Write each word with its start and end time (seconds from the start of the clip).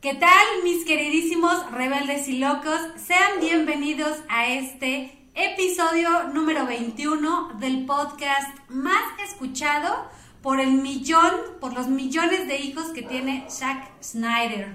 ¿Qué 0.00 0.14
tal, 0.14 0.46
mis 0.64 0.86
queridísimos 0.86 1.70
rebeldes 1.72 2.26
y 2.26 2.38
locos? 2.38 2.80
Sean 2.96 3.38
bienvenidos 3.38 4.16
a 4.30 4.46
este 4.46 5.12
episodio 5.34 6.22
número 6.32 6.64
21 6.64 7.58
del 7.58 7.84
podcast 7.84 8.58
más 8.70 9.02
escuchado 9.22 10.08
por 10.40 10.58
el 10.58 10.70
millón, 10.70 11.30
por 11.60 11.74
los 11.74 11.88
millones 11.88 12.48
de 12.48 12.60
hijos 12.60 12.86
que 12.94 13.02
tiene 13.02 13.44
Zack 13.50 14.02
Snyder. 14.02 14.74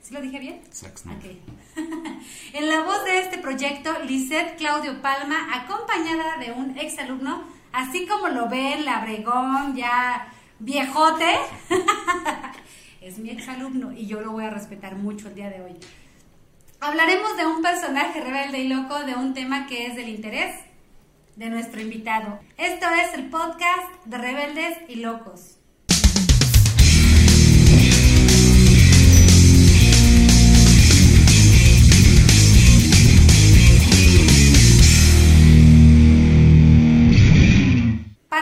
¿Sí 0.00 0.14
lo 0.14 0.22
dije 0.22 0.38
bien? 0.38 0.62
Zack 0.72 0.96
Snyder. 0.96 1.32
Ok. 1.32 1.76
en 2.54 2.68
la 2.70 2.80
voz 2.80 3.04
de 3.04 3.18
este 3.18 3.36
proyecto, 3.36 3.92
Lisette 4.06 4.56
Claudio 4.56 5.02
Palma, 5.02 5.54
acompañada 5.54 6.38
de 6.38 6.50
un 6.52 6.78
exalumno, 6.78 7.44
así 7.72 8.06
como 8.06 8.28
lo 8.28 8.48
ven, 8.48 8.86
labregón, 8.86 9.76
ya 9.76 10.32
viejote. 10.60 11.36
es 13.02 13.18
mi 13.18 13.30
exalumno 13.30 13.92
y 13.92 14.06
yo 14.06 14.20
lo 14.20 14.32
voy 14.32 14.44
a 14.44 14.50
respetar 14.50 14.96
mucho 14.96 15.28
el 15.28 15.34
día 15.34 15.50
de 15.50 15.60
hoy. 15.60 15.76
Hablaremos 16.80 17.36
de 17.36 17.46
un 17.46 17.62
personaje 17.62 18.20
rebelde 18.20 18.60
y 18.60 18.68
loco, 18.68 19.00
de 19.00 19.14
un 19.14 19.34
tema 19.34 19.66
que 19.66 19.86
es 19.86 19.96
del 19.96 20.08
interés 20.08 20.56
de 21.36 21.48
nuestro 21.48 21.80
invitado. 21.80 22.38
Esto 22.56 22.86
es 22.88 23.14
el 23.14 23.28
podcast 23.30 24.04
de 24.04 24.18
Rebeldes 24.18 24.78
y 24.88 24.96
Locos. 24.96 25.58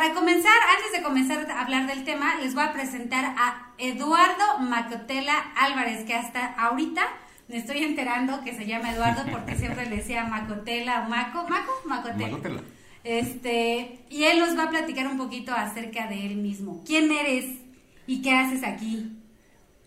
Para 0.00 0.14
comenzar, 0.14 0.54
antes 0.78 0.92
de 0.92 1.02
comenzar 1.02 1.50
a 1.50 1.60
hablar 1.60 1.86
del 1.86 2.04
tema, 2.04 2.36
les 2.36 2.54
voy 2.54 2.64
a 2.64 2.72
presentar 2.72 3.34
a 3.36 3.74
Eduardo 3.76 4.58
Macotela 4.60 5.52
Álvarez, 5.54 6.06
que 6.06 6.14
hasta 6.14 6.54
ahorita 6.54 7.02
me 7.48 7.58
estoy 7.58 7.84
enterando 7.84 8.40
que 8.42 8.54
se 8.54 8.66
llama 8.66 8.94
Eduardo 8.94 9.30
porque 9.30 9.56
siempre 9.56 9.84
le 9.84 9.96
decía 9.96 10.24
Macotela 10.24 11.04
o 11.04 11.10
Maco, 11.10 11.46
Maco, 11.50 11.72
Macotela. 11.84 12.28
Macotela. 12.28 12.62
Este, 13.04 14.06
y 14.08 14.24
él 14.24 14.38
nos 14.38 14.56
va 14.56 14.62
a 14.62 14.70
platicar 14.70 15.06
un 15.06 15.18
poquito 15.18 15.52
acerca 15.52 16.06
de 16.06 16.28
él 16.28 16.36
mismo. 16.36 16.82
¿Quién 16.86 17.12
eres 17.12 17.58
y 18.06 18.22
qué 18.22 18.32
haces 18.32 18.64
aquí? 18.64 19.20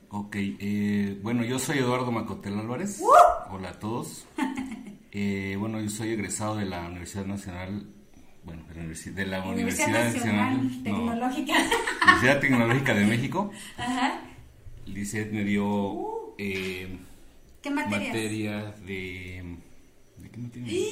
Ok, 0.09 0.35
eh, 0.35 1.19
bueno, 1.23 1.43
yo 1.43 1.57
soy 1.57 1.79
Eduardo 1.79 2.11
Macotel 2.11 2.59
Álvarez. 2.59 3.01
Hola 3.49 3.69
a 3.69 3.79
todos. 3.79 4.27
Eh, 5.15 5.57
bueno, 5.59 5.79
yo 5.79 5.91
soy 5.91 6.09
egresado 6.09 6.55
de 6.55 6.65
la 6.65 6.87
Universidad 6.87 7.27
Nacional, 7.27 7.85
bueno, 8.45 8.63
de 8.67 9.25
la, 9.25 9.43
Universidad 9.43 9.87
Universidad, 9.87 10.13
Nacional 10.13 10.63
no, 10.63 10.83
Tecnológica. 10.83 11.53
Universidad 11.53 12.39
Tecnológica 12.39 12.93
de 12.93 13.05
México. 13.05 13.51
Ajá. 13.77 14.21
Licet 14.85 15.31
me 15.31 15.43
dio 15.43 16.35
eh, 16.37 16.97
¿Qué 17.61 17.69
materias? 17.69 18.07
materia 18.07 18.71
de... 18.85 19.57
¿De 20.17 20.29
qué 20.29 20.37
materia? 20.37 20.83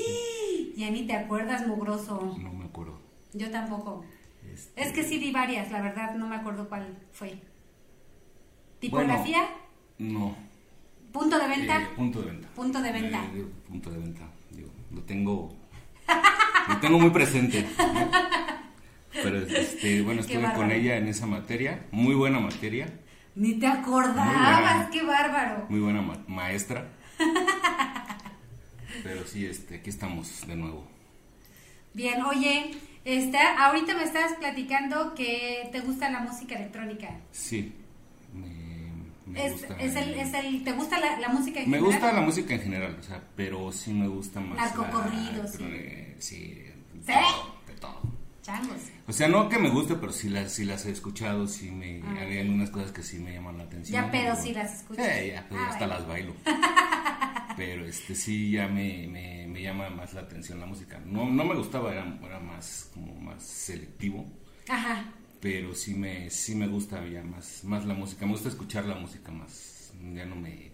Ya 0.78 0.90
ni 0.90 1.06
te 1.06 1.14
acuerdas, 1.14 1.68
mugroso. 1.68 2.38
No 2.40 2.54
me 2.54 2.66
acuerdo. 2.66 3.00
Yo 3.34 3.52
tampoco. 3.52 4.06
Este, 4.52 4.82
Es 4.82 4.94
que 4.94 5.04
sí 5.04 5.20
di 5.20 5.32
varias, 5.32 5.72
la 5.72 5.82
verdad, 5.82 6.16
no 6.16 6.28
me 6.28 6.36
acuerdo 6.36 6.68
cuál 6.70 6.98
fue. 7.12 7.38
¿Tipografía? 8.80 9.48
No. 10.00 10.36
¿Punto 11.12 11.38
de 11.38 11.48
venta? 11.48 11.82
Eh, 11.82 11.88
punto 11.96 12.22
de 12.22 12.32
venta. 12.32 12.48
Punto 12.56 12.82
de 12.82 12.92
venta. 12.92 13.26
Eh, 13.36 13.46
punto 13.68 13.92
de 13.92 14.00
venta. 14.00 14.28
Digo, 14.52 14.70
lo 14.92 15.02
tengo. 15.02 15.61
Lo 16.74 16.80
tengo 16.80 17.00
muy 17.00 17.10
presente. 17.12 17.66
Pero 19.14 19.38
este, 19.40 20.02
bueno, 20.02 20.22
estuve 20.22 20.52
con 20.54 20.72
ella 20.72 20.98
en 20.98 21.08
esa 21.08 21.26
materia. 21.26 21.86
Muy 21.92 22.16
buena 22.16 22.40
materia. 22.40 22.88
Ni 23.36 23.54
te 23.56 23.68
acordabas, 23.68 24.26
buena. 24.26 24.90
qué 24.92 25.04
bárbaro. 25.04 25.66
Muy 25.70 25.80
buena 25.80 26.02
ma- 26.02 26.24
maestra. 26.28 26.88
Pero 29.04 29.26
sí, 29.26 29.46
este, 29.46 29.76
aquí 29.76 29.90
estamos 29.90 30.46
de 30.48 30.56
nuevo. 30.56 30.88
Bien, 31.94 32.22
oye, 32.24 32.72
está, 33.06 33.66
ahorita 33.66 33.96
me 33.96 34.04
estabas 34.04 34.34
platicando 34.34 35.14
que 35.16 35.70
te 35.72 35.80
gusta 35.82 36.10
la 36.10 36.20
música 36.20 36.56
electrónica. 36.56 37.20
Sí. 37.32 37.74
Me, 38.34 38.48
me 39.26 39.46
Es, 39.46 39.52
gusta. 39.54 39.76
es 39.80 39.96
el, 39.96 40.14
es 40.16 40.34
el, 40.34 40.64
¿Te 40.64 40.72
gusta 40.74 41.00
la, 41.00 41.20
la 41.20 41.30
música 41.30 41.60
en 41.62 41.70
Me 41.70 41.78
general? 41.78 41.84
gusta 42.00 42.12
la 42.14 42.22
música 42.22 42.54
en 42.56 42.62
general, 42.62 42.98
o 43.00 43.04
sea, 43.04 43.22
pero 43.36 43.72
sí 43.72 43.94
me 43.94 44.08
gusta 44.08 44.40
más. 44.40 44.58
Narcocorridos, 44.58 45.52
sí. 45.52 45.64
eh, 45.64 46.16
sí. 46.20 46.40
de 46.94 47.02
¿Sí? 47.06 47.14
todo, 47.14 47.56
De 47.68 47.74
todo. 47.80 48.02
Changos. 48.42 48.78
O 49.08 49.14
sea, 49.14 49.28
no 49.28 49.48
que 49.50 49.60
me 49.60 49.70
guste, 49.70 49.96
pero 49.96 50.12
sí 50.12 50.28
las, 50.30 50.52
sí 50.52 50.66
las 50.66 50.86
he 50.88 50.92
escuchado, 50.92 51.48
sí 51.48 51.70
me, 51.70 52.02
Ah, 52.04 52.22
hay 52.22 52.40
algunas 52.40 52.72
cosas 52.72 52.92
que 52.92 53.04
sí 53.04 53.20
me 53.20 53.34
llaman 53.34 53.58
la 53.60 53.66
atención. 53.66 54.04
Ya, 54.06 54.12
pero 54.12 54.32
Digo, 54.32 54.44
sí 54.44 54.54
las 54.54 54.76
escuchas. 54.80 55.06
Sí, 55.06 55.28
ya, 55.28 55.46
pero 55.48 55.62
Ah, 55.62 55.68
hasta 55.70 55.86
bueno. 55.86 55.94
las 56.00 56.08
bailo. 56.08 56.34
pero 57.58 57.86
este 57.86 58.16
sí 58.16 58.52
ya 58.52 58.68
me, 58.68 59.08
me, 59.08 59.46
me 59.48 59.62
llama 59.62 59.90
más 59.90 60.14
la 60.14 60.22
atención 60.22 60.60
la 60.60 60.66
música. 60.66 61.00
No, 61.06 61.30
no 61.30 61.44
me 61.46 61.54
gustaba, 61.56 61.92
era, 61.92 62.18
era 62.24 62.40
más 62.40 62.90
como 62.94 63.14
más 63.16 63.44
selectivo, 63.44 64.26
Ajá. 64.70 65.04
Pero 65.42 65.74
sí 65.76 65.94
me, 65.96 66.30
sí 66.30 66.56
me 66.56 66.68
gusta 66.68 67.06
ya 67.08 67.24
más, 67.24 67.64
más 67.64 67.86
la 67.86 67.94
música. 67.94 68.26
Me 68.26 68.32
gusta 68.34 68.50
escuchar 68.50 68.86
la 68.86 68.96
música 68.96 69.32
más, 69.32 69.92
ya 70.14 70.26
no 70.26 70.36
me 70.36 70.72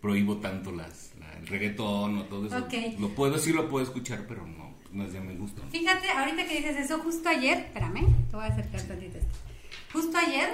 prohíbo 0.00 0.36
tanto 0.38 0.70
las, 0.72 1.12
la- 1.18 1.32
el 1.38 1.46
reggaetón 1.46 2.18
o 2.18 2.24
todo 2.24 2.46
eso. 2.46 2.58
Ok. 2.58 2.98
Lo 3.00 3.08
puedo, 3.14 3.38
sí 3.38 3.52
lo 3.52 3.68
puedo 3.68 3.84
escuchar, 3.84 4.26
pero 4.28 4.46
no, 4.46 4.74
no 4.92 5.04
es 5.04 5.12
de 5.12 5.20
mi 5.20 5.34
gusto. 5.36 5.62
Fíjate, 5.70 6.08
ahorita 6.10 6.44
que 6.46 6.56
dices 6.58 6.76
eso, 6.76 6.98
justo 7.00 7.28
ayer, 7.28 7.58
espérame, 7.58 8.06
te 8.30 8.36
voy 8.36 8.44
a 8.44 8.48
acercar 8.48 8.80
tantito 8.82 9.18
esto. 9.18 9.34
Justo 9.92 10.16
ayer, 10.18 10.48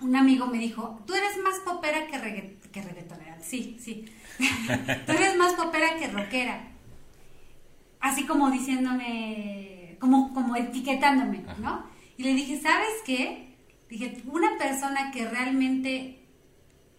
un 0.00 0.14
amigo 0.14 0.46
me 0.46 0.58
dijo, 0.58 1.02
tú 1.06 1.14
eres 1.14 1.36
más 1.42 1.58
popera 1.60 2.06
que, 2.06 2.16
regga- 2.18 2.70
que 2.70 2.82
reggaetonera. 2.82 3.38
Sí, 3.42 3.76
sí. 3.80 4.04
tú 5.06 5.12
eres 5.12 5.36
más 5.36 5.54
popera 5.54 5.96
que 5.98 6.08
rockera. 6.08 6.68
Así 8.00 8.24
como 8.26 8.50
diciéndome, 8.50 9.96
como, 9.98 10.32
como 10.34 10.54
etiquetándome, 10.54 11.42
Ajá. 11.48 11.56
¿no? 11.60 11.97
Y 12.18 12.24
le 12.24 12.34
dije, 12.34 12.60
¿sabes 12.60 12.90
qué? 13.06 13.54
Dije, 13.88 14.20
una 14.26 14.58
persona 14.58 15.12
que 15.12 15.26
realmente 15.26 16.18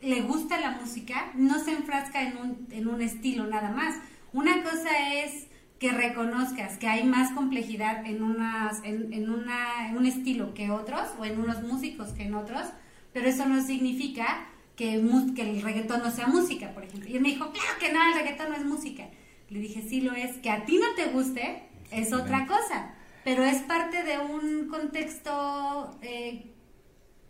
le 0.01 0.21
gusta 0.21 0.59
la 0.59 0.71
música 0.71 1.31
no 1.35 1.59
se 1.59 1.73
enfrasca 1.73 2.23
en 2.23 2.37
un, 2.37 2.67
en 2.71 2.87
un 2.87 3.01
estilo 3.01 3.45
nada 3.45 3.69
más. 3.69 3.95
Una 4.31 4.63
cosa 4.63 4.89
es 5.13 5.47
que 5.77 5.91
reconozcas 5.91 6.77
que 6.77 6.87
hay 6.87 7.03
más 7.03 7.33
complejidad 7.33 8.05
en, 8.05 8.23
unas, 8.23 8.81
en, 8.85 9.11
en, 9.11 9.29
una, 9.29 9.89
en 9.89 9.97
un 9.97 10.05
estilo 10.05 10.53
que 10.53 10.71
otros, 10.71 11.01
o 11.19 11.25
en 11.25 11.39
unos 11.39 11.63
músicos 11.63 12.13
que 12.13 12.23
en 12.23 12.35
otros, 12.35 12.63
pero 13.11 13.27
eso 13.27 13.45
no 13.45 13.61
significa 13.61 14.47
que, 14.77 15.05
que 15.35 15.41
el 15.41 15.61
reggaetón 15.61 16.01
no 16.01 16.11
sea 16.11 16.27
música, 16.27 16.73
por 16.73 16.85
ejemplo. 16.85 17.09
Y 17.09 17.17
él 17.17 17.21
me 17.21 17.29
dijo, 17.29 17.51
claro 17.51 17.77
que 17.77 17.91
no, 17.91 17.99
el 18.07 18.13
reggaetón 18.13 18.49
no 18.49 18.55
es 18.55 18.63
música. 18.63 19.09
Le 19.49 19.59
dije, 19.59 19.81
sí 19.81 19.99
lo 19.99 20.13
es, 20.13 20.37
que 20.37 20.49
a 20.49 20.63
ti 20.63 20.77
no 20.77 20.95
te 20.95 21.11
guste 21.11 21.63
es 21.91 22.13
otra 22.13 22.45
cosa, 22.45 22.93
pero 23.23 23.43
es 23.43 23.61
parte 23.63 24.03
de 24.03 24.17
un 24.17 24.67
contexto 24.67 25.97
eh, 26.01 26.51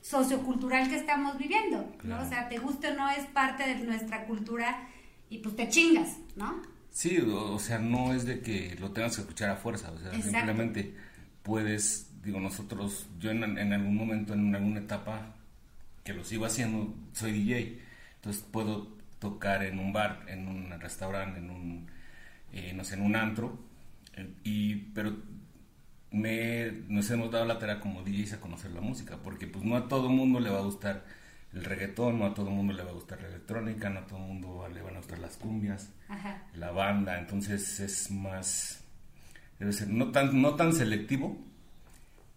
sociocultural 0.02 0.90
que 0.90 0.96
estamos 0.96 1.38
viviendo, 1.38 1.78
¿no? 1.78 1.98
Claro. 1.98 2.26
O 2.26 2.30
sea, 2.30 2.50
te 2.50 2.58
guste 2.58 2.90
o 2.90 2.96
no 2.96 3.10
es 3.10 3.26
parte 3.28 3.64
de 3.64 3.76
nuestra 3.76 4.26
cultura 4.26 4.88
y 5.30 5.40
pues 5.40 5.56
te 5.56 5.70
chingas, 5.70 6.18
¿no? 6.36 6.62
Sí, 6.92 7.20
o 7.20 7.54
o 7.54 7.60
sea, 7.60 7.80
no 7.80 8.14
es 8.14 8.26
de 8.26 8.42
que 8.42 8.76
lo 8.80 8.92
tengas 8.92 9.16
que 9.16 9.22
escuchar 9.22 9.50
a 9.52 9.56
fuerza, 9.56 9.92
o 9.92 9.98
sea, 10.00 10.08
Exacto. 10.08 10.32
simplemente 10.32 10.96
puedes, 11.44 12.10
digo, 12.24 12.40
nosotros, 12.40 13.08
yo 13.20 13.32
en, 13.32 13.58
en 13.58 13.74
algún 13.74 13.96
momento, 13.96 14.34
en 14.34 14.54
alguna 14.56 14.80
etapa, 14.80 15.36
que 16.04 16.14
lo 16.14 16.24
sigo 16.24 16.46
haciendo, 16.46 16.94
soy 17.14 17.32
DJ, 17.32 17.80
entonces 18.16 18.44
puedo 18.52 18.98
tocar 19.20 19.64
en 19.64 19.80
un 19.80 19.94
bar, 19.94 20.26
en 20.28 20.48
un 20.48 20.80
restaurante, 20.80 21.40
en 21.40 21.50
un, 21.50 21.88
eh, 22.54 22.74
no 22.74 22.84
sé, 22.84 22.96
en 22.96 23.02
un 23.02 23.16
antro, 23.16 23.60
eh, 24.16 24.34
y, 24.44 24.76
pero 24.76 25.16
me, 26.12 26.72
nos 26.88 27.10
hemos 27.12 27.32
dado 27.32 27.46
la 27.46 27.60
tarea 27.60 27.80
como 27.80 28.02
DJs 28.04 28.34
a 28.34 28.42
conocer 28.42 28.72
la 28.72 28.82
música, 28.82 29.18
porque 29.24 29.48
pues 29.48 29.64
no 29.64 29.76
a 29.76 29.88
todo 29.88 30.10
mundo 30.10 30.40
le 30.40 30.50
va 30.50 30.60
a 30.60 30.64
gustar 30.64 31.04
el 31.54 31.64
reggaetón, 31.66 32.20
no 32.20 32.26
a 32.26 32.34
todo 32.34 32.50
mundo 32.50 32.74
le 32.74 32.84
va 32.84 32.92
a 32.92 32.94
gustar 32.94 33.22
la 33.22 33.28
electrónica, 33.28 33.90
no 33.90 34.00
a 34.00 34.06
todo 34.08 34.20
mundo 34.20 34.68
le 34.74 34.82
van 34.82 34.96
a 34.96 34.98
gustar 35.00 35.20
las 35.20 35.38
cumbias 35.38 35.90
Ajá. 36.08 36.44
la 36.56 36.72
banda, 36.72 37.20
entonces 37.20 37.80
es 37.80 38.12
más, 38.12 38.84
debe 39.60 39.74
ser 39.74 39.90
no 39.90 40.12
tan, 40.12 40.42
no 40.42 40.56
tan 40.56 40.74
selectivo, 40.74 41.38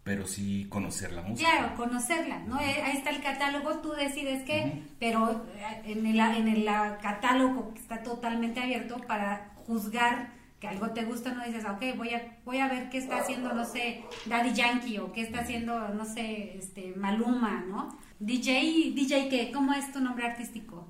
pero 0.05 0.27
sí 0.27 0.67
conocer 0.69 1.13
la 1.13 1.23
música. 1.23 1.49
Claro, 1.51 1.77
conocerla, 1.77 2.41
¿no? 2.41 2.61
Eh, 2.61 2.83
Ahí 2.85 2.97
está 2.97 3.11
el 3.11 3.23
catálogo, 3.23 3.79
tú 3.79 3.93
decides 3.93 4.43
qué, 4.45 4.83
pero 4.99 5.47
eh, 5.55 5.83
en 5.85 6.07
el, 6.07 6.19
en 6.19 6.49
el 6.49 6.65
catálogo 7.01 7.73
que 7.73 7.81
está 7.81 8.03
totalmente 8.03 8.61
abierto 8.61 8.97
para 9.07 9.53
juzgar 9.67 10.31
que 10.63 10.69
algo 10.69 10.91
te 10.91 11.03
gusta, 11.05 11.33
no 11.35 11.45
dices, 11.45 11.65
ok, 11.65 11.97
voy 11.97 12.11
a, 12.15 12.39
voy 12.45 12.59
a 12.61 12.69
ver 12.69 12.89
qué 12.89 12.99
está 12.99 13.17
haciendo, 13.19 13.53
no 13.53 13.65
sé, 13.65 14.05
Daddy 14.27 14.53
Yankee 14.53 14.99
o 14.99 15.13
qué 15.13 15.23
está 15.23 15.41
haciendo, 15.41 15.89
no 15.89 16.05
sé, 16.05 16.57
este, 16.57 16.95
Maluma, 16.97 17.65
¿no? 17.69 17.99
DJ, 18.21 18.93
DJ, 18.95 19.29
¿qué? 19.29 19.51
¿Cómo 19.53 19.73
es 19.73 19.93
tu 19.93 19.99
nombre 20.01 20.25
artístico? 20.25 20.87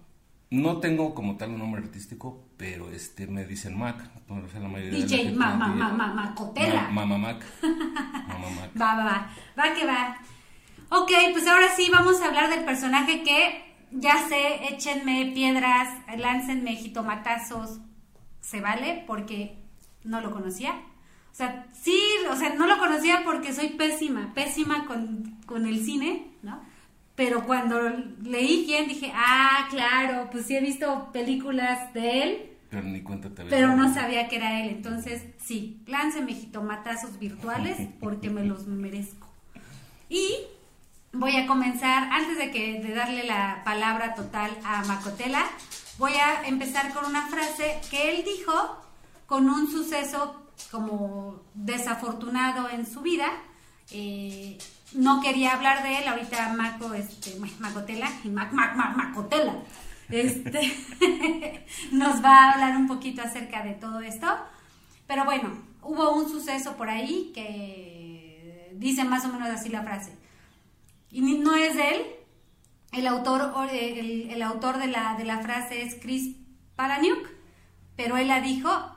No 0.50 0.76
tengo 0.80 1.14
como 1.14 1.38
tal 1.38 1.52
un 1.52 1.60
nombre 1.60 1.80
artístico, 1.80 2.44
pero 2.58 2.90
este 2.90 3.26
me 3.26 3.46
dicen 3.46 3.78
Mac. 3.78 3.96
o 4.28 4.46
sea, 4.50 4.60
la 4.60 4.68
mayoría 4.68 4.92
de 4.92 4.98
la 4.98 5.06
DJ 5.06 5.16
gente 5.24 5.38
ma, 5.38 5.54
ma, 5.54 5.66
pide- 5.72 5.78
ma, 5.78 5.88
ma, 5.94 6.06
Macotela. 6.12 6.82
Ma- 6.82 7.06
Mama 7.06 7.16
Mac. 7.18 7.44
Mama 8.28 8.50
Mac. 8.50 8.70
Va, 8.78 8.94
va, 8.94 9.04
va, 9.04 9.30
va 9.58 9.74
que 9.74 9.86
va. 9.86 10.16
Ok, 10.90 11.10
pues 11.32 11.46
ahora 11.46 11.68
sí 11.74 11.88
vamos 11.90 12.20
a 12.20 12.26
hablar 12.26 12.50
del 12.50 12.66
personaje 12.66 13.22
que 13.22 13.64
ya 13.92 14.28
sé, 14.28 14.66
échenme 14.74 15.30
piedras, 15.32 15.88
láncenme 16.18 16.76
jitomatazos, 16.76 17.80
se 18.40 18.60
vale 18.60 19.04
porque 19.06 19.61
no 20.04 20.20
lo 20.20 20.30
conocía. 20.30 20.72
O 21.32 21.34
sea, 21.34 21.66
sí, 21.72 21.98
o 22.30 22.36
sea, 22.36 22.54
no 22.54 22.66
lo 22.66 22.78
conocía 22.78 23.22
porque 23.24 23.54
soy 23.54 23.70
pésima, 23.70 24.32
pésima 24.34 24.84
con, 24.84 25.38
con 25.46 25.66
el 25.66 25.82
cine, 25.82 26.26
¿no? 26.42 26.60
Pero 27.14 27.44
cuando 27.44 27.78
leí 28.22 28.64
quién 28.66 28.88
dije, 28.88 29.12
ah, 29.14 29.66
claro, 29.70 30.28
pues 30.30 30.46
sí 30.46 30.56
he 30.56 30.60
visto 30.60 31.10
películas 31.12 31.92
de 31.94 32.22
él. 32.22 32.50
Pero 32.70 32.82
ni 32.84 33.02
cuenta 33.02 33.28
te 33.30 33.44
Pero 33.44 33.76
no 33.76 33.92
sabía 33.92 34.28
que 34.28 34.36
era 34.36 34.62
él. 34.62 34.70
Entonces, 34.70 35.22
sí, 35.38 35.82
láncenme 35.86 36.34
jitomatazos 36.34 37.18
virtuales 37.18 37.88
porque 38.00 38.30
me 38.30 38.44
los 38.44 38.66
merezco. 38.66 39.26
Y 40.08 40.36
voy 41.12 41.36
a 41.36 41.46
comenzar, 41.46 42.08
antes 42.12 42.38
de 42.38 42.50
que 42.50 42.80
de 42.80 42.94
darle 42.94 43.24
la 43.24 43.62
palabra 43.64 44.14
total 44.14 44.50
a 44.64 44.84
Macotela, 44.84 45.44
voy 45.98 46.12
a 46.12 46.46
empezar 46.46 46.92
con 46.92 47.04
una 47.04 47.26
frase 47.28 47.78
que 47.90 48.10
él 48.10 48.24
dijo 48.24 48.52
con 49.32 49.48
un 49.48 49.66
suceso 49.66 50.50
como 50.70 51.40
desafortunado 51.54 52.68
en 52.68 52.84
su 52.84 53.00
vida. 53.00 53.30
Eh, 53.90 54.58
no 54.92 55.22
quería 55.22 55.54
hablar 55.54 55.82
de 55.82 56.00
él, 56.00 56.06
ahorita 56.06 56.52
Maco, 56.52 56.92
este, 56.92 57.38
Macotela, 57.58 58.10
y 58.24 58.28
Mac, 58.28 58.52
Mac, 58.52 58.76
Macotela, 58.76 59.54
este, 60.10 60.60
nos 61.92 62.22
va 62.22 62.44
a 62.44 62.52
hablar 62.52 62.76
un 62.76 62.86
poquito 62.86 63.22
acerca 63.22 63.62
de 63.62 63.72
todo 63.72 64.00
esto. 64.00 64.26
Pero 65.06 65.24
bueno, 65.24 65.48
hubo 65.80 66.12
un 66.12 66.28
suceso 66.28 66.76
por 66.76 66.90
ahí 66.90 67.32
que 67.34 68.70
dice 68.74 69.02
más 69.04 69.24
o 69.24 69.28
menos 69.28 69.48
así 69.48 69.70
la 69.70 69.82
frase. 69.82 70.14
Y 71.10 71.22
no 71.22 71.56
es 71.56 71.74
él, 71.76 72.04
el 72.92 73.06
autor, 73.06 73.50
el, 73.72 74.28
el 74.30 74.42
autor 74.42 74.76
de, 74.76 74.88
la, 74.88 75.16
de 75.16 75.24
la 75.24 75.38
frase 75.38 75.80
es 75.80 75.94
Chris 75.94 76.36
Palaniuk, 76.76 77.30
pero 77.96 78.18
él 78.18 78.28
la 78.28 78.42
dijo 78.42 78.91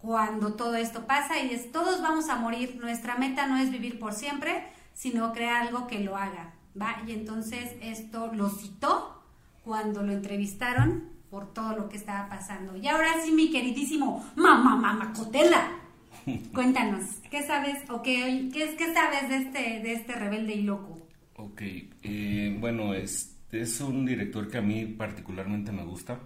cuando 0.00 0.54
todo 0.54 0.76
esto 0.76 1.06
pasa 1.06 1.42
y 1.42 1.50
es 1.50 1.70
todos 1.72 2.00
vamos 2.00 2.28
a 2.28 2.36
morir, 2.36 2.76
nuestra 2.80 3.16
meta 3.16 3.46
no 3.46 3.58
es 3.58 3.70
vivir 3.70 3.98
por 3.98 4.14
siempre, 4.14 4.64
sino 4.94 5.32
crear 5.32 5.66
algo 5.66 5.86
que 5.86 6.00
lo 6.00 6.16
haga, 6.16 6.54
¿va? 6.80 7.02
Y 7.06 7.12
entonces 7.12 7.76
esto 7.82 8.32
lo 8.32 8.48
citó 8.48 9.22
cuando 9.62 10.02
lo 10.02 10.12
entrevistaron 10.12 11.10
por 11.30 11.52
todo 11.52 11.76
lo 11.76 11.88
que 11.88 11.96
estaba 11.96 12.28
pasando. 12.28 12.76
Y 12.76 12.88
ahora 12.88 13.22
sí, 13.22 13.30
mi 13.30 13.50
queridísimo 13.50 14.26
mamá 14.36 14.76
mamá 14.76 15.12
Cotela, 15.12 15.78
cuéntanos, 16.54 17.04
¿qué 17.30 17.42
sabes 17.46 17.78
o 17.90 18.02
qué, 18.02 18.50
qué, 18.52 18.74
qué 18.76 18.94
sabes 18.94 19.28
de 19.28 19.36
este, 19.36 19.58
de 19.80 19.92
este 19.92 20.14
rebelde 20.14 20.54
y 20.54 20.62
loco? 20.62 20.98
Ok, 21.36 21.62
eh, 22.02 22.56
bueno, 22.58 22.94
es, 22.94 23.36
es 23.52 23.80
un 23.80 24.04
director 24.04 24.50
que 24.50 24.58
a 24.58 24.62
mí 24.62 24.86
particularmente 24.86 25.72
me 25.72 25.84
gusta. 25.84 26.18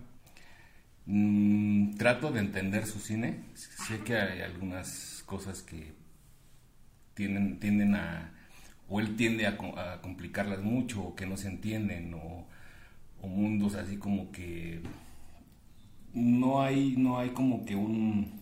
Mm, 1.06 1.96
trato 1.96 2.30
de 2.32 2.40
entender 2.40 2.86
su 2.86 2.98
cine. 2.98 3.44
Sé 3.54 4.00
que 4.00 4.16
hay 4.16 4.40
algunas 4.40 5.22
cosas 5.26 5.62
que 5.62 5.92
tienden, 7.14 7.60
tienden 7.60 7.94
a, 7.94 8.32
o 8.88 9.00
él 9.00 9.16
tiende 9.16 9.46
a, 9.46 9.56
complicarlas 10.02 10.60
mucho, 10.62 11.02
o 11.02 11.14
que 11.14 11.26
no 11.26 11.36
se 11.36 11.48
entienden, 11.48 12.14
o, 12.14 12.46
mundos 13.22 13.74
así 13.74 13.96
como 13.96 14.30
que 14.32 14.82
no 16.12 16.62
hay, 16.62 16.94
no 16.98 17.18
hay 17.18 17.30
como 17.30 17.64
que 17.64 17.74
un, 17.74 18.40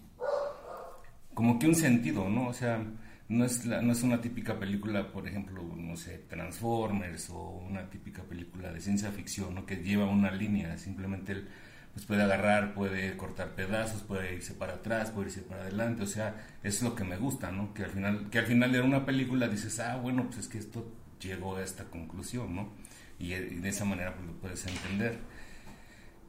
como 1.35 1.59
que 1.59 1.69
un 1.69 1.75
sentido, 1.77 2.29
¿no? 2.29 2.49
O 2.49 2.53
sea, 2.53 2.85
no 3.29 3.45
es, 3.45 3.65
no 3.65 3.93
es 3.93 4.03
una 4.03 4.21
típica 4.21 4.59
película, 4.59 5.13
por 5.13 5.27
ejemplo, 5.29 5.63
no 5.77 5.97
sé, 5.97 6.19
Transformers 6.29 7.31
o 7.31 7.65
una 7.69 7.89
típica 7.91 8.23
película 8.25 8.73
de 8.73 8.81
ciencia 8.81 9.11
ficción, 9.13 9.55
¿no? 9.55 9.67
Que 9.67 9.77
lleva 9.77 10.07
una 10.07 10.31
línea, 10.33 10.77
simplemente 10.79 11.33
él 11.33 11.49
pues 11.93 12.07
puede 12.07 12.23
agarrar, 12.23 12.75
puede 12.75 13.17
cortar 13.17 13.55
pedazos, 13.55 14.03
puede 14.03 14.35
irse 14.35 14.55
para 14.55 14.75
atrás, 14.75 15.11
puede 15.11 15.29
irse 15.29 15.43
para 15.43 15.63
adelante, 15.63 16.03
o 16.03 16.07
sea, 16.07 16.35
es 16.63 16.83
lo 16.83 16.95
que 16.95 17.05
me 17.05 17.19
gusta, 17.19 17.53
¿no? 17.53 17.75
Que 17.75 17.85
al 17.85 17.91
final, 17.91 18.31
que 18.31 18.39
al 18.39 18.47
final 18.47 18.73
de 18.73 18.81
una 18.81 19.05
película 19.05 19.49
dices, 19.49 19.79
ah, 19.81 19.97
bueno, 19.97 20.25
pues 20.25 20.39
es 20.39 20.49
que 20.49 20.59
esto 20.59 20.91
llegó 21.21 21.57
a 21.57 21.63
esta 21.63 21.85
conclusión, 21.85 22.55
¿no? 22.55 22.73
Y, 23.19 23.35
de 23.35 23.69
esa 23.69 23.85
manera 23.85 24.15
pues 24.15 24.27
lo 24.27 24.33
puedes 24.35 24.67
entender. 24.67 25.19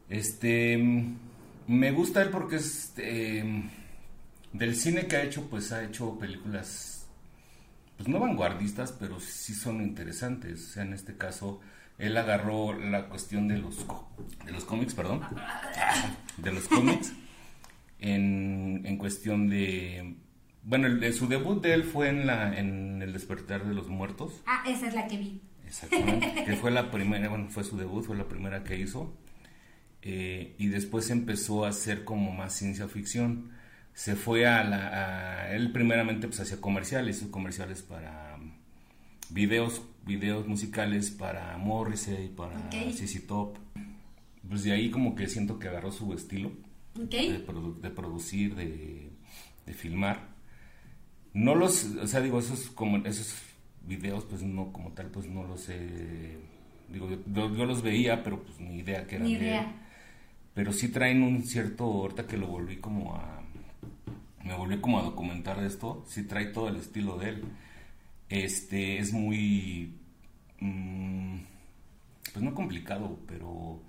Este, 0.09 0.77
me 1.67 1.91
gusta 1.91 2.21
él 2.21 2.29
porque 2.29 2.57
es 2.57 2.93
em, 2.97 3.69
del 4.51 4.75
cine 4.75 5.07
que 5.07 5.15
ha 5.15 5.23
hecho, 5.23 5.49
pues 5.49 5.71
ha 5.71 5.83
hecho 5.83 6.19
películas, 6.19 7.07
pues 7.95 8.09
no 8.09 8.19
vanguardistas, 8.19 8.91
pero 8.91 9.19
sí 9.21 9.53
son 9.53 9.81
interesantes, 9.81 10.61
o 10.69 10.73
sea, 10.73 10.83
en 10.83 10.93
este 10.93 11.15
caso 11.15 11.61
él 11.97 12.17
agarró 12.17 12.73
la 12.73 13.07
cuestión 13.07 13.47
de 13.47 13.57
los, 13.57 13.85
de 14.45 14.51
los 14.51 14.65
cómics, 14.65 14.93
perdón, 14.93 15.21
de 16.37 16.51
los 16.51 16.67
cómics, 16.67 17.13
en, 17.99 18.81
en 18.85 18.97
cuestión 18.97 19.49
de... 19.49 20.15
Bueno, 20.63 20.87
el, 20.87 21.13
su 21.13 21.27
debut 21.27 21.61
de 21.61 21.73
él 21.73 21.83
fue 21.83 22.07
en, 22.07 22.25
la, 22.25 22.57
en 22.57 23.01
El 23.01 23.11
despertar 23.11 23.65
de 23.65 23.73
los 23.73 23.89
muertos. 23.89 24.41
Ah, 24.45 24.63
esa 24.65 24.87
es 24.87 24.93
la 24.93 25.07
que 25.07 25.17
vi. 25.17 25.41
Exactamente, 25.67 26.43
que 26.45 26.55
fue 26.55 26.71
la 26.71 26.89
primera, 26.89 27.27
bueno, 27.29 27.49
fue 27.49 27.63
su 27.63 27.77
debut, 27.77 28.05
fue 28.05 28.15
la 28.15 28.27
primera 28.27 28.63
que 28.63 28.77
hizo. 28.77 29.13
Eh, 30.01 30.55
y 30.57 30.67
después 30.67 31.09
empezó 31.09 31.65
a 31.65 31.69
hacer 31.69 32.03
como 32.03 32.31
más 32.31 32.53
ciencia 32.53 32.87
ficción. 32.87 33.51
Se 33.93 34.15
fue 34.15 34.47
a 34.47 34.63
la... 34.63 35.43
A, 35.43 35.55
él 35.55 35.71
primeramente 35.71 36.27
pues 36.27 36.39
hacía 36.39 36.59
comerciales, 36.59 37.17
hizo 37.17 37.31
comerciales 37.31 37.81
para 37.81 38.37
videos 39.29 39.81
videos 40.05 40.47
musicales 40.47 41.11
para 41.11 41.57
Morrissey, 41.57 42.29
para 42.29 42.57
okay. 42.67 42.93
Top. 43.27 43.57
Pues 44.47 44.63
de 44.63 44.73
ahí 44.73 44.91
como 44.91 45.15
que 45.15 45.27
siento 45.27 45.57
que 45.57 45.69
agarró 45.69 45.91
su 45.91 46.13
estilo 46.13 46.51
de, 46.95 47.89
producir, 47.95 48.55
de, 48.55 49.73
filmar. 49.73 50.33
No 51.33 51.55
los, 51.55 51.85
o 51.85 52.07
sea, 52.07 52.21
digo, 52.21 52.39
esos, 52.39 52.69
como, 52.69 52.97
esos 52.97 53.35
videos, 53.87 54.25
pues 54.25 54.43
no, 54.43 54.71
como 54.71 54.91
tal, 54.91 55.07
pues 55.07 55.27
no 55.27 55.43
los 55.45 55.61
sé. 55.61 56.37
Digo, 56.89 57.09
yo, 57.09 57.65
los 57.65 57.81
veía, 57.81 58.23
pero 58.23 58.43
pues 58.43 58.59
ni 58.59 58.79
idea 58.79 59.07
que 59.07 59.15
eran. 59.15 59.27
Ni 59.27 59.33
idea. 59.33 59.73
Pero 60.53 60.71
sí 60.71 60.89
traen 60.89 61.23
un 61.23 61.43
cierto, 61.43 61.85
ahorita 61.85 62.27
que 62.27 62.37
lo 62.37 62.47
volví 62.47 62.77
como 62.77 63.15
a. 63.15 63.41
Me 64.43 64.53
volví 64.55 64.77
como 64.79 64.99
a 64.99 65.03
documentar 65.03 65.63
esto, 65.63 66.03
sí 66.05 66.23
trae 66.23 66.47
todo 66.47 66.67
el 66.67 66.75
estilo 66.75 67.17
de 67.17 67.29
él 67.29 67.43
este 68.33 68.97
es 68.97 69.13
muy, 69.13 69.93
mm, 70.59 71.37
pues 72.33 72.43
no 72.43 72.55
complicado, 72.55 73.19
pero 73.27 73.79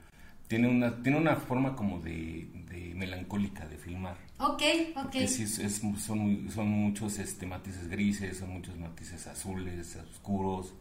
tiene 0.48 0.68
una, 0.68 1.02
tiene 1.02 1.18
una 1.18 1.36
forma 1.36 1.74
como 1.74 1.98
de, 2.00 2.48
melancólica 2.94 3.66
de 3.66 3.78
filmar. 3.78 4.16
Ok, 4.38 4.62
ok. 4.96 5.12
Sí, 5.26 5.46
son, 5.46 5.98
son 5.98 6.68
muchos 6.68 7.18
este, 7.18 7.46
matices 7.46 7.88
grises, 7.88 8.38
son 8.38 8.50
muchos 8.50 8.76
matices 8.76 9.26
azules, 9.26 9.96
oscuros. 9.96 10.74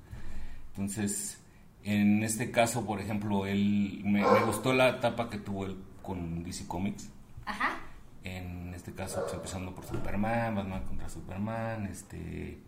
Entonces, 0.70 1.40
en 1.84 2.22
este 2.24 2.52
caso, 2.52 2.86
por 2.86 3.00
ejemplo, 3.00 3.46
él 3.46 4.02
me, 4.04 4.24
gustó 4.46 4.74
la 4.74 4.90
etapa 4.90 5.30
que 5.30 5.38
tuvo 5.38 5.66
él 5.66 5.78
con 6.02 6.44
DC 6.44 6.68
Comics. 6.68 7.10
Ajá. 7.46 7.80
En 8.24 8.74
este 8.74 8.94
caso, 8.94 9.22
pues, 9.22 9.34
empezando 9.34 9.74
por 9.74 9.86
Superman, 9.86 10.56
Batman 10.56 10.84
contra 10.84 11.10
Superman, 11.10 11.88
este 11.88 12.60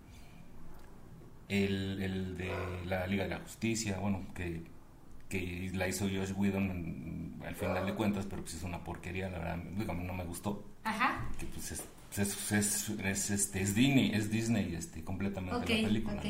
el, 1.49 2.01
el 2.01 2.37
de 2.37 2.51
la 2.85 3.07
Liga 3.07 3.23
de 3.23 3.29
la 3.31 3.39
Justicia, 3.39 3.97
bueno, 3.99 4.21
que, 4.33 4.63
que 5.29 5.71
la 5.73 5.87
hizo 5.87 6.05
Josh 6.05 6.33
Whedon 6.35 7.35
al 7.45 7.55
final 7.55 7.85
de 7.85 7.93
cuentas, 7.93 8.25
pero 8.29 8.41
pues 8.41 8.55
es 8.55 8.63
una 8.63 8.83
porquería, 8.83 9.29
la 9.29 9.39
verdad, 9.39 9.57
digo, 9.77 9.93
no 9.93 10.13
me 10.13 10.23
gustó. 10.23 10.63
Ajá. 10.83 11.25
Que 11.39 11.45
pues 11.47 11.71
es, 11.71 11.83
es, 12.17 12.51
es, 12.51 12.89
es, 12.89 13.29
este, 13.31 13.61
es 13.61 13.75
Disney, 13.75 14.11
es 14.13 14.29
Disney 14.29 14.75
este, 14.75 15.03
completamente 15.03 15.59
la 15.59 15.87
película. 15.87 16.21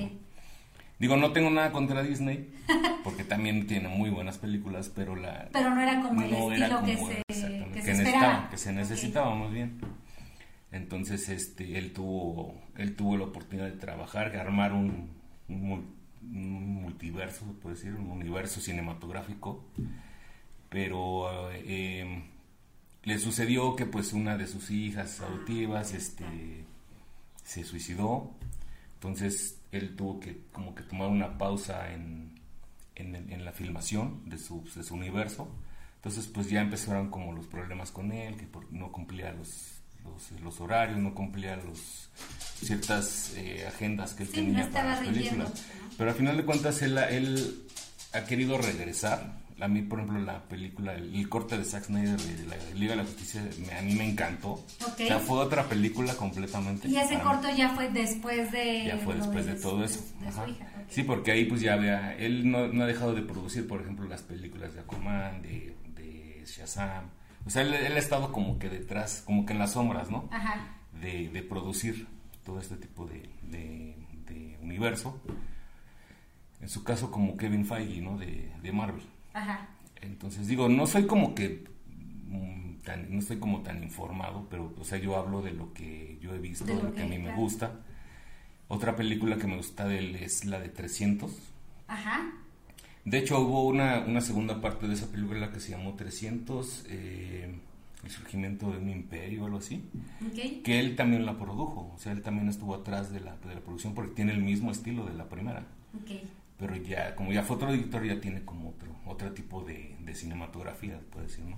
Digo, 0.98 1.17
no 1.17 1.34
tengo 1.34 1.50
nada 1.50 1.72
contra 1.74 2.03
Disney, 2.03 2.53
porque 3.03 3.25
también 3.25 3.67
tiene 3.67 3.89
muy 3.89 4.10
buenas 4.10 4.38
películas, 4.38 4.89
pero 4.93 5.15
la... 5.15 5.50
Pero 5.51 5.69
no 5.75 5.81
era 5.81 6.01
como 6.01 6.22
el 6.22 6.34
estilo 6.34 6.84
que, 6.84 6.98
se, 6.98 7.24
que, 7.74 7.81
se, 7.81 7.91
esperaba. 7.91 8.50
que 8.50 8.57
se 8.57 8.72
necesitaba, 8.72 9.36
más 9.36 9.51
bien. 9.51 9.77
Entonces, 10.75 11.29
este, 11.29 11.77
él 11.77 11.94
tuvo, 11.94 12.53
él 12.75 12.98
tuvo 12.98 13.15
la 13.15 13.24
oportunidad 13.24 13.67
de 13.67 13.77
trabajar, 13.77 14.34
de 14.34 14.39
armar 14.41 14.74
un, 14.74 15.10
multiverso, 16.20 17.46
se 17.46 17.53
puede 17.53 17.75
decir, 17.75 17.94
un 17.94 18.12
universo 18.12 18.60
cinematográfico, 18.60 19.63
pero 20.67 21.50
em, 21.53 22.24
le 23.03 23.20
sucedió 23.20 23.75
que 23.77 23.86
pues 23.86 24.12
una 24.12 24.36
de 24.36 24.48
sus 24.48 24.70
hijas 24.70 25.22
adoptivas, 25.22 25.94
este, 25.94 26.65
se 27.44 27.63
suicidó, 27.63 28.32
entonces 28.96 29.62
él 29.72 29.96
tuvo 29.96 30.20
que 30.20 30.41
como 30.51 30.75
que 30.75 30.84
tomar 30.84 31.08
una 31.08 31.38
pausa 31.38 31.94
en, 31.94 32.38
en, 32.96 33.46
la 33.46 33.53
filmación 33.53 34.27
de 34.29 34.38
su, 34.38 34.62
de 34.75 34.84
su 34.84 34.96
universo, 34.96 35.48
entonces 35.96 36.27
pues 36.27 36.50
ya 36.50 36.60
empezaron 36.60 37.10
como 37.10 37.32
los 37.32 37.48
problemas 37.48 37.91
con 37.91 38.12
él, 38.12 38.36
que 38.36 38.48
no 38.72 38.91
cumplía 38.91 39.32
los 39.32 39.75
los, 40.44 40.62
horarios, 40.62 40.98
no 40.98 41.14
cumplía 41.14 41.56
los 41.58 42.10
ciertas 42.62 43.34
eh, 43.36 43.66
agendas 43.68 44.14
que 44.14 44.24
él 44.24 44.30
tenía 44.30 44.70
para 44.70 44.90
las 44.92 45.00
películas. 45.00 45.52
Pero 45.98 46.10
al 46.10 46.16
final 46.16 46.38
de 46.38 46.46
cuentas 46.46 46.82
él, 46.82 46.98
él 46.98 47.68
ha 48.14 48.24
querido 48.26 48.58
regresar 48.58 49.46
a 49.60 49.68
mí, 49.70 49.82
por 49.82 50.00
ejemplo, 50.00 50.20
la 50.22 50.44
película, 50.44 50.94
el, 50.96 51.30
corte 51.30 51.58
de 51.58 51.64
Zack 51.64 51.86
Snyder 51.86 52.20
de 52.20 52.46
la 52.46 52.58
Liga 52.74 52.92
de 52.92 52.98
la 52.98 53.04
Justicia, 53.04 53.42
a 53.78 53.82
mí 53.82 53.96
me 53.96 54.10
encantó. 54.10 54.52
O 54.52 54.98
sea, 54.98 55.20
fue 55.20 55.38
otra 55.38 55.64
película 55.64 56.14
completamente. 56.16 56.90
Y 56.90 56.98
ese 56.98 57.20
corto 57.20 57.48
ya 57.56 57.70
fue 57.70 57.90
después 57.90 58.52
de... 58.52 58.86
Ya 58.86 58.98
fue 58.98 59.16
después 59.16 59.46
de, 59.46 59.56
todo 59.56 59.84
eso. 59.86 60.02
Sí, 60.90 61.04
porque 61.04 61.32
ahí 61.32 61.46
pues 61.46 61.62
ya 61.62 61.78
vea, 61.78 62.16
él 62.18 62.50
no, 62.50 62.84
ha 62.84 62.86
dejado 62.86 63.14
de 63.14 63.22
producir, 63.22 63.68
por 63.68 63.82
ejemplo, 63.82 64.08
las 64.08 64.22
películas 64.24 64.74
de 64.74 64.82
Aquaman, 64.82 65.42
de, 65.42 65.76
de 65.96 66.44
Shazam. 66.46 67.10
O 67.46 67.50
sea, 67.50 67.62
él, 67.62 67.74
ha 67.74 68.00
estado 68.00 68.32
como 68.32 68.58
que 68.58 68.70
detrás, 68.70 69.22
como 69.25 69.46
que 69.46 69.54
en 69.54 69.60
las 69.60 69.74
sombras, 69.74 70.10
¿no? 70.10 70.28
Ajá. 70.32 70.78
De, 71.02 71.30
de 71.30 71.44
producir 71.44 72.08
todo 72.44 72.60
este 72.60 72.78
tipo 72.78 73.06
de, 73.06 73.30
de, 73.44 73.96
de 74.25 74.58
universo 74.62 75.20
en 76.66 76.70
su 76.70 76.84
caso 76.84 77.12
como 77.12 77.38
Kevin 77.38 77.66
Feige, 77.66 78.02
¿no? 78.02 78.18
De, 78.18 78.52
de 78.62 78.72
Marvel. 78.72 79.04
Ajá. 79.34 79.68
Entonces 80.02 80.48
digo, 80.48 80.68
no 80.70 80.88
soy 80.88 81.06
como 81.06 81.36
que 81.36 81.64
mm, 82.28 82.78
tan, 82.78 83.12
no 83.14 83.20
estoy 83.20 83.38
como 83.38 83.62
tan 83.62 83.84
informado, 83.84 84.48
pero 84.50 84.74
o 84.80 84.84
sea, 84.84 84.98
yo 84.98 85.16
hablo 85.16 85.44
de 85.44 85.52
lo 85.52 85.74
que 85.74 86.18
yo 86.22 86.34
he 86.34 86.40
visto, 86.40 86.66
de 86.66 86.82
lo, 86.82 86.94
que, 86.94 87.04
a 87.04 87.06
mí 87.06 87.20
me 87.20 87.36
gusta. 87.36 87.82
Otra 88.68 88.96
película 88.96 89.38
que 89.38 89.46
me 89.46 89.58
gusta 89.58 89.88
de 89.88 90.00
él 90.00 90.16
es 90.16 90.46
la 90.46 90.60
de 90.60 90.70
300. 90.70 91.32
Ajá. 91.88 92.32
De 93.06 93.20
hecho, 93.20 93.40
hubo 93.40 93.66
una, 93.68 94.00
una 94.06 94.20
segunda 94.20 94.60
parte 94.62 94.88
de 94.88 94.96
esa 94.96 95.12
película 95.12 95.52
que 95.52 95.60
se 95.60 95.72
llamó 95.72 95.94
300, 95.94 96.86
eh, 96.90 97.56
el 98.04 98.12
surgimiento 98.12 98.72
de 98.72 98.78
un 98.80 98.90
imperio 98.90 99.44
o 99.44 99.46
algo 99.46 99.60
así, 99.60 99.84
okay. 100.30 100.62
que 100.64 100.80
él 100.80 100.96
también 100.96 101.26
la 101.26 101.38
produjo, 101.38 101.92
o 101.96 101.98
sea, 102.00 102.12
él 102.12 102.22
también 102.22 102.50
estuvo 102.50 102.76
atrás 102.76 103.12
de 103.12 103.20
la, 103.20 103.38
de 103.38 103.56
la 103.56 103.62
producción 103.62 103.94
porque 103.94 104.16
tiene 104.16 104.34
el 104.34 104.42
mismo 104.42 104.72
estilo 104.72 105.06
de 105.06 105.14
la 105.14 105.30
primera. 105.30 105.66
Okay 106.04 106.24
pero 106.58 106.76
ya, 106.78 107.16
como 107.16 107.34
ya 107.34 107.44
fue 107.44 107.58
otro 107.58 107.74
editor, 107.74 108.06
ya 108.06 108.20
tiene 108.20 108.44
como 108.46 108.70
otro, 108.70 108.96
otro 109.06 109.32
tipo 109.34 109.62
de, 109.62 109.96
de 110.00 110.16
cinematografía, 110.16 111.00
puede 111.12 111.28
decir, 111.28 111.46
¿no? 111.46 111.58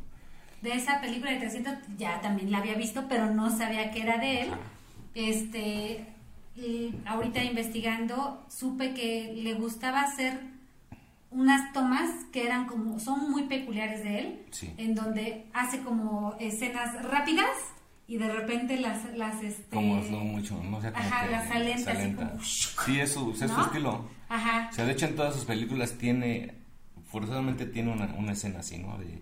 De 0.61 0.73
esa 0.73 0.99
película 1.01 1.31
de 1.31 1.37
300 1.37 1.73
ya 1.97 2.19
también 2.21 2.49
la 2.49 2.57
había 2.57 2.73
visto, 2.73 3.05
pero 3.07 3.31
no 3.31 3.55
sabía 3.55 3.91
que 3.91 4.01
era 4.01 4.17
de 4.17 4.41
él. 4.41 4.49
Este, 5.13 6.03
ahorita 7.05 7.43
investigando, 7.43 8.43
supe 8.49 8.95
que 8.95 9.33
le 9.35 9.53
gustaba 9.53 10.01
hacer 10.01 10.39
unas 11.29 11.73
tomas 11.73 12.09
que 12.31 12.45
eran 12.45 12.67
como, 12.67 12.99
son 12.99 13.29
muy 13.31 13.43
peculiares 13.43 14.03
de 14.03 14.19
él, 14.19 14.45
en 14.77 14.95
donde 14.95 15.47
hace 15.53 15.79
como 15.81 16.35
escenas 16.39 17.03
rápidas 17.03 17.49
y 18.07 18.17
de 18.17 18.31
repente 18.31 18.79
las 18.79 19.03
las 19.17 19.43
este 19.43 19.63
como 19.75 20.01
slow 20.01 20.23
mucho 20.23 20.63
no 20.63 20.81
sé 20.81 20.87
ajá 20.87 21.27
las 21.27 21.51
alenta, 21.51 21.91
Así 21.91 22.13
como, 22.13 22.41
sí 22.41 22.99
eso 23.01 23.33
es 23.33 23.51
su 23.51 23.61
estilo. 23.61 24.09
Ajá. 24.29 24.69
O 24.71 24.73
sea 24.73 24.85
de 24.85 24.93
hecho 24.93 25.07
en 25.07 25.15
todas 25.15 25.33
sus 25.35 25.43
películas 25.43 25.97
tiene 25.97 26.55
forzosamente 27.11 27.65
tiene 27.65 27.91
una, 27.91 28.05
una 28.15 28.31
escena 28.31 28.59
así 28.59 28.77
no 28.77 28.97
de, 28.97 29.21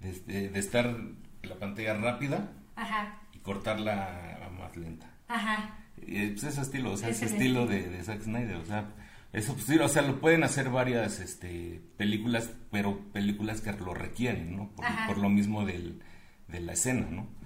de, 0.00 0.50
de, 0.50 0.58
estar 0.58 0.94
la 1.42 1.54
pantalla 1.56 1.94
rápida 1.94 2.52
ajá. 2.76 3.18
y 3.32 3.38
cortarla 3.38 4.50
más 4.58 4.76
lenta. 4.76 5.10
Ajá. 5.28 5.78
Y 6.06 6.28
pues 6.28 6.44
ese 6.44 6.60
estilo 6.60 6.92
o 6.92 6.96
sea 6.98 7.08
ese, 7.08 7.24
estilo. 7.24 7.66
de, 7.66 7.88
de 7.88 8.02
Zack 8.02 8.22
Snyder 8.22 8.56
o 8.56 8.66
sea 8.66 8.90
eso 9.32 9.54
pues, 9.54 9.80
o 9.80 9.88
sea 9.88 10.02
lo 10.02 10.20
pueden 10.20 10.44
hacer 10.44 10.70
varias 10.70 11.20
este 11.20 11.82
películas 11.96 12.50
pero 12.70 13.00
películas 13.12 13.60
que 13.60 13.72
lo 13.72 13.94
requieren 13.94 14.56
no 14.56 14.70
por, 14.70 14.86
por 15.06 15.18
lo 15.18 15.28
mismo 15.28 15.64
del 15.66 16.02
de 16.48 16.60
la 16.60 16.72
escena 16.72 17.08
no 17.10 17.38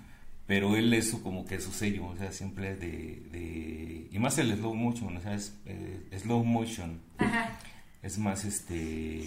pero 0.46 0.76
él 0.76 0.92
es 0.92 1.10
su, 1.10 1.22
como 1.22 1.46
que 1.46 1.60
su 1.60 1.72
sello, 1.72 2.08
o 2.08 2.16
sea, 2.16 2.32
siempre 2.32 2.76
de, 2.76 3.22
de 3.30 4.08
y 4.10 4.18
más 4.18 4.36
el 4.38 4.54
slow 4.54 4.74
motion, 4.74 5.16
o 5.16 5.20
sea, 5.20 5.34
es 5.34 5.58
eh, 5.64 6.18
slow 6.18 6.44
motion. 6.44 7.00
Ajá. 7.18 7.58
Es 8.02 8.18
más 8.18 8.44
este 8.44 9.26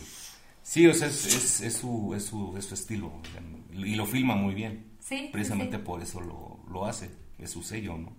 sí, 0.62 0.86
o 0.86 0.94
sea, 0.94 1.08
es, 1.08 1.26
es, 1.26 1.62
es 1.62 1.74
su, 1.74 2.14
es 2.14 2.26
su, 2.26 2.56
es 2.58 2.66
su 2.66 2.74
estilo 2.74 3.14
y 3.74 3.96
lo 3.96 4.06
filma 4.06 4.36
muy 4.36 4.54
bien. 4.54 4.86
Sí. 5.00 5.30
Precisamente 5.32 5.80
por 5.80 6.02
eso 6.02 6.20
lo, 6.20 6.60
lo 6.70 6.86
hace, 6.86 7.10
es 7.40 7.50
su 7.50 7.64
sello, 7.64 7.98
¿no? 7.98 8.16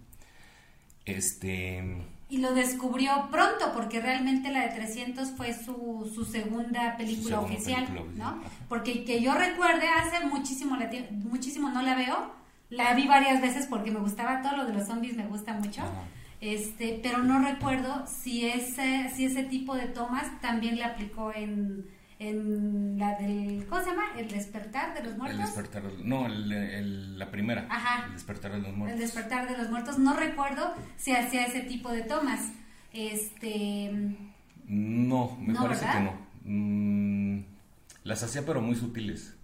Este 1.04 1.84
y 2.28 2.38
lo 2.38 2.54
descubrió 2.54 3.28
pronto 3.30 3.73
porque 3.73 4.00
realmente 4.00 4.50
la 4.50 4.62
de 4.62 4.75
300 4.75 5.30
fue 5.30 5.52
su, 5.54 6.11
su 6.12 6.25
segunda 6.25 6.97
película 6.97 7.40
oficial, 7.40 7.87
¿no? 8.16 8.42
Porque 8.68 9.04
que 9.04 9.23
yo 9.23 9.35
recuerde 9.35 9.87
hace 9.88 10.26
muchísimo 10.26 10.76
muchísimo 11.11 11.71
no 11.71 11.83
la 11.83 11.95
veo 11.95 12.37
la 12.68 12.95
vi 12.95 13.06
varias 13.06 13.40
veces 13.40 13.66
porque 13.66 13.90
me 13.90 14.00
gustaba 14.00 14.42
todo 14.42 14.56
lo 14.56 14.64
de 14.66 14.73
los 14.73 14.87
zombies, 14.87 15.16
me 15.16 15.26
gusta 15.26 15.52
mucho. 15.52 15.83
Este, 16.40 17.00
pero 17.02 17.23
no 17.23 17.40
recuerdo 17.40 18.06
si 18.06 18.47
ese, 18.47 19.11
si 19.14 19.25
ese 19.25 19.45
tipo 19.45 19.75
de 19.75 19.87
tomas 19.87 20.40
también 20.40 20.76
le 20.76 20.85
aplicó 20.85 21.33
en, 21.33 21.87
en 22.18 22.99
la 22.99 23.14
del, 23.16 23.66
¿cómo 23.68 23.82
se 23.82 23.90
llama? 23.90 24.04
El 24.16 24.28
despertar 24.28 24.94
de 24.94 25.02
los 25.02 25.16
muertos. 25.16 25.40
El 25.40 25.46
despertar, 25.46 25.82
no, 26.04 26.26
el, 26.26 27.18
la 27.18 27.30
primera. 27.30 27.66
Ajá. 27.70 28.06
El 28.06 28.12
despertar 28.14 28.52
de 28.52 28.58
los 28.58 28.76
muertos. 28.76 28.94
El 28.94 29.06
despertar 29.06 29.49
de 29.49 29.58
los 29.58 29.70
muertos. 29.70 29.99
No 29.99 30.14
recuerdo 30.14 30.75
si 30.96 31.12
hacía 31.12 31.46
ese 31.46 31.61
tipo 31.61 31.90
de 31.90 32.02
tomas. 32.02 32.52
Este. 32.92 33.90
No, 34.66 35.37
me 35.40 35.54
parece 35.54 35.87
que 35.87 36.00
no. 36.00 36.26
Mm, 36.44 37.44
las 38.04 38.23
hacía 38.23 38.44
pero 38.46 38.61
muy 38.61 38.76
sutiles 38.76 39.37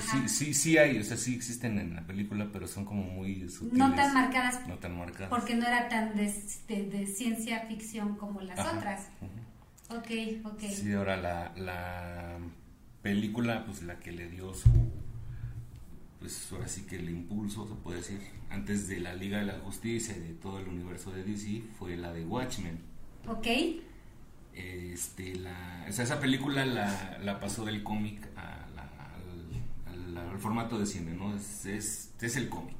sí, 0.00 0.28
sí, 0.28 0.54
sí 0.54 0.78
hay, 0.78 0.98
o 0.98 1.04
sea, 1.04 1.16
sí 1.16 1.34
existen 1.34 1.78
en 1.78 1.94
la 1.94 2.02
película, 2.02 2.48
pero 2.52 2.66
son 2.66 2.84
como 2.84 3.02
muy 3.02 3.48
sutiles. 3.48 3.78
No 3.78 3.94
tan 3.94 4.14
marcadas. 4.14 4.66
No 4.66 4.76
tan 4.78 4.98
marcadas. 4.98 5.28
Porque 5.28 5.54
no 5.54 5.66
era 5.66 5.88
tan 5.88 6.16
de, 6.16 6.32
de, 6.68 7.06
ciencia 7.06 7.60
ficción 7.66 8.16
como 8.16 8.40
las 8.40 8.58
otras. 8.58 9.08
Ok, 9.90 10.10
ok. 10.44 10.60
Sí, 10.70 10.92
ahora 10.92 11.16
la, 11.16 11.52
la 11.56 12.38
película, 13.02 13.64
pues 13.64 13.82
la 13.82 13.98
que 14.00 14.12
le 14.12 14.28
dio 14.28 14.52
su, 14.54 14.68
pues 16.18 16.50
ahora 16.52 16.68
sí 16.68 16.82
que 16.82 16.96
el 16.96 17.08
impulso, 17.08 17.68
se 17.68 17.74
puede 17.74 17.98
decir, 17.98 18.20
antes 18.50 18.88
de 18.88 19.00
la 19.00 19.14
Liga 19.14 19.38
de 19.38 19.46
la 19.46 19.58
Justicia 19.60 20.16
y 20.16 20.20
de 20.20 20.34
todo 20.34 20.58
el 20.58 20.68
universo 20.68 21.10
de 21.12 21.22
DC, 21.22 21.62
fue 21.78 21.96
la 21.96 22.12
de 22.12 22.24
Watchmen. 22.24 22.78
Ok. 23.28 23.46
Este, 24.54 25.34
la, 25.34 25.86
o 25.88 25.92
sea, 25.92 26.04
esa 26.04 26.18
película 26.18 26.64
la, 26.64 27.18
la 27.22 27.38
pasó 27.38 27.64
del 27.64 27.82
cómic 27.82 28.26
a 28.36 28.66
el 30.36 30.42
formato 30.42 30.78
de 30.78 30.86
cine, 30.86 31.12
¿no? 31.12 31.34
Es, 31.34 31.66
es, 31.66 32.12
es 32.20 32.36
el 32.36 32.48
cómic, 32.48 32.76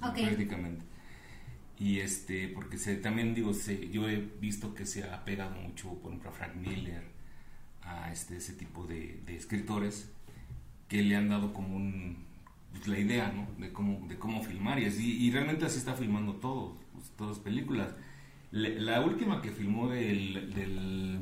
prácticamente. 0.00 0.84
Y 1.78 2.00
este, 2.00 2.48
porque 2.48 2.78
se, 2.78 2.96
también 2.96 3.34
digo, 3.34 3.52
se, 3.52 3.90
yo 3.90 4.08
he 4.08 4.16
visto 4.40 4.74
que 4.74 4.86
se 4.86 5.04
ha 5.04 5.24
pegado 5.24 5.54
mucho, 5.56 5.94
por 6.00 6.10
ejemplo, 6.10 6.30
a 6.30 6.32
Frank 6.32 6.54
Miller, 6.54 7.04
a 7.82 8.12
este, 8.12 8.36
ese 8.38 8.54
tipo 8.54 8.86
de, 8.86 9.20
de 9.26 9.36
escritores, 9.36 10.10
que 10.88 11.02
le 11.02 11.16
han 11.16 11.28
dado 11.28 11.52
como 11.52 11.78
pues, 12.72 12.88
la 12.88 12.98
idea, 12.98 13.32
¿no? 13.32 13.46
De 13.60 13.72
cómo, 13.72 14.06
de 14.08 14.16
cómo 14.18 14.42
filmar, 14.42 14.78
y, 14.78 14.86
así, 14.86 15.22
y 15.22 15.30
realmente 15.30 15.66
así 15.66 15.78
está 15.78 15.94
filmando 15.94 16.34
todo, 16.34 16.76
pues, 16.94 17.10
todas 17.16 17.36
las 17.36 17.44
películas. 17.44 17.94
la 18.52 19.00
última 19.02 19.42
que 19.42 19.50
filmó 19.50 19.88
del 19.88 21.15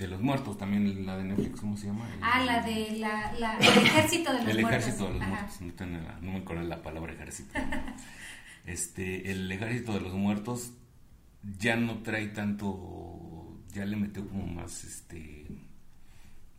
de 0.00 0.08
los 0.08 0.20
muertos, 0.22 0.56
también 0.56 1.04
la 1.04 1.18
de 1.18 1.24
Netflix, 1.24 1.60
¿cómo 1.60 1.76
se 1.76 1.88
llama? 1.88 2.08
ah, 2.22 2.42
la 2.42 2.62
de 2.62 2.92
la, 2.96 3.32
la, 3.38 3.58
el 3.58 3.78
ejército 3.86 4.32
de 4.32 4.38
los 4.38 4.46
muertos. 4.46 4.58
El 4.58 4.64
ejército 4.64 5.06
de 5.06 5.18
los 5.18 5.28
muertos, 5.28 5.60
no, 6.22 6.32
me 6.32 6.38
acuerdo 6.38 6.62
la 6.62 6.82
palabra 6.82 7.12
ejército. 7.12 7.52
este, 8.66 9.30
el 9.30 9.52
ejército 9.52 9.92
de 9.92 10.00
los 10.00 10.14
muertos 10.14 10.72
ya 11.58 11.76
no 11.76 11.98
trae 11.98 12.28
tanto, 12.28 13.58
ya 13.74 13.84
le 13.84 13.96
metió 13.96 14.26
como 14.26 14.46
más, 14.46 14.84
este, 14.84 15.46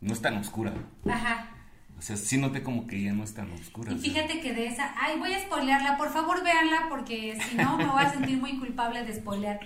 no 0.00 0.12
es 0.12 0.22
tan 0.22 0.36
oscura. 0.36 0.72
Ajá. 1.10 1.50
O 1.98 2.02
sea, 2.02 2.16
sí 2.16 2.38
noté 2.38 2.62
como 2.62 2.86
que 2.86 3.02
ya 3.02 3.12
no 3.12 3.24
es 3.24 3.34
tan 3.34 3.50
oscura. 3.52 3.92
Y 3.92 3.98
fíjate 3.98 4.40
que 4.40 4.52
de 4.52 4.66
esa, 4.68 4.94
ay, 5.00 5.18
voy 5.18 5.32
a 5.34 5.40
spoilearla, 5.40 5.96
por 5.96 6.10
favor 6.10 6.44
véanla 6.44 6.86
porque 6.88 7.38
si 7.40 7.56
no 7.56 7.76
me 7.76 7.86
voy 7.86 8.02
a 8.02 8.10
sentir 8.10 8.38
muy 8.38 8.56
culpable 8.58 9.04
de 9.04 9.14
spoilear. 9.14 9.58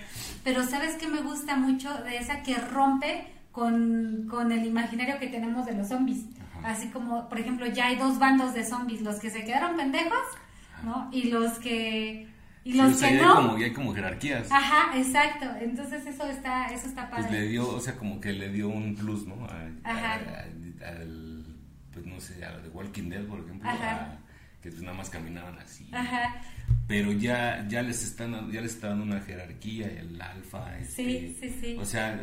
Pero 0.44 0.66
¿sabes 0.66 0.96
qué 0.96 1.08
me 1.08 1.20
gusta 1.20 1.56
mucho 1.56 1.92
de 2.04 2.18
esa 2.18 2.42
que 2.42 2.56
rompe 2.56 3.35
con, 3.56 4.26
con 4.28 4.52
el 4.52 4.66
imaginario 4.66 5.18
que 5.18 5.28
tenemos 5.28 5.64
de 5.64 5.74
los 5.74 5.88
zombies. 5.88 6.26
Así 6.62 6.88
como, 6.88 7.26
por 7.26 7.40
ejemplo, 7.40 7.66
ya 7.66 7.86
hay 7.86 7.96
dos 7.96 8.18
bandos 8.18 8.52
de 8.52 8.62
zombies, 8.62 9.00
los 9.00 9.18
que 9.18 9.30
se 9.30 9.44
quedaron 9.44 9.78
pendejos, 9.78 10.18
¿no? 10.84 11.08
Y 11.10 11.30
los 11.30 11.58
que... 11.58 12.28
Y 12.64 12.74
los 12.74 13.00
que 13.00 13.12
no. 13.12 13.30
Hay 13.30 13.46
como, 13.46 13.56
hay 13.56 13.72
como 13.72 13.94
jerarquías. 13.94 14.48
Ajá, 14.50 14.98
exacto. 14.98 15.46
Entonces 15.58 16.04
eso 16.04 16.26
está, 16.26 16.66
eso 16.66 16.86
está 16.86 17.08
pues 17.08 17.22
padre. 17.22 17.28
Pues 17.28 17.40
le 17.40 17.48
dio, 17.48 17.66
o 17.66 17.80
sea, 17.80 17.96
como 17.96 18.20
que 18.20 18.34
le 18.34 18.50
dio 18.50 18.68
un 18.68 18.94
plus, 18.94 19.26
¿no? 19.26 19.36
Ajá. 19.84 20.20
al, 20.84 21.46
pues 21.94 22.04
no 22.04 22.20
sé, 22.20 22.44
a 22.44 22.60
The 22.60 22.68
Walking 22.68 23.08
Dead, 23.08 23.24
por 23.24 23.40
ejemplo, 23.40 23.70
que 24.60 24.70
pues 24.70 24.82
nada 24.82 24.98
más 24.98 25.08
caminaban 25.08 25.56
así. 25.60 25.88
Ajá. 25.92 26.42
Pero 26.86 27.10
ya, 27.12 27.66
ya 27.68 27.80
les 27.80 28.02
están, 28.02 28.50
ya 28.52 28.60
les 28.60 28.74
está 28.74 28.88
dando 28.88 29.04
una 29.04 29.20
jerarquía, 29.20 29.86
el 29.86 30.20
alfa, 30.20 30.78
este, 30.78 31.04
sí, 31.04 31.36
sí, 31.40 31.58
sí. 31.60 31.76
O 31.80 31.86
sea, 31.86 32.20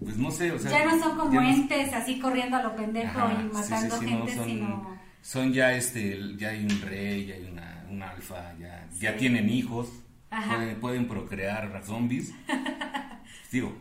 pues 0.00 0.16
no 0.16 0.30
sé, 0.30 0.52
o 0.52 0.58
sea... 0.58 0.70
Ya 0.70 0.84
no 0.84 0.98
son 1.02 1.16
como 1.16 1.40
entes 1.40 1.92
así 1.92 2.18
corriendo 2.18 2.56
a 2.56 2.62
lo 2.62 2.76
pendejo 2.76 3.20
y 3.30 3.52
matando 3.52 4.00
gente, 4.00 4.34
son, 4.34 4.46
sino... 4.46 4.94
Son 5.22 5.52
ya 5.52 5.72
este, 5.72 6.36
ya 6.36 6.50
hay 6.50 6.64
un 6.64 6.80
rey, 6.82 7.26
ya 7.26 7.34
hay 7.36 7.44
una, 7.50 7.86
un 7.90 8.02
alfa, 8.02 8.54
ya, 8.58 8.86
ya 8.98 9.16
tienen 9.16 9.48
hijos, 9.48 9.88
pueden, 10.28 10.80
pueden, 10.80 11.08
procrear 11.08 11.82
zombies. 11.84 12.34
Digo, 13.52 13.74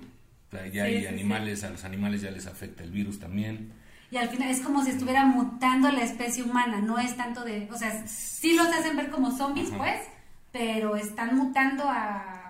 ya 0.51 0.70
Sí, 0.72 0.79
hay 0.79 1.01
sí, 1.01 1.08
animales, 1.08 1.63
a 1.63 1.70
los 1.70 1.84
animales 1.84 2.22
ya 2.22 2.32
les 2.32 2.48
afecta 2.48 2.84
el 2.84 2.91
virus 2.91 3.20
también. 3.20 3.74
Y 4.12 4.17
al 4.17 4.29
final 4.29 4.50
es 4.50 4.62
como 4.62 4.84
si 4.84 4.91
estuviera 4.91 5.25
mutando 5.25 5.91
la 5.91 6.03
especie 6.03 6.43
humana, 6.43 6.79
no 6.79 7.00
es 7.00 7.17
tanto 7.17 7.43
de, 7.43 7.67
o 7.72 7.77
sea, 7.77 8.08
sí 8.08 8.55
los 8.55 8.67
hacen 8.67 8.96
ver 8.96 9.10
como 9.10 9.32
zombies, 9.32 9.70
Ajá. 9.70 9.77
pues, 9.79 10.01
pero 10.51 10.96
están 10.96 11.36
mutando 11.36 11.84
a, 11.88 12.42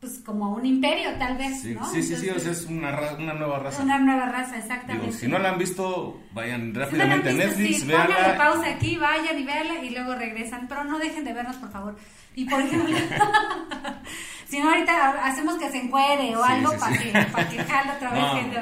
pues 0.00 0.20
como 0.24 0.54
un 0.54 0.64
imperio 0.64 1.10
tal 1.18 1.36
vez, 1.36 1.60
Sí, 1.60 1.74
¿no? 1.74 1.84
sí, 1.90 2.02
sí, 2.04 2.14
sí, 2.16 2.30
o 2.30 2.38
sea, 2.38 2.52
es 2.52 2.66
una, 2.66 2.92
ra- 2.92 3.16
una 3.18 3.34
nueva 3.34 3.58
raza. 3.58 3.82
una 3.82 3.98
nueva 3.98 4.26
raza, 4.26 4.52
Digo, 4.52 4.62
exactamente. 4.62 5.12
si 5.12 5.26
no 5.26 5.38
la 5.40 5.50
han 5.50 5.58
visto, 5.58 6.20
vayan 6.32 6.66
Si 6.66 6.72
no 6.72 6.80
rápidamente 6.80 7.28
a 7.30 7.32
visto, 7.32 7.46
Netflix, 7.48 7.80
sí, 7.80 7.86
véanla. 7.86 8.36
pausa 8.38 8.68
aquí, 8.70 8.96
vayan 8.96 9.36
y 9.38 9.42
véanla 9.42 9.82
y 9.82 9.90
luego 9.90 10.14
regresan, 10.14 10.66
pero 10.68 10.84
no 10.84 10.98
dejen 11.00 11.24
de 11.24 11.32
vernos, 11.32 11.56
por 11.56 11.70
favor. 11.72 11.96
Y 12.36 12.44
por 12.44 12.60
ejemplo, 12.60 12.96
si 14.48 14.60
no 14.60 14.68
ahorita 14.70 15.24
hacemos 15.26 15.56
que 15.56 15.68
se 15.70 15.78
encuere 15.78 16.36
o 16.36 16.44
Sí, 16.46 16.52
algo 16.52 16.70
sí, 16.72 16.78
para 16.78 16.98
que, 16.98 17.10
para 17.32 17.48
que 17.48 17.64
jale 17.64 17.90
otra 17.92 18.10
vez 18.12 18.20
No, 18.22 18.34
gente. 18.36 18.60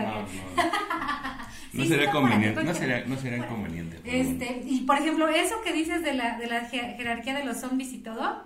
no, 1.75 1.85
sería 1.85 2.11
conveniente, 2.11 2.65
no 2.65 2.75
sería, 2.75 3.05
no 3.07 3.17
sería 3.19 3.39
bueno, 3.39 3.53
inconveniente. 3.53 4.01
Este, 4.05 4.63
y 4.65 4.81
por 4.87 4.97
ejemplo, 4.97 5.29
eso 5.29 5.57
que 5.63 5.75
dices 5.75 6.03
de 6.03 6.15
la, 6.15 6.39
de 6.39 6.47
la 6.47 6.71
jer- 6.71 6.97
jerarquía 6.97 7.35
de 7.35 7.45
los 7.45 7.59
zombies 7.59 7.93
y 7.93 7.99
todo, 7.99 8.43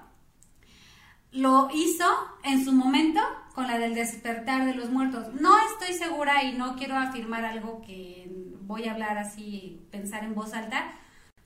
lo 1.32 1.68
hizo 1.72 2.06
en 2.42 2.64
su 2.64 2.72
momento 2.72 3.20
con 3.54 3.66
la 3.66 3.78
del 3.78 3.94
despertar 3.94 4.64
de 4.66 4.74
los 4.74 4.90
muertos. 4.90 5.32
No 5.40 5.52
estoy 5.72 5.94
segura 5.96 6.44
y 6.44 6.52
no 6.56 6.76
quiero 6.76 6.96
afirmar 6.96 7.44
algo 7.44 7.82
que 7.82 8.28
voy 8.62 8.86
a 8.88 8.92
hablar 8.92 9.18
así, 9.18 9.86
pensar 9.90 10.24
en 10.24 10.34
voz 10.34 10.54
alta, 10.54 10.92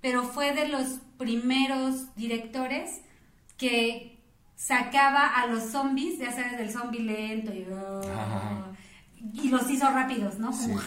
pero 0.01 0.23
fue 0.23 0.53
de 0.53 0.69
los 0.69 1.01
primeros 1.19 2.15
directores 2.15 3.01
que 3.57 4.21
sacaba 4.57 5.27
a 5.27 5.47
los 5.47 5.65
zombies, 5.71 6.19
ya 6.19 6.31
sabes, 6.33 6.59
del 6.59 6.71
zombie 6.71 7.01
lento 7.01 7.53
y, 7.53 7.65
los 9.49 9.71
hizo 9.71 9.91
rápidos, 9.91 10.39
¿no? 10.39 10.53
Sí, 10.53 10.69
Como- 10.69 10.81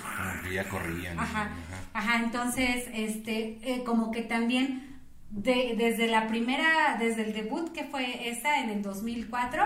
que 0.43 0.53
ya 0.53 0.69
corrían. 0.69 1.19
Ajá, 1.19 1.43
Ajá. 1.43 1.51
ajá, 1.93 2.23
entonces, 2.23 2.85
este, 2.93 3.57
eh, 3.63 3.83
como 3.83 4.11
que 4.11 4.21
también 4.21 4.96
de- 5.29 5.75
desde 5.77 6.07
la 6.07 6.27
primera, 6.27 6.95
desde 6.99 7.23
el 7.23 7.33
debut 7.33 7.71
que 7.71 7.83
fue 7.85 8.29
esa 8.29 8.59
en 8.61 8.69
el 8.69 8.81
2004, 8.81 9.63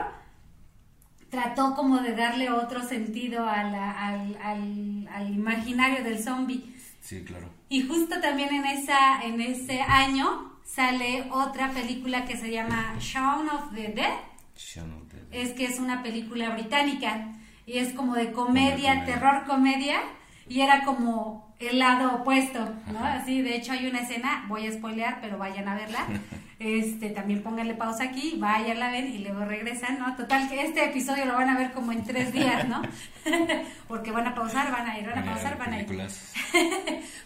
trató 1.29 1.75
como 1.75 1.99
de 1.99 2.15
darle 2.15 2.49
otro 2.51 2.83
sentido 2.83 3.47
a 3.47 3.63
la- 3.63 3.91
al, 3.91 4.37
al- 4.43 5.07
al 5.13 5.33
imaginario 5.33 6.03
del 6.03 6.21
zombie. 6.21 6.75
Sí, 6.99 7.23
claro. 7.23 7.49
Y 7.69 7.83
justo 7.87 8.19
también 8.21 8.53
en, 8.53 8.65
esa, 8.65 9.21
en 9.23 9.39
ese 9.39 9.81
año 9.81 10.51
sale 10.65 11.27
otra 11.31 11.71
película 11.71 12.25
que 12.25 12.37
se 12.37 12.51
llama 12.51 12.95
Shaun 12.99 13.49
of 13.49 13.73
the 13.73 13.87
Dead, 13.89 14.13
Shaun 14.57 14.91
of 14.93 15.07
the 15.09 15.17
Dead. 15.17 15.27
es 15.31 15.53
que 15.53 15.65
es 15.65 15.79
una 15.79 16.03
película 16.03 16.49
británica 16.51 17.33
y 17.65 17.77
es 17.77 17.93
como 17.93 18.15
de 18.15 18.31
comedia, 18.31 18.93
Comedia. 18.95 19.05
terror 19.05 19.45
comedia 19.45 19.99
y 20.47 20.61
era 20.61 20.83
como 20.83 21.50
el 21.69 21.79
lado 21.79 22.15
opuesto, 22.15 22.59
¿no? 22.91 22.99
Ajá. 22.99 23.21
Así, 23.21 23.41
de 23.41 23.55
hecho 23.55 23.73
hay 23.73 23.87
una 23.87 23.99
escena, 23.99 24.45
voy 24.47 24.67
a 24.67 24.71
spoilear, 24.71 25.19
pero 25.21 25.37
vayan 25.37 25.67
a 25.67 25.75
verla. 25.75 26.07
Este, 26.63 27.09
también 27.09 27.41
pónganle 27.41 27.73
pausa 27.73 28.03
aquí, 28.03 28.35
vayan 28.37 28.83
a 28.83 28.91
ver 28.91 29.05
y 29.05 29.17
luego 29.17 29.43
regresan, 29.45 29.97
¿no? 29.97 30.15
Total 30.15 30.47
que 30.47 30.61
este 30.61 30.85
episodio 30.85 31.25
lo 31.25 31.33
van 31.33 31.49
a 31.49 31.57
ver 31.57 31.71
como 31.71 31.91
en 31.91 32.03
tres 32.03 32.31
días, 32.31 32.67
¿no? 32.67 32.83
Porque 33.87 34.11
van 34.11 34.27
a 34.27 34.35
pausar, 34.35 34.71
van 34.71 34.87
a 34.87 34.99
ir, 34.99 35.07
van 35.07 35.17
a 35.17 35.25
pausar, 35.25 35.57
van 35.57 35.73
a 35.73 35.79
ir. 35.79 35.87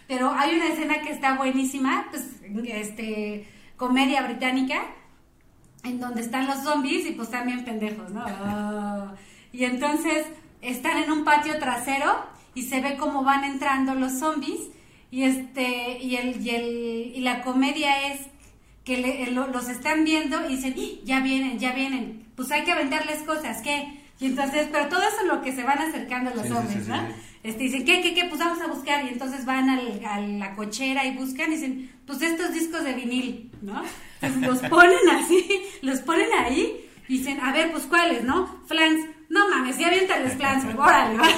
Pero 0.08 0.30
hay 0.30 0.56
una 0.56 0.68
escena 0.68 1.02
que 1.02 1.10
está 1.10 1.34
buenísima, 1.34 2.06
pues, 2.10 2.40
este, 2.64 3.46
comedia 3.76 4.22
británica, 4.22 4.86
en 5.84 6.00
donde 6.00 6.22
están 6.22 6.46
los 6.46 6.62
zombies 6.62 7.06
y 7.06 7.12
pues 7.12 7.28
bien 7.44 7.62
pendejos, 7.62 8.10
¿no? 8.12 8.24
Y 9.52 9.64
entonces 9.64 10.26
están 10.62 10.96
en 11.02 11.12
un 11.12 11.24
patio 11.24 11.58
trasero 11.58 12.24
y 12.56 12.62
se 12.62 12.80
ve 12.80 12.96
cómo 12.96 13.22
van 13.22 13.44
entrando 13.44 13.94
los 13.94 14.18
zombies 14.18 14.60
y 15.12 15.22
este 15.22 15.98
y 16.02 16.16
el 16.16 16.44
y 16.44 16.50
el 16.50 17.12
y 17.14 17.20
la 17.20 17.42
comedia 17.42 18.12
es 18.12 18.20
que 18.84 18.96
le- 18.98 19.30
lo- 19.30 19.46
los 19.48 19.68
están 19.68 20.04
viendo 20.04 20.48
y 20.48 20.56
dicen 20.56 20.74
"¡Ih! 20.76 21.00
ya 21.04 21.20
vienen 21.20 21.58
ya 21.60 21.72
vienen 21.72 22.24
pues 22.34 22.50
hay 22.50 22.64
que 22.64 22.72
aventarles 22.72 23.20
cosas 23.22 23.62
qué 23.62 23.76
y 24.18 24.26
entonces 24.26 24.68
pero 24.72 24.88
todo 24.88 25.00
eso 25.02 25.18
es 25.22 25.26
lo 25.28 25.42
que 25.42 25.52
se 25.52 25.62
van 25.62 25.78
acercando 25.78 26.30
los 26.34 26.46
Sí, 26.46 26.52
sí, 26.72 26.80
sí, 26.84 26.90
¿no? 26.90 27.26
Este, 27.42 27.62
dicen, 27.62 27.84
¿qué, 27.84 28.00
qué, 28.02 28.12
qué? 28.12 28.24
Pues 28.24 28.40
vamos 28.40 28.60
a 28.60 28.66
buscar. 28.66 29.04
Y 29.04 29.08
entonces 29.10 29.44
van 29.44 29.70
al- 29.70 30.00
a 30.04 30.18
la 30.20 30.56
cochera 30.56 31.04
y 31.06 31.14
buscan 31.16 31.52
y 31.52 31.54
dicen, 31.54 31.92
pues 32.04 32.20
estos 32.20 32.52
discos 32.52 32.82
de 32.82 32.92
vinil, 32.94 33.52
¿no? 33.62 33.84
Entonces 34.20 34.48
los 34.62 34.68
ponen 34.68 35.08
así, 35.12 35.46
los 35.82 36.00
ponen 36.00 36.26
ahí 36.40 36.74
y 37.06 37.18
dicen, 37.18 37.38
a 37.40 37.52
ver, 37.52 37.70
pues 37.70 37.84
cuáles, 37.84 38.24
¿no? 38.24 38.48
Flans, 38.66 38.98
no 39.28 39.48
mames, 39.48 39.78
ya 39.78 39.88
aviéntales 39.88 40.34
Flans, 40.34 40.64
órale, 40.76 41.18
va. 41.18 41.28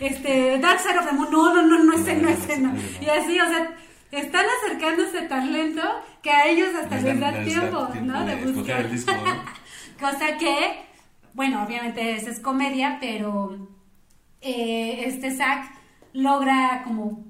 Este, 0.00 0.58
Dark 0.58 0.80
Side 0.80 0.98
of 0.98 1.06
the 1.06 1.12
Moon, 1.12 1.30
no, 1.30 1.54
no, 1.54 1.62
no, 1.62 1.84
no, 1.84 1.92
ese 1.92 2.16
no, 2.16 2.28
ese 2.28 2.58
no. 2.58 2.74
Y 3.00 3.08
así, 3.08 3.38
o 3.38 3.46
sea, 3.46 3.76
están 4.10 4.44
acercándose 4.60 5.22
tan 5.22 5.52
lento 5.52 5.82
que 6.22 6.30
a 6.30 6.46
ellos 6.46 6.74
hasta 6.74 7.00
les, 7.00 7.20
da, 7.20 7.44
tiempo, 7.44 7.88
¿no? 8.02 8.26
de 8.26 8.42
escoger 8.42 8.76
el 8.86 8.90
disco. 8.90 9.12
Cosa 10.00 10.36
que, 10.38 10.82
bueno, 11.34 11.64
obviamente 11.64 12.16
esa 12.16 12.30
es 12.30 12.40
comedia, 12.40 12.98
pero 13.00 13.68
eh, 14.40 15.04
este 15.06 15.30
Zack 15.30 15.72
logra 16.12 16.82
como 16.84 17.24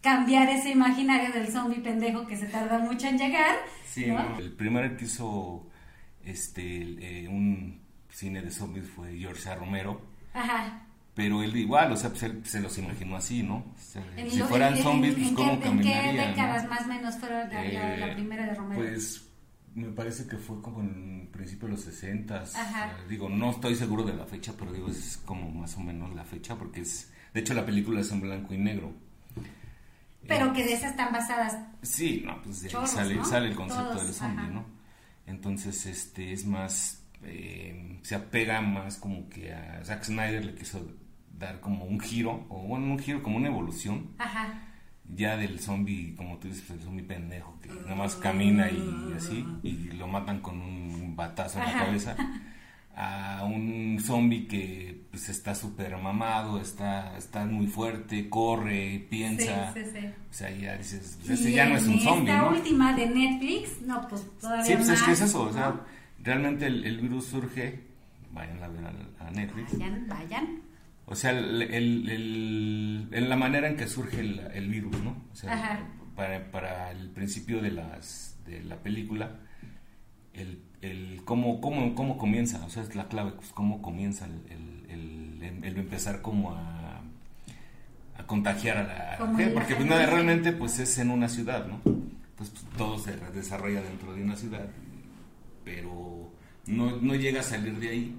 cambiar 0.00 0.48
ese 0.48 0.70
imaginario 0.70 1.32
del 1.32 1.48
zombie 1.48 1.80
pendejo 1.80 2.26
que 2.26 2.36
se 2.36 2.46
tarda 2.46 2.78
mucho 2.78 3.06
en 3.06 3.18
llegar. 3.18 3.56
Sí, 3.86 4.06
¿no? 4.06 4.38
el 4.38 4.52
primero 4.52 4.96
que 4.96 5.04
hizo 5.04 5.68
este, 6.24 6.82
el, 6.82 7.02
eh, 7.02 7.28
un 7.28 7.79
cine 8.12 8.42
de 8.42 8.50
zombies 8.50 8.88
fue 8.88 9.16
George 9.18 9.48
A. 9.48 9.54
Romero. 9.56 10.00
Ajá. 10.34 10.86
Pero 11.14 11.42
él 11.42 11.54
igual, 11.56 11.92
o 11.92 11.96
sea, 11.96 12.10
pues 12.10 12.22
él 12.22 12.40
se 12.46 12.60
los 12.60 12.76
imaginó 12.78 13.16
así, 13.16 13.42
¿no? 13.42 13.56
O 13.56 13.74
sea, 13.78 14.02
En 14.16 14.30
si 14.30 14.38
lo- 14.38 14.46
fueran 14.46 14.76
zombies, 14.78 15.14
en- 15.16 15.20
pues 15.22 15.32
cómo 15.34 15.52
¿En 15.52 15.60
caminarían, 15.60 16.02
qué 16.16 16.22
¿no? 16.22 16.28
décadas 16.28 16.68
más 16.68 16.82
o 16.82 16.86
menos 16.88 17.16
fueron 17.18 17.48
la, 17.50 17.64
la- 17.64 17.96
la 17.96 18.06
Eh, 18.08 18.14
primera 18.14 18.46
de 18.46 18.54
Romero? 18.54 18.80
Pues 18.82 19.26
me 19.74 19.88
parece 19.88 20.26
que 20.26 20.36
fue 20.36 20.62
como 20.62 20.80
en 20.80 21.28
principio 21.32 21.66
de 21.68 21.74
los 21.74 21.82
60 21.82 22.42
Ajá. 22.54 22.92
digo, 23.08 23.28
no 23.28 23.50
estoy 23.50 23.74
seguro 23.74 24.04
de 24.04 24.14
la 24.14 24.24
fecha, 24.24 24.52
pero 24.58 24.72
digo, 24.72 24.88
es 24.88 25.18
como 25.24 25.50
más 25.50 25.76
o 25.76 25.80
menos 25.80 26.14
la 26.14 26.24
fecha, 26.24 26.56
porque 26.56 26.80
es, 26.82 27.12
de 27.34 27.40
hecho 27.40 27.54
la 27.54 27.66
película 27.66 28.00
es 28.00 28.10
en 28.12 28.20
blanco 28.20 28.54
y 28.54 28.58
negro. 28.58 28.92
pero 30.26 30.46
Eh, 30.46 30.52
que 30.54 30.64
de 30.64 30.74
esas 30.74 30.92
están 30.92 31.12
basadas. 31.12 31.56
Sí, 31.82 32.22
no, 32.24 32.40
pues 32.42 32.62
de 32.62 32.68
ahí 32.76 32.86
sale, 32.86 33.14
¿no? 33.16 33.24
sale 33.24 33.48
el 33.48 33.56
concepto 33.56 33.84
Todos, 33.90 34.04
del 34.06 34.14
zombie, 34.14 34.44
ajá. 34.44 34.50
¿no? 34.52 34.64
Entonces, 35.26 35.86
este, 35.86 36.32
es 36.32 36.44
más, 36.46 36.99
eh, 37.24 37.98
se 38.02 38.14
apega 38.14 38.60
más 38.60 38.96
como 38.96 39.28
que 39.28 39.52
a 39.52 39.80
Zack 39.84 40.04
Snyder 40.04 40.44
le 40.44 40.54
quiso 40.54 40.86
dar 41.38 41.60
como 41.60 41.84
un 41.84 42.00
giro, 42.00 42.46
o 42.48 42.62
bueno, 42.62 42.86
un 42.86 42.98
giro 42.98 43.22
como 43.22 43.36
una 43.36 43.48
evolución, 43.48 44.10
Ajá. 44.18 44.62
ya 45.08 45.36
del 45.36 45.58
zombie, 45.58 46.14
como 46.16 46.36
tú 46.38 46.48
dices, 46.48 46.68
el 46.70 46.80
zombie 46.80 47.02
pendejo, 47.02 47.58
que 47.62 47.68
nada 47.70 47.94
más 47.94 48.16
camina 48.16 48.70
y 48.70 49.14
así, 49.16 49.44
y 49.62 49.72
lo 49.92 50.06
matan 50.06 50.40
con 50.40 50.60
un 50.60 51.16
batazo 51.16 51.58
en 51.58 51.64
la 51.66 51.72
cabeza, 51.72 52.16
a 52.94 53.44
un 53.44 53.98
zombie 54.04 54.46
que 54.46 55.06
pues 55.10 55.28
está 55.30 55.54
súper 55.54 55.96
mamado, 55.96 56.60
está, 56.60 57.16
está 57.16 57.46
muy 57.46 57.66
fuerte, 57.66 58.28
corre, 58.28 59.06
piensa, 59.08 59.72
Sí, 59.72 59.80
sí, 59.84 59.90
sí. 60.00 60.06
o 60.06 60.34
sea, 60.34 60.50
ya 60.50 60.76
dices, 60.76 61.18
pues, 61.26 61.42
ya 61.52 61.66
no 61.66 61.76
es 61.76 61.86
un 61.86 62.00
zombie, 62.00 62.32
¿no? 62.32 62.50
última 62.50 62.92
de 62.94 63.06
Netflix, 63.06 63.80
no, 63.82 64.06
pues 64.08 64.26
todavía 64.38 64.64
Sí, 64.64 64.74
pues 64.74 64.88
es 64.90 65.02
que 65.02 65.10
más, 65.10 65.20
es 65.22 65.28
eso, 65.30 65.42
o 65.44 65.52
sea, 65.52 65.68
¿no? 65.70 65.80
Realmente 66.22 66.66
el, 66.66 66.84
el 66.84 66.98
virus 67.00 67.26
surge, 67.26 67.80
vayan 68.32 68.62
a 68.62 68.68
ver 68.68 68.84
a, 68.84 69.26
a 69.26 69.30
Netflix, 69.30 69.72
Vayan, 69.72 70.06
vayan. 70.08 70.46
o 71.06 71.14
sea, 71.14 71.30
el, 71.32 71.62
el- 71.62 72.08
el- 72.10 73.08
en 73.12 73.28
la 73.28 73.36
manera 73.36 73.68
en 73.68 73.76
que 73.76 73.86
surge 73.88 74.20
el, 74.20 74.38
el 74.54 74.68
virus, 74.68 74.92
¿no? 75.02 75.10
O 75.32 75.36
sea, 75.36 75.86
para, 76.16 76.50
para 76.50 76.90
el 76.92 77.08
principio 77.10 77.60
de, 77.62 77.70
las, 77.72 78.36
de 78.46 78.62
la 78.64 78.76
película, 78.76 79.36
el, 80.34 80.62
el 80.82 81.22
cómo, 81.24 81.60
cómo, 81.60 81.94
cómo 81.94 82.16
comienza, 82.18 82.64
o 82.64 82.70
sea, 82.70 82.82
es 82.82 82.94
la 82.94 83.08
clave, 83.08 83.32
pues 83.32 83.48
cómo 83.52 83.80
comienza 83.82 84.26
el, 84.26 84.50
empezar 85.78 86.20
como 86.22 86.52
a, 86.54 87.00
a 88.16 88.26
contagiar 88.26 88.76
a 88.78 88.82
la 88.84 89.26
gente, 89.26 89.48
porque 89.52 89.74
pues 89.74 89.88
nada, 89.88 90.06
realmente 90.06 90.52
pues 90.52 90.78
es 90.78 90.98
en 90.98 91.10
una 91.10 91.28
ciudad, 91.28 91.66
¿no? 91.66 91.80
Entonces 91.84 92.50
pues, 92.60 92.64
todo 92.76 92.98
se 92.98 93.16
desarrolla 93.34 93.82
dentro 93.82 94.12
de 94.14 94.22
una 94.22 94.36
ciudad, 94.36 94.66
pero 95.74 96.32
no, 96.66 96.96
no 97.00 97.14
llega 97.14 97.40
a 97.40 97.44
salir 97.44 97.74
de 97.78 97.88
ahí, 97.88 98.16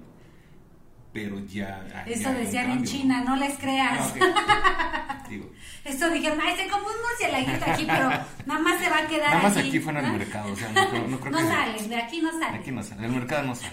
pero 1.12 1.38
ya... 1.46 2.04
Eso 2.06 2.32
decían 2.32 2.70
en 2.70 2.84
China, 2.84 3.22
no 3.24 3.36
les 3.36 3.58
creas. 3.58 3.98
Ah, 4.20 5.18
ok. 5.22 5.28
Digo, 5.28 5.50
Eso 5.84 6.10
dijeron, 6.10 6.38
ay, 6.42 6.56
se 6.56 6.68
compró 6.68 6.88
un 6.90 7.02
murcielaguito 7.02 7.70
aquí, 7.70 7.84
pero 7.86 8.08
nada 8.46 8.60
más 8.60 8.80
se 8.80 8.88
va 8.90 8.98
a 8.98 9.06
quedar 9.06 9.30
nada 9.30 9.42
más 9.42 9.56
aquí, 9.56 9.68
aquí 9.68 9.80
fue 9.80 9.92
en 9.92 9.98
el 9.98 10.06
¿no? 10.06 10.12
mercado, 10.18 10.52
o 10.52 10.56
sea, 10.56 10.68
no, 10.72 10.90
creo- 10.90 11.08
no 11.08 11.20
creo 11.20 11.32
No 11.32 11.38
que... 11.38 11.44
sales, 11.44 11.88
de 11.88 11.96
aquí 11.96 12.20
no 12.22 12.30
sales. 12.32 12.60
Aquí 12.60 12.70
no 12.70 12.82
sale, 12.82 13.06
el 13.06 13.12
mercado 13.12 13.42
no 13.44 13.54
sale. 13.54 13.72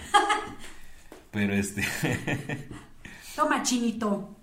Pero 1.30 1.54
este... 1.54 1.84
Toma, 3.36 3.62
chinito. 3.62 4.36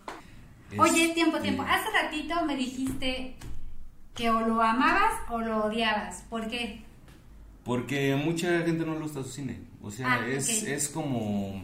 es- 0.71 0.79
Oye, 0.79 1.09
tiempo, 1.09 1.37
tiempo. 1.39 1.63
eh, 1.63 1.67
Hace 1.69 1.89
ratito 1.91 2.43
me 2.45 2.55
dijiste 2.55 3.35
que 4.15 4.29
o 4.29 4.39
lo 4.41 4.61
amabas 4.61 5.13
o 5.29 5.39
lo 5.39 5.65
odiabas. 5.65 6.23
¿Por 6.29 6.47
qué? 6.47 6.83
Porque 7.67 8.13
a 8.13 8.17
mucha 8.17 8.61
gente 8.63 8.83
no 8.85 8.93
le 8.93 9.01
gusta 9.01 9.21
su 9.23 9.29
cine. 9.29 9.59
O 9.81 9.91
sea, 9.91 10.13
Ah, 10.13 10.27
es, 10.27 10.63
es 10.63 10.87
como 10.89 11.61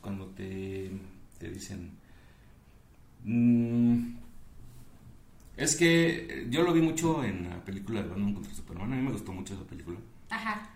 cuando 0.00 0.26
te, 0.28 0.90
te 1.38 1.50
dicen, 1.50 1.98
Mm, 3.22 4.14
es 5.56 5.76
que 5.76 6.46
yo 6.48 6.62
lo 6.62 6.72
vi 6.72 6.80
mucho 6.80 7.22
en 7.22 7.50
la 7.50 7.62
película 7.64 8.02
de 8.02 8.08
Batman 8.08 8.32
contra 8.32 8.54
Superman. 8.54 8.92
A 8.92 8.96
mí 8.96 9.02
me 9.02 9.12
gustó 9.12 9.32
mucho 9.32 9.52
esa 9.54 9.64
película. 9.64 9.98
Ajá. 10.30 10.70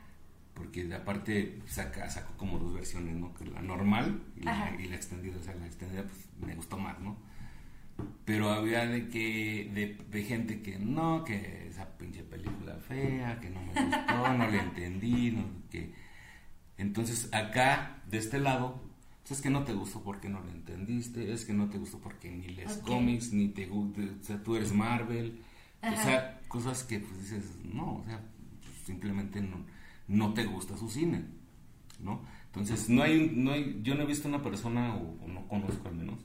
Porque 0.52 0.92
aparte 0.94 1.58
saca, 1.66 2.08
sacó 2.10 2.34
como 2.36 2.58
dos 2.58 2.74
versiones, 2.74 3.14
¿no? 3.16 3.32
La 3.54 3.62
normal 3.62 4.20
y 4.36 4.42
la, 4.44 4.76
y 4.78 4.88
la 4.88 4.96
extendida. 4.96 5.36
O 5.38 5.42
sea, 5.42 5.54
la 5.54 5.66
extendida 5.66 6.02
pues 6.02 6.26
me 6.46 6.54
gustó 6.54 6.76
más, 6.76 7.00
¿no? 7.00 7.16
Pero 8.24 8.50
había 8.50 8.86
de 8.86 9.08
que 9.08 9.70
de, 9.74 10.04
de 10.10 10.24
gente 10.24 10.62
que 10.62 10.78
no, 10.78 11.24
que 11.24 11.68
esa 11.68 11.96
pinche 11.98 12.22
película 12.22 12.76
fea, 12.76 13.38
que 13.40 13.50
no 13.50 13.60
me 13.60 13.68
gustó, 13.68 14.32
no 14.38 14.50
le 14.50 14.58
entendí, 14.60 15.30
no, 15.32 15.44
que 15.70 15.92
entonces 16.78 17.28
acá 17.32 18.02
de 18.10 18.18
este 18.18 18.40
lado 18.40 18.82
pues, 19.22 19.38
es 19.38 19.42
que 19.42 19.50
no 19.50 19.64
te 19.64 19.72
gustó 19.72 20.02
porque 20.02 20.28
no 20.28 20.40
lo 20.40 20.50
entendiste, 20.50 21.32
es 21.32 21.44
que 21.44 21.52
no 21.52 21.68
te 21.68 21.78
gustó 21.78 21.98
porque 21.98 22.30
ni 22.30 22.48
lees 22.48 22.78
cómics, 22.78 23.32
ni 23.32 23.48
te 23.48 23.66
gusta, 23.66 24.02
o 24.02 24.24
sea, 24.24 24.42
tú 24.42 24.56
eres 24.56 24.72
Marvel, 24.72 25.40
o 25.82 25.96
sea, 25.96 26.40
cosas 26.48 26.82
que 26.82 27.00
pues 27.00 27.20
dices, 27.20 27.56
no, 27.62 27.96
o 27.96 28.04
sea, 28.04 28.20
simplemente 28.84 29.40
no, 29.40 29.64
no 30.08 30.34
te 30.34 30.44
gusta 30.44 30.76
su 30.76 30.90
cine, 30.90 31.24
¿no? 32.00 32.22
Entonces, 32.46 32.88
no 32.88 33.02
hay, 33.02 33.32
no 33.34 33.52
hay, 33.52 33.80
yo 33.82 33.94
no 33.94 34.02
he 34.02 34.06
visto 34.06 34.28
una 34.28 34.42
persona, 34.42 34.94
o, 34.94 35.24
o 35.24 35.28
no 35.28 35.48
conozco 35.48 35.88
al 35.88 35.94
menos, 35.94 36.18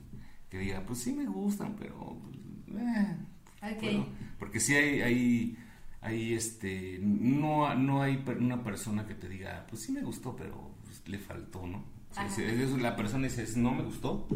que 0.50 0.58
diga, 0.58 0.82
pues 0.86 0.98
sí 1.00 1.12
me 1.12 1.26
gustan, 1.26 1.76
pero, 1.78 2.18
pues, 2.66 2.82
eh, 2.82 3.16
bueno, 3.80 4.06
porque 4.38 4.58
sí 4.60 4.74
hay, 4.74 5.00
hay, 5.00 5.56
hay 6.00 6.34
este, 6.34 6.98
no, 7.00 7.72
no 7.74 8.02
hay 8.02 8.22
una 8.38 8.62
persona 8.64 9.06
que 9.06 9.14
te 9.14 9.28
diga, 9.28 9.66
pues 9.68 9.82
sí 9.82 9.92
me 9.92 10.02
gustó, 10.02 10.34
pero 10.36 10.74
pues, 10.84 11.06
le 11.08 11.18
faltó, 11.18 11.66
¿no? 11.66 11.84
O 12.10 12.14
sea, 12.14 12.24
Ajá. 12.24 12.34
si 12.34 12.42
es- 12.42 12.70
la 12.82 12.96
persona 12.96 13.28
dice, 13.28 13.46
no 13.58 13.72
me 13.72 13.82
gustó, 13.84 14.26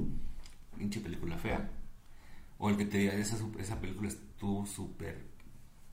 pinche 0.78 1.00
película 1.00 1.36
fea. 1.36 1.68
O 2.58 2.70
el 2.70 2.76
que 2.76 2.84
te 2.84 2.98
diga, 2.98 3.14
esa, 3.14 3.36
esa 3.58 3.80
película 3.80 4.08
estuvo 4.08 4.64
súper 4.66 5.20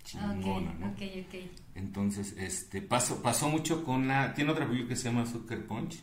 chingona, 0.04 0.72
ok, 0.72 0.80
¿no? 0.80 0.88
ok, 0.88 1.02
ok. 1.28 1.36
Entonces, 1.76 2.36
este, 2.38 2.82
pasó, 2.82 3.22
pasó 3.24 3.50
mucho 3.50 3.84
con 3.84 4.08
la, 4.08 4.34
tiene 4.36 4.52
otra 4.52 4.68
película 4.68 4.90
que 4.90 4.96
se 4.96 5.06
llama 5.10 5.26
Sucker 5.26 5.66
Punch. 5.66 6.00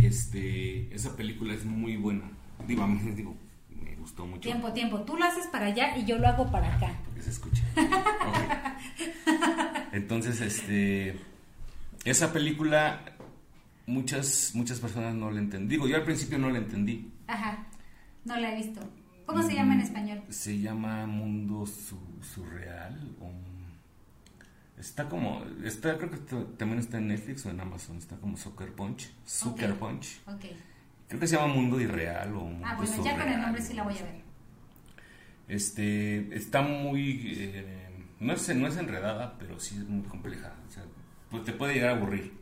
Este, 0.00 0.94
esa 0.94 1.16
película 1.16 1.54
es 1.54 1.64
muy 1.64 1.96
buena. 1.96 2.30
Digo, 2.66 2.82
a 2.82 2.86
mí, 2.86 2.98
digo, 3.14 3.36
me 3.70 3.94
gustó 3.96 4.26
mucho. 4.26 4.40
Tiempo, 4.42 4.72
tiempo. 4.72 5.00
Tú 5.02 5.16
lo 5.16 5.24
haces 5.24 5.46
para 5.48 5.66
allá 5.66 5.96
y 5.96 6.04
yo 6.04 6.18
lo 6.18 6.28
hago 6.28 6.50
para 6.50 6.74
acá. 6.76 6.92
Porque 7.04 7.22
se 7.22 7.30
escucha. 7.30 7.62
Ok. 7.76 8.36
Entonces, 9.92 10.40
este, 10.40 11.18
esa 12.04 12.32
película, 12.32 13.00
muchas, 13.86 14.52
muchas 14.54 14.80
personas 14.80 15.14
no 15.14 15.30
la 15.30 15.40
entendí. 15.40 15.74
Digo, 15.76 15.86
yo 15.88 15.96
al 15.96 16.04
principio 16.04 16.38
no 16.38 16.50
la 16.50 16.58
entendí. 16.58 17.10
Ajá. 17.26 17.66
No 18.24 18.36
la 18.38 18.52
he 18.52 18.56
visto. 18.56 18.80
¿Cómo 19.26 19.42
se 19.42 19.54
llama 19.54 19.74
en 19.74 19.80
español? 19.80 20.22
Se 20.28 20.58
llama 20.58 21.06
Mundo 21.06 21.64
Su- 21.66 21.98
Surreal. 22.34 23.14
o- 23.20 23.32
está 24.78 25.08
como, 25.08 25.42
está, 25.64 25.96
creo 25.96 26.10
que 26.10 26.18
también 26.58 26.78
está 26.80 26.98
en 26.98 27.08
Netflix 27.08 27.46
o 27.46 27.50
en 27.50 27.60
Amazon. 27.60 27.96
Está 27.98 28.16
como 28.16 28.36
Sucker 28.36 28.72
Punch. 28.72 29.08
Sucker 29.24 29.72
Ok. 29.72 29.78
Punch. 29.78 30.20
Ok. 30.26 30.44
Creo 31.14 31.20
que 31.20 31.28
se 31.28 31.36
llama 31.36 31.54
Mundo 31.54 31.80
Irreal 31.80 32.34
o 32.34 32.40
Mundo 32.40 32.66
Ah, 32.68 32.74
bueno, 32.74 33.04
ya 33.04 33.16
con 33.16 33.28
el 33.28 33.40
nombre 33.40 33.62
sí 33.62 33.72
la 33.74 33.84
voy 33.84 33.96
a 33.96 34.02
ver. 34.02 34.24
Este, 35.46 36.34
está 36.36 36.60
muy, 36.62 37.34
eh, 37.38 37.88
no, 38.18 38.32
es, 38.32 38.48
no 38.56 38.66
es 38.66 38.76
enredada, 38.76 39.36
pero 39.38 39.60
sí 39.60 39.76
es 39.76 39.88
muy 39.88 40.02
compleja. 40.08 40.54
O 40.66 40.70
sea, 40.72 40.82
pues 41.30 41.44
te 41.44 41.52
puede 41.52 41.74
llegar 41.74 41.90
a 41.90 41.96
aburrir. 41.98 42.32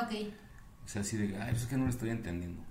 Ok. 0.00 0.32
O 0.84 0.88
sea, 0.88 1.02
así 1.02 1.16
de, 1.16 1.36
ay, 1.42 1.50
pues 1.50 1.62
es 1.62 1.68
que 1.68 1.76
no 1.76 1.84
lo 1.84 1.90
estoy 1.90 2.10
entendiendo. 2.10 2.62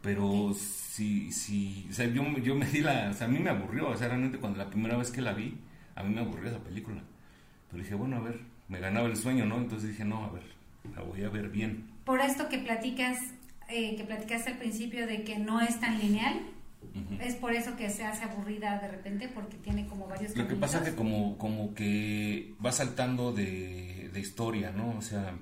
Pero 0.00 0.26
Ok. 0.28 0.56
sí, 0.56 1.30
sí, 1.30 1.86
o 1.90 1.92
sea, 1.92 2.06
yo, 2.06 2.22
yo 2.38 2.54
me 2.54 2.64
di 2.64 2.80
la, 2.80 3.10
o 3.10 3.12
sea, 3.12 3.26
a 3.26 3.30
mí 3.30 3.38
me 3.38 3.50
aburrió. 3.50 3.88
O 3.90 3.96
sea, 3.98 4.08
realmente 4.08 4.38
cuando 4.38 4.58
la 4.58 4.70
primera 4.70 4.96
vez 4.96 5.10
que 5.10 5.20
la 5.20 5.34
vi, 5.34 5.58
a 5.94 6.02
mí 6.04 6.14
me 6.14 6.22
aburrió 6.22 6.48
esa 6.48 6.64
película. 6.64 7.02
Pero 7.70 7.82
dije, 7.82 7.94
bueno, 7.94 8.16
a 8.16 8.20
ver, 8.20 8.40
me 8.68 8.78
ganaba 8.80 9.08
el 9.08 9.16
sueño, 9.16 9.44
¿no? 9.44 9.56
Entonces 9.58 9.90
dije, 9.90 10.06
no, 10.06 10.24
a 10.24 10.30
ver, 10.30 10.44
la 10.94 11.02
voy 11.02 11.22
a 11.24 11.28
ver 11.28 11.50
bien. 11.50 11.90
Por 12.04 12.20
esto 12.20 12.48
que 12.48 12.58
platicas, 12.58 13.18
eh, 13.68 13.96
que 13.96 14.04
platicaste 14.04 14.50
al 14.50 14.58
principio 14.58 15.06
de 15.06 15.22
que 15.22 15.38
no 15.38 15.60
es 15.60 15.80
tan 15.80 15.98
lineal, 15.98 16.40
es 17.20 17.34
por 17.34 17.52
eso 17.52 17.76
que 17.76 17.90
se 17.90 18.04
hace 18.04 18.24
aburrida 18.24 18.78
de 18.78 18.88
repente 18.88 19.28
porque 19.28 19.56
tiene 19.58 19.86
como 19.86 20.06
varios 20.06 20.36
Lo 20.36 20.48
que 20.48 20.54
pasa 20.54 20.78
es 20.78 20.90
que 20.90 20.94
como, 20.94 21.36
como 21.36 21.74
que 21.74 22.54
va 22.64 22.72
saltando 22.72 23.32
de, 23.32 24.10
de 24.12 24.20
historia, 24.20 24.70
¿no? 24.70 24.96
O 24.96 25.02
sea, 25.02 25.34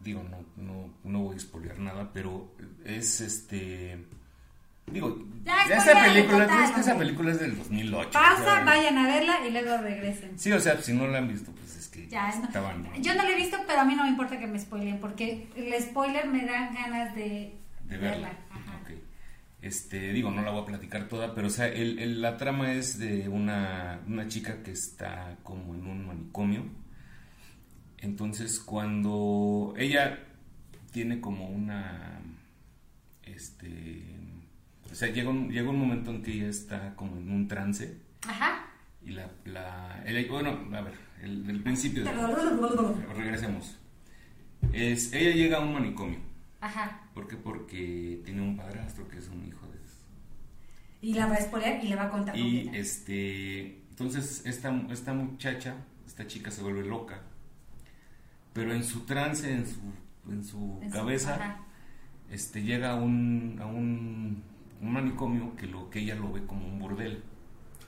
digo, 0.00 0.22
no, 0.22 0.44
no, 0.62 0.94
no 1.04 1.22
voy 1.22 1.36
a 1.36 1.40
spoilear 1.40 1.78
nada, 1.78 2.10
pero 2.12 2.52
es 2.84 3.20
este... 3.20 3.98
Digo, 4.86 5.26
Ya, 5.44 5.62
esa 5.64 6.04
película, 6.04 6.46
total, 6.46 6.74
que 6.74 6.80
esa 6.80 6.96
película 6.98 7.32
es 7.32 7.40
del 7.40 7.56
2008. 7.56 8.08
o 8.08 8.12
Pausa, 8.12 8.44
sea, 8.44 8.64
vayan 8.64 8.98
a 8.98 9.06
verla 9.06 9.46
y 9.46 9.50
luego 9.50 9.76
regresen. 9.78 10.38
Sí, 10.38 10.52
o 10.52 10.60
sea, 10.60 10.80
si 10.80 10.92
no 10.92 11.06
la 11.08 11.18
han 11.18 11.28
visto, 11.28 11.50
pues 11.52 11.76
es 11.76 11.88
que 11.88 12.06
Ya, 12.08 12.34
no. 12.38 12.44
estaban... 12.44 12.88
Yo 13.02 13.14
no 13.14 13.22
la 13.22 13.30
he 13.30 13.36
visto, 13.36 13.56
pero 13.66 13.80
a 13.80 13.84
mí 13.84 13.94
no 13.94 14.04
me 14.04 14.10
importa 14.10 14.38
que 14.38 14.46
me 14.46 14.58
spoilen 14.58 15.00
porque 15.00 15.48
el 15.56 15.82
spoiler 15.82 16.26
me 16.28 16.44
da 16.44 16.70
ganas 16.72 17.14
de, 17.14 17.54
de 17.86 17.96
verla. 17.98 18.28
Ajá. 18.50 18.78
Ok. 18.82 18.90
Este, 19.62 20.12
digo, 20.12 20.30
no 20.30 20.42
la 20.42 20.50
voy 20.50 20.62
a 20.62 20.66
platicar 20.66 21.08
toda, 21.08 21.34
pero 21.34 21.46
o 21.46 21.50
sea, 21.50 21.66
el, 21.66 21.98
el- 21.98 22.20
la 22.20 22.36
trama 22.36 22.72
es 22.72 22.98
de 22.98 23.28
una, 23.28 24.00
una 24.06 24.28
chica 24.28 24.62
que 24.62 24.70
está 24.72 25.36
como 25.42 25.74
en 25.74 25.86
un 25.86 26.06
manicomio. 26.06 26.64
Entonces, 27.98 28.60
cuando 28.60 29.72
ella 29.78 30.18
tiene 30.92 31.20
como 31.20 31.48
una, 31.48 32.20
este, 33.22 34.02
o 34.94 34.96
sea, 34.96 35.08
llega 35.08 35.28
un, 35.28 35.50
llega 35.50 35.68
un 35.70 35.78
momento 35.80 36.12
en 36.12 36.22
que 36.22 36.32
ella 36.34 36.46
está 36.48 36.94
como 36.94 37.16
en 37.16 37.28
un 37.28 37.48
trance 37.48 37.98
Ajá. 38.28 38.64
y 39.04 39.10
la, 39.10 39.28
la 39.44 40.00
el- 40.06 40.28
bueno, 40.28 40.50
a 40.72 40.80
ver, 40.82 40.94
el, 41.20 41.50
el 41.50 41.60
principio, 41.64 42.04
de- 42.04 42.12
regresemos. 43.12 43.76
Es, 44.72 45.12
ella 45.12 45.34
llega 45.34 45.56
a 45.56 45.60
un 45.60 45.72
manicomio. 45.74 46.20
Ajá. 46.60 47.00
¿Por 47.12 47.26
qué? 47.26 47.36
Porque 47.36 48.22
tiene 48.24 48.40
un 48.40 48.56
padrastro 48.56 49.08
que 49.08 49.18
es 49.18 49.26
un 49.28 49.44
hijo 49.44 49.66
de... 49.66 49.74
Y 51.02 51.14
la 51.14 51.26
va 51.26 51.34
a 51.34 51.40
spoiler 51.40 51.84
y 51.84 51.88
le 51.88 51.96
va 51.96 52.04
a 52.04 52.10
contar. 52.10 52.36
Y 52.38 52.70
este, 52.72 53.80
entonces 53.90 54.42
esta, 54.46 54.72
esta 54.90 55.12
muchacha, 55.12 55.74
esta 56.06 56.26
chica 56.28 56.52
se 56.52 56.62
vuelve 56.62 56.84
loca, 56.84 57.20
pero 58.52 58.72
en 58.72 58.84
su 58.84 59.00
trance, 59.00 59.52
en 59.52 59.66
su, 59.66 59.80
en 60.32 60.44
su 60.44 60.78
En 60.82 60.90
cabeza, 60.90 61.58
este, 62.30 62.62
llega 62.62 62.92
a 62.92 62.94
un, 62.94 63.58
a 63.60 63.66
un, 63.66 64.42
un 64.84 64.92
manicomio 64.92 65.54
que, 65.56 65.66
lo, 65.66 65.90
que 65.90 66.00
ella 66.00 66.14
lo 66.14 66.32
ve 66.32 66.44
como 66.46 66.66
un 66.66 66.78
burdel. 66.78 67.22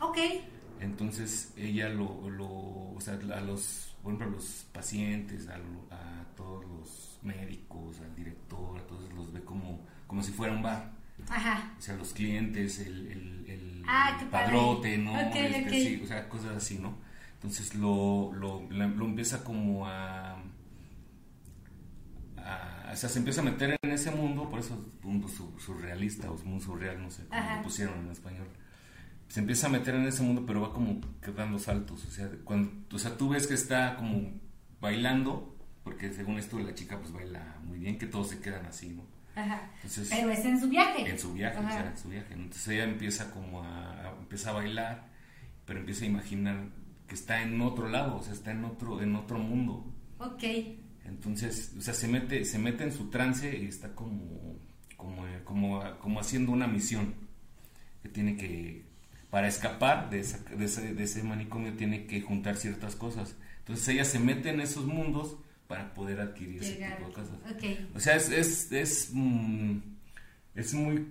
Ok. 0.01 0.19
Entonces 0.81 1.53
ella 1.57 1.89
lo, 1.89 2.29
lo 2.29 2.47
o 2.49 2.97
sea, 3.01 3.15
a 3.15 3.41
los, 3.41 3.95
por 4.03 4.13
ejemplo, 4.13 4.29
a 4.29 4.41
los 4.41 4.67
pacientes, 4.73 5.49
a, 5.49 5.59
lo- 5.59 5.87
a 5.91 6.25
todos 6.37 6.65
los 6.67 7.19
médicos, 7.23 8.01
al 8.01 8.15
director, 8.15 8.79
a 8.79 8.87
todos 8.87 9.13
los 9.15 9.33
ve 9.33 9.43
como, 9.43 9.81
como 10.07 10.23
si 10.23 10.33
fuera 10.33 10.53
un 10.55 10.63
bar. 10.63 10.93
Ajá. 11.31 11.73
O 11.79 11.81
sea, 11.81 11.97
los 11.97 12.13
clientes, 12.13 12.79
el, 12.81 13.07
el, 13.07 13.45
el 13.51 13.83
Ah, 13.89 14.17
padre. 14.31 14.31
padrote, 14.53 14.99
¿no? 14.99 15.13
Ok, 15.13 15.35
Este, 15.35 15.71
sí, 15.71 16.01
o 16.03 16.07
sea, 16.07 16.29
cosas 16.29 16.57
así, 16.57 16.79
¿no? 16.79 16.95
Entonces 17.35 17.75
lo, 17.75 18.33
lo, 18.35 18.63
lo 18.71 19.05
empieza 19.07 19.45
como 19.45 19.87
a- 19.87 20.43
O 22.97 22.99
sea, 22.99 23.11
se 23.11 23.19
empieza 23.19 23.43
a 23.43 23.45
meter 23.45 23.77
en 23.83 23.91
ese 23.91 24.11
mundo, 24.11 24.49
por 24.49 24.59
eso 24.59 24.83
mundo 25.03 25.29
su- 25.29 25.53
surrealista 25.61 26.31
o 26.31 26.39
mundo 26.39 26.65
surreal, 26.65 27.03
no 27.03 27.11
sé 27.11 27.27
cómo 27.29 27.39
Ajá. 27.39 27.57
lo 27.59 27.63
pusieron 27.63 27.99
en 28.07 28.11
español. 28.11 28.47
Se 29.29 29.41
empieza 29.41 29.67
a 29.67 29.71
meter 29.71 29.95
en 29.97 30.07
ese 30.07 30.23
mundo, 30.23 30.45
pero 30.47 30.63
va 30.63 30.73
como 30.73 30.99
dando 31.37 31.59
saltos. 31.59 32.07
O 32.07 32.11
sea, 32.11 32.31
cuando, 32.45 32.73
o 32.97 32.99
sea, 32.99 33.17
tú 33.19 33.29
ves 33.29 33.47
que 33.47 33.53
está 33.53 33.97
como 33.97 34.31
bailando, 34.81 35.55
porque 35.85 36.11
según 36.13 36.39
esto 36.39 36.59
la 36.59 36.75
chica 36.75 36.99
pues 36.99 37.13
baila 37.13 37.57
muy 37.65 37.79
bien, 37.81 37.99
que 37.99 38.07
todos 38.07 38.29
se 38.31 38.41
quedan 38.41 38.65
así, 38.65 38.89
¿no? 38.89 39.03
Ajá. 39.35 39.69
Entonces, 39.77 40.09
Pero 40.11 40.31
es 40.31 40.45
en 40.47 40.59
su 40.59 40.69
viaje. 40.71 41.11
en 41.11 41.19
su 41.19 41.35
viaje, 41.35 41.59
o 41.59 41.69
sea, 41.69 41.91
en 41.91 41.99
su 41.99 42.09
viaje. 42.09 42.33
Entonces 42.33 42.69
ella 42.69 42.85
empieza 42.85 43.31
como 43.31 43.63
a, 43.63 43.93
a- 44.09 44.17
empieza 44.19 44.51
a 44.51 44.53
bailar, 44.55 45.09
pero 45.67 45.81
empieza 45.81 46.05
a 46.05 46.09
imaginar 46.09 46.69
que 47.07 47.15
está 47.15 47.43
en 47.43 47.61
otro 47.61 47.89
lado, 47.91 48.17
o 48.17 48.23
sea, 48.23 48.33
está 48.33 48.53
en 48.53 48.65
otro, 48.65 49.03
en 49.03 49.15
otro 49.17 49.39
mundo. 49.39 49.93
Ok. 50.19 50.43
Entonces, 51.09 51.73
o 51.79 51.81
sea, 51.81 51.95
se 51.95 52.09
mete, 52.09 52.45
se 52.45 52.59
mete 52.59 52.85
en 52.85 52.93
su 52.93 53.11
trance 53.11 53.57
y 53.57 53.67
está 53.67 53.95
como, 53.95 54.59
como, 54.97 55.25
como, 55.45 55.83
como 55.99 56.21
haciendo 56.21 56.53
una 56.53 56.67
misión 56.67 57.15
que 58.03 58.09
tiene 58.09 58.37
que, 58.37 58.85
para 59.31 59.49
escapar 59.49 60.11
de, 60.11 60.21
esa- 60.21 60.39
de 60.45 60.65
ese, 60.65 60.95
de 60.95 61.05
ese 61.05 61.23
manicomio, 61.23 61.75
tiene 61.75 62.07
que 62.07 62.21
juntar 62.21 62.57
ciertas 62.57 62.97
cosas. 62.97 63.37
Entonces 63.61 63.89
ella 63.89 64.05
se 64.05 64.19
mete 64.19 64.51
en 64.51 64.61
esos 64.61 64.87
mundos 64.87 65.37
para 65.67 65.93
poder 65.95 66.21
adquirir 66.21 66.63
ese 66.63 66.75
Llegar. 66.75 66.97
tipo 66.99 67.09
de 67.09 67.15
cosas. 67.15 67.37
Ok. 67.51 67.97
O 67.97 68.01
sea, 68.01 68.17
es, 68.17 68.29
es, 68.31 68.71
es, 68.73 69.11
mm, 69.13 69.79
es 70.55 70.75
muy, 70.75 71.09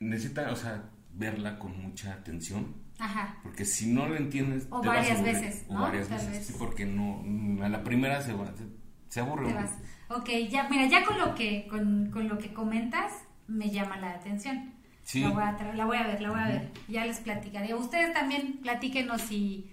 necesita, 0.00 0.50
o 0.50 0.56
sea, 0.56 0.88
verla 1.14 1.58
con 1.58 1.76
mucha 1.82 2.12
atención, 2.14 2.74
Ajá. 2.98 3.38
porque 3.42 3.64
si 3.64 3.86
no 3.92 4.08
lo 4.08 4.16
entiendes, 4.16 4.66
O 4.70 4.80
te 4.80 4.88
vas 4.88 4.96
a 4.98 5.00
varias 5.14 5.22
veces, 5.22 5.64
O 5.68 5.74
¿no? 5.74 5.80
varias 5.82 6.08
Tal 6.08 6.18
veces, 6.18 6.32
vez. 6.32 6.46
sí, 6.46 6.54
porque 6.58 6.86
no, 6.86 7.22
a 7.62 7.68
la 7.68 7.84
primera 7.84 8.22
se, 8.22 8.32
va, 8.32 8.52
se, 9.08 9.20
aburre. 9.20 9.54
Ok, 10.10 10.28
ya, 10.50 10.68
mira, 10.68 10.86
ya 10.86 11.04
con 11.04 11.18
lo 11.18 11.34
que, 11.34 11.66
con, 11.68 12.10
con 12.10 12.28
lo 12.28 12.38
que 12.38 12.52
comentas, 12.52 13.12
me 13.46 13.70
llama 13.70 13.96
la 13.98 14.10
atención. 14.12 14.72
Sí. 15.02 15.20
La 15.20 15.30
voy 15.30 15.42
a, 15.42 15.56
tra- 15.58 15.74
la 15.74 15.84
voy 15.86 15.96
a 15.96 16.06
ver, 16.06 16.20
la 16.20 16.30
voy 16.30 16.40
a 16.40 16.48
ver. 16.48 16.72
Ya 16.88 17.04
les 17.04 17.18
platicaré. 17.20 17.74
Ustedes 17.74 18.12
también 18.12 18.58
platíquenos 18.62 19.22
si, 19.22 19.70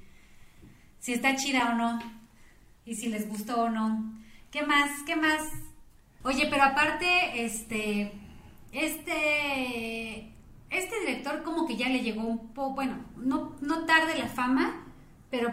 si 1.00 1.14
está 1.14 1.36
chida 1.36 1.72
o 1.72 1.76
no. 1.76 2.00
Y 2.86 2.96
si 2.96 3.10
les 3.10 3.28
gustó 3.28 3.64
o 3.64 3.70
no. 3.70 4.14
¿Qué 4.52 4.64
más? 4.64 4.90
¿Qué 5.06 5.16
más? 5.16 5.42
Oye, 6.24 6.48
pero 6.50 6.64
aparte, 6.64 7.44
este, 7.46 8.14
este, 8.72 10.32
este 10.70 11.00
director 11.02 11.44
como 11.44 11.68
que 11.68 11.76
ya 11.78 11.90
le 11.90 12.02
llegó 12.02 12.24
un 12.24 12.54
poco, 12.54 12.76
bueno, 12.76 12.98
no, 13.18 13.56
no 13.62 13.86
tarde 13.86 14.18
la 14.18 14.28
fama, 14.28 14.84
pero 15.30 15.52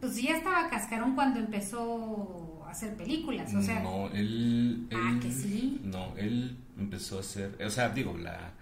pues 0.00 0.20
ya 0.22 0.36
estaba 0.36 0.68
cascarón 0.68 1.14
cuando 1.14 1.40
empezó 1.40 2.47
hacer 2.70 2.96
películas, 2.96 3.52
o 3.54 3.62
sea, 3.62 3.80
no, 3.80 4.08
él, 4.08 4.88
Ah, 4.92 5.10
él- 5.12 5.20
que 5.20 5.30
sí. 5.32 5.80
No, 5.84 6.16
él 6.16 6.56
empezó 6.78 7.18
a 7.18 7.20
hacer, 7.20 7.56
o 7.64 7.70
sea, 7.70 7.88
digo, 7.90 8.16
la, 8.16 8.52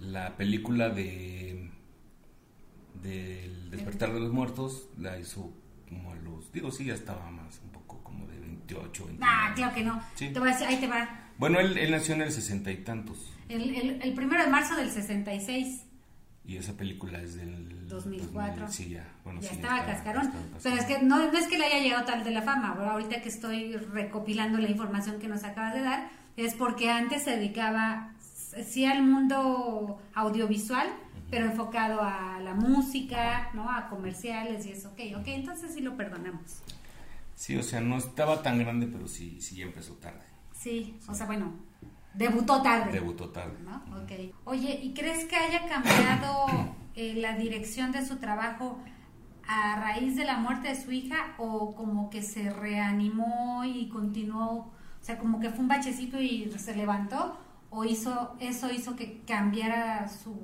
la 0.00 0.36
película 0.36 0.88
de 0.90 1.70
del 3.02 3.70
despertar 3.70 4.12
de 4.12 4.20
los 4.20 4.32
muertos 4.32 4.88
la 4.98 5.18
hizo 5.18 5.52
como 5.88 6.12
a 6.12 6.14
los, 6.16 6.50
digo, 6.52 6.70
sí, 6.70 6.84
ya 6.86 6.94
estaba 6.94 7.30
más, 7.30 7.60
un 7.64 7.70
poco 7.70 8.02
como 8.02 8.26
de 8.26 8.38
28, 8.40 9.06
29. 9.06 9.18
ah, 9.24 9.52
claro 9.54 9.74
que 9.74 9.84
no. 9.84 10.02
Sí. 10.14 10.30
Te 10.32 10.38
voy 10.40 10.48
a 10.48 10.52
decir, 10.52 10.66
ahí 10.66 10.76
te 10.78 10.88
va. 10.88 11.30
Bueno, 11.38 11.60
él, 11.60 11.76
él 11.78 11.90
nació 11.90 12.14
en 12.14 12.22
el 12.22 12.32
sesenta 12.32 12.72
y 12.72 12.78
tantos 12.78 13.30
El, 13.48 13.74
el, 13.76 14.02
el 14.02 14.14
primero 14.14 14.42
de 14.42 14.50
marzo 14.50 14.74
del 14.76 14.90
66. 14.90 15.82
Y 16.46 16.56
esa 16.56 16.74
película 16.76 17.20
es 17.20 17.34
del 17.34 17.88
2004. 17.88 18.66
2000, 18.66 18.72
sí, 18.72 18.90
ya, 18.90 19.06
bueno, 19.24 19.40
ya 19.40 19.48
sí, 19.50 19.56
estaba 19.56 19.78
estaba- 19.80 19.94
cascarón. 19.94 20.26
estaba 20.26 20.58
Pero 20.62 20.76
es 20.76 20.84
que 20.84 21.02
no, 21.02 21.32
no 21.32 21.38
es 21.38 21.46
que 21.48 21.58
le 21.58 21.64
haya 21.66 21.78
llegado 21.82 22.04
tal 22.04 22.24
de 22.24 22.30
la 22.30 22.42
fama. 22.42 22.70
Ahora, 22.72 22.92
ahorita 22.92 23.20
que 23.22 23.28
estoy 23.28 23.76
recopilando 23.76 24.58
la 24.58 24.68
información 24.70 25.18
que 25.18 25.28
nos 25.28 25.44
acabas 25.44 25.74
de 25.74 25.80
dar, 25.82 26.08
es 26.36 26.54
porque 26.54 26.90
antes 26.90 27.22
se 27.24 27.30
dedicaba 27.36 28.12
sí 28.64 28.84
al 28.86 29.02
mundo 29.02 29.98
audiovisual, 30.14 30.86
pero 31.30 31.46
enfocado 31.46 32.00
a 32.02 32.38
la 32.40 32.54
música, 32.54 33.50
¿no? 33.54 33.70
A 33.70 33.88
comerciales 33.88 34.64
y 34.66 34.72
eso. 34.72 34.90
Ok, 34.90 35.00
ok, 35.18 35.26
entonces 35.28 35.74
sí 35.74 35.80
lo 35.80 35.96
perdonamos. 35.96 36.62
Sí, 37.34 37.56
o 37.56 37.62
sea, 37.62 37.80
no 37.80 37.98
estaba 37.98 38.42
tan 38.42 38.58
grande, 38.58 38.86
pero 38.86 39.08
sí, 39.08 39.40
sí 39.40 39.56
ya 39.56 39.64
empezó 39.64 39.94
tarde. 39.94 40.22
Sí, 40.58 40.96
o 41.08 41.14
sea, 41.14 41.26
bueno, 41.26 41.52
debutó 42.16 42.62
tarde. 42.62 42.92
Debutó 42.92 43.28
tarde. 43.30 43.56
¿no? 43.64 43.76
Ok. 44.02 44.34
Oye, 44.44 44.80
¿y 44.82 44.94
crees 44.94 45.24
que 45.24 45.36
haya 45.36 45.66
cambiado 45.68 46.46
eh, 46.94 47.14
la 47.16 47.36
dirección 47.36 47.92
de 47.92 48.04
su 48.06 48.16
trabajo 48.16 48.78
a 49.48 49.76
raíz 49.80 50.16
de 50.16 50.24
la 50.24 50.38
muerte 50.38 50.68
de 50.68 50.82
su 50.82 50.90
hija 50.90 51.34
o 51.38 51.74
como 51.74 52.10
que 52.10 52.22
se 52.22 52.50
reanimó 52.50 53.64
y 53.64 53.88
continuó, 53.88 54.50
o 54.50 54.72
sea, 55.00 55.18
como 55.18 55.38
que 55.38 55.50
fue 55.50 55.60
un 55.60 55.68
bachecito 55.68 56.20
y 56.20 56.50
se 56.58 56.74
levantó 56.74 57.38
o 57.70 57.84
hizo 57.84 58.36
eso 58.40 58.72
hizo 58.72 58.96
que 58.96 59.20
cambiara 59.26 60.08
su 60.08 60.36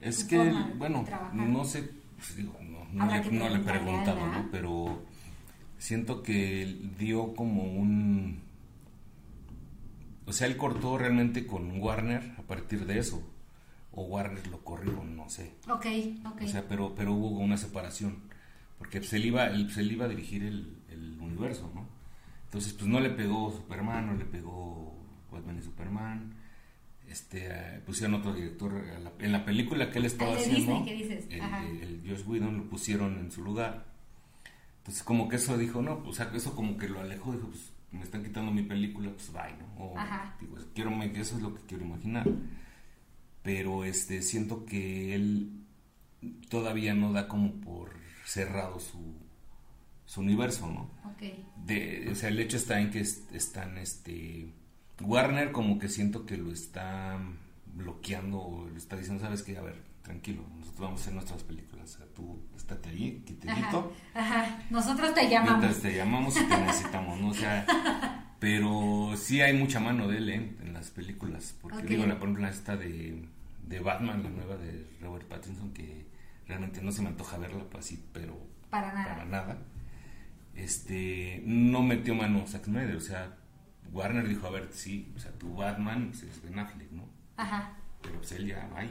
Es 0.00 0.20
su 0.20 0.28
que, 0.28 0.36
forma 0.36 0.72
bueno, 0.76 1.04
no 1.32 1.64
sé, 1.64 1.90
pues, 2.16 2.36
digo, 2.36 2.54
no, 2.92 3.06
le, 3.06 3.30
no 3.30 3.48
le 3.48 3.56
he 3.56 3.60
preguntado. 3.60 4.26
¿no? 4.26 4.48
Pero 4.50 5.02
siento 5.78 6.22
que 6.22 6.78
dio 6.98 7.34
como 7.34 7.62
un... 7.62 8.47
O 10.28 10.32
sea, 10.32 10.46
él 10.46 10.56
cortó 10.56 10.98
realmente 10.98 11.46
con 11.46 11.80
Warner 11.80 12.34
a 12.38 12.42
partir 12.42 12.84
de 12.86 12.98
eso. 12.98 13.22
O 13.92 14.02
Warner 14.04 14.46
lo 14.48 14.62
corrió, 14.62 15.02
no 15.02 15.28
sé. 15.30 15.54
Ok, 15.70 15.86
ok. 16.26 16.42
O 16.42 16.46
sea, 16.48 16.68
pero, 16.68 16.94
pero 16.94 17.12
hubo 17.14 17.38
una 17.38 17.56
separación. 17.56 18.18
Porque 18.78 18.98
pues, 19.00 19.12
él, 19.14 19.24
iba, 19.24 19.46
él, 19.46 19.64
pues, 19.64 19.78
él 19.78 19.90
iba 19.90 20.04
a 20.04 20.08
dirigir 20.08 20.44
el, 20.44 20.82
el 20.90 21.18
universo, 21.20 21.70
¿no? 21.74 21.88
Entonces, 22.44 22.72
pues 22.74 22.86
no 22.86 23.00
le 23.00 23.10
pegó 23.10 23.50
Superman, 23.50 24.06
no 24.06 24.14
le 24.14 24.24
pegó 24.24 24.94
Batman 25.32 25.58
y 25.58 25.62
Superman. 25.62 26.34
Este, 27.08 27.48
pusieron 27.86 28.14
otro 28.20 28.34
director 28.34 28.72
la- 29.02 29.12
en 29.18 29.32
la 29.32 29.44
película 29.44 29.90
que 29.90 29.98
él 29.98 30.04
estaba 30.04 30.32
de 30.32 30.36
haciendo. 30.40 30.74
Disney, 30.80 30.84
¿qué 30.84 30.94
dices? 31.04 31.26
El, 31.30 31.40
Ajá. 31.40 31.66
el- 31.66 31.82
el 31.82 32.02
Josh 32.06 32.26
Whedon 32.26 32.56
lo 32.58 32.64
pusieron 32.68 33.18
en 33.18 33.32
su 33.32 33.42
lugar. 33.42 33.86
Entonces, 34.78 35.02
como 35.02 35.28
que 35.28 35.36
eso 35.36 35.56
dijo, 35.56 35.80
no, 35.82 36.02
o 36.06 36.12
sea, 36.12 36.30
eso 36.34 36.54
como 36.54 36.76
que 36.76 36.88
lo 36.88 37.00
alejó, 37.00 37.32
dijo, 37.32 37.48
pues 37.48 37.72
me 37.92 38.02
están 38.02 38.22
quitando 38.22 38.50
mi 38.52 38.62
película, 38.62 39.10
pues 39.10 39.32
bye, 39.32 39.56
¿no? 39.58 39.84
O, 39.84 39.98
Ajá. 39.98 40.36
digo, 40.40 40.56
quiero, 40.74 40.90
me- 40.90 41.06
eso 41.18 41.36
es 41.36 41.42
lo 41.42 41.54
que 41.54 41.62
quiero 41.62 41.84
imaginar. 41.84 42.28
Pero 43.42 43.84
este, 43.84 44.22
siento 44.22 44.64
que 44.66 45.14
él 45.14 45.50
todavía 46.50 46.94
no 46.94 47.12
da 47.12 47.28
como 47.28 47.52
por 47.60 47.92
cerrado 48.24 48.78
su, 48.80 49.14
su 50.04 50.20
universo, 50.20 50.66
¿no? 50.70 50.90
Ok. 51.10 51.22
De, 51.64 52.08
o 52.10 52.14
sea, 52.14 52.28
el 52.28 52.40
hecho 52.40 52.56
está 52.56 52.80
en 52.80 52.90
que 52.90 53.00
est- 53.00 53.32
están, 53.34 53.78
este, 53.78 54.52
Warner 55.00 55.52
como 55.52 55.78
que 55.78 55.88
siento 55.88 56.26
que 56.26 56.36
lo 56.36 56.52
está 56.52 57.18
bloqueando 57.74 58.38
o 58.40 58.68
le 58.68 58.76
está 58.76 58.96
diciendo, 58.96 59.22
sabes 59.22 59.42
qué, 59.42 59.56
a 59.56 59.62
ver, 59.62 59.80
tranquilo, 60.02 60.42
nosotros 60.58 60.80
vamos 60.80 61.00
a 61.00 61.02
hacer 61.02 61.14
nuestras 61.14 61.42
películas, 61.42 61.94
o 61.94 61.98
sea, 61.98 62.06
tú 62.14 62.42
estate 62.56 62.88
ahí, 62.90 63.16
Ajá, 63.16 63.24
quitadito, 63.26 63.92
ajá. 64.14 64.58
Nosotros 64.70 65.14
te 65.14 65.28
llamamos. 65.28 65.58
mientras 65.58 65.82
te 65.82 65.96
llamamos 65.96 66.36
y 66.36 66.44
te 66.44 66.56
necesitamos, 66.60 67.20
¿no? 67.20 67.28
O 67.28 67.34
sea, 67.34 67.66
pero 68.38 69.12
sí 69.16 69.40
hay 69.40 69.52
mucha 69.56 69.80
mano 69.80 70.08
de 70.08 70.18
él 70.18 70.28
¿eh? 70.30 70.56
en 70.62 70.72
las 70.72 70.90
películas, 70.90 71.54
porque 71.60 71.82
digo, 71.82 72.06
la, 72.06 72.14
por 72.18 72.28
ejemplo, 72.28 72.42
la 72.44 72.50
esta 72.50 72.76
de, 72.76 73.26
de 73.66 73.80
Batman, 73.80 74.22
la 74.22 74.30
nueva 74.30 74.56
de 74.56 74.86
Robert 75.00 75.26
Pattinson, 75.26 75.72
que 75.72 76.06
realmente 76.46 76.80
no 76.82 76.92
se 76.92 77.02
me 77.02 77.08
antoja 77.08 77.36
verla 77.38 77.64
pues, 77.70 77.84
así, 77.86 78.04
pero 78.12 78.38
Para 78.70 78.92
nada. 78.92 79.08
para 79.08 79.24
nada. 79.26 79.58
Este, 80.54 81.42
no 81.44 81.82
metió 81.82 82.14
mano 82.14 82.44
Zack 82.46 82.64
Snyder, 82.64 82.96
o 82.96 83.00
sea, 83.00 83.36
Warner 83.92 84.26
dijo, 84.28 84.46
a 84.46 84.50
ver, 84.50 84.68
sí, 84.72 85.12
o 85.16 85.18
sea, 85.18 85.32
tu 85.32 85.54
Batman 85.54 86.10
es 86.12 86.42
Ben 86.42 86.58
Affleck, 86.58 86.90
¿no? 86.90 87.08
Ajá. 87.36 87.76
Pero 88.02 88.16
pues 88.16 88.32
él 88.32 88.46
ya 88.46 88.68
va 88.74 88.84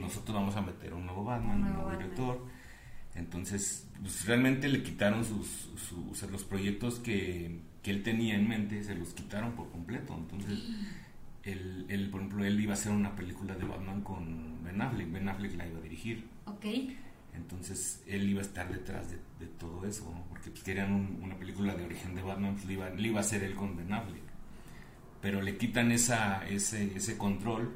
Nosotros 0.00 0.34
vamos 0.34 0.56
a 0.56 0.60
meter 0.62 0.92
un 0.94 1.06
nuevo 1.06 1.24
Batman, 1.24 1.56
Un 1.56 1.62
nuevo 1.62 1.84
Batman. 1.84 1.98
director. 1.98 2.46
Entonces, 3.14 3.88
pues, 4.00 4.24
realmente 4.26 4.68
le 4.68 4.82
quitaron 4.82 5.24
sus, 5.24 5.68
los 6.30 6.44
proyectos 6.44 6.98
que, 6.98 7.60
que 7.82 7.90
él 7.90 8.02
tenía 8.02 8.34
en 8.36 8.48
mente, 8.48 8.82
se 8.82 8.94
los 8.94 9.10
quitaron 9.14 9.52
por 9.52 9.70
completo. 9.70 10.14
Entonces, 10.16 10.58
él, 11.42 11.86
él, 11.88 12.08
por 12.10 12.20
ejemplo, 12.20 12.44
él 12.44 12.58
iba 12.60 12.72
a 12.72 12.74
hacer 12.74 12.92
una 12.92 13.14
película 13.14 13.54
de 13.54 13.64
Batman 13.64 14.00
con 14.02 14.62
Ben 14.64 14.80
Affleck, 14.80 15.12
Ben 15.12 15.28
Affleck 15.28 15.54
la 15.56 15.66
iba 15.66 15.78
a 15.78 15.82
dirigir. 15.82 16.24
Entonces 17.34 18.02
él 18.06 18.28
iba 18.28 18.40
a 18.40 18.42
estar 18.44 18.70
detrás 18.70 19.10
de, 19.10 19.16
de 19.40 19.46
todo 19.58 19.86
eso, 19.86 20.04
¿no? 20.04 20.22
porque 20.28 20.50
pues, 20.50 20.62
querían 20.62 20.92
un- 20.92 21.18
una 21.22 21.34
película 21.36 21.74
de 21.74 21.84
origen 21.84 22.14
de 22.14 22.22
Batman, 22.22 22.52
pues 22.54 22.66
le 22.66 22.74
iba, 22.74 22.90
le 22.90 23.08
iba 23.08 23.18
a 23.18 23.22
hacer 23.22 23.42
él 23.42 23.54
con 23.54 23.74
Ben 23.76 23.92
Affleck. 23.92 24.22
Pero 25.22 25.40
le 25.40 25.56
quitan 25.56 25.92
esa, 25.92 26.46
ese, 26.48 26.94
ese 26.96 27.16
control 27.16 27.72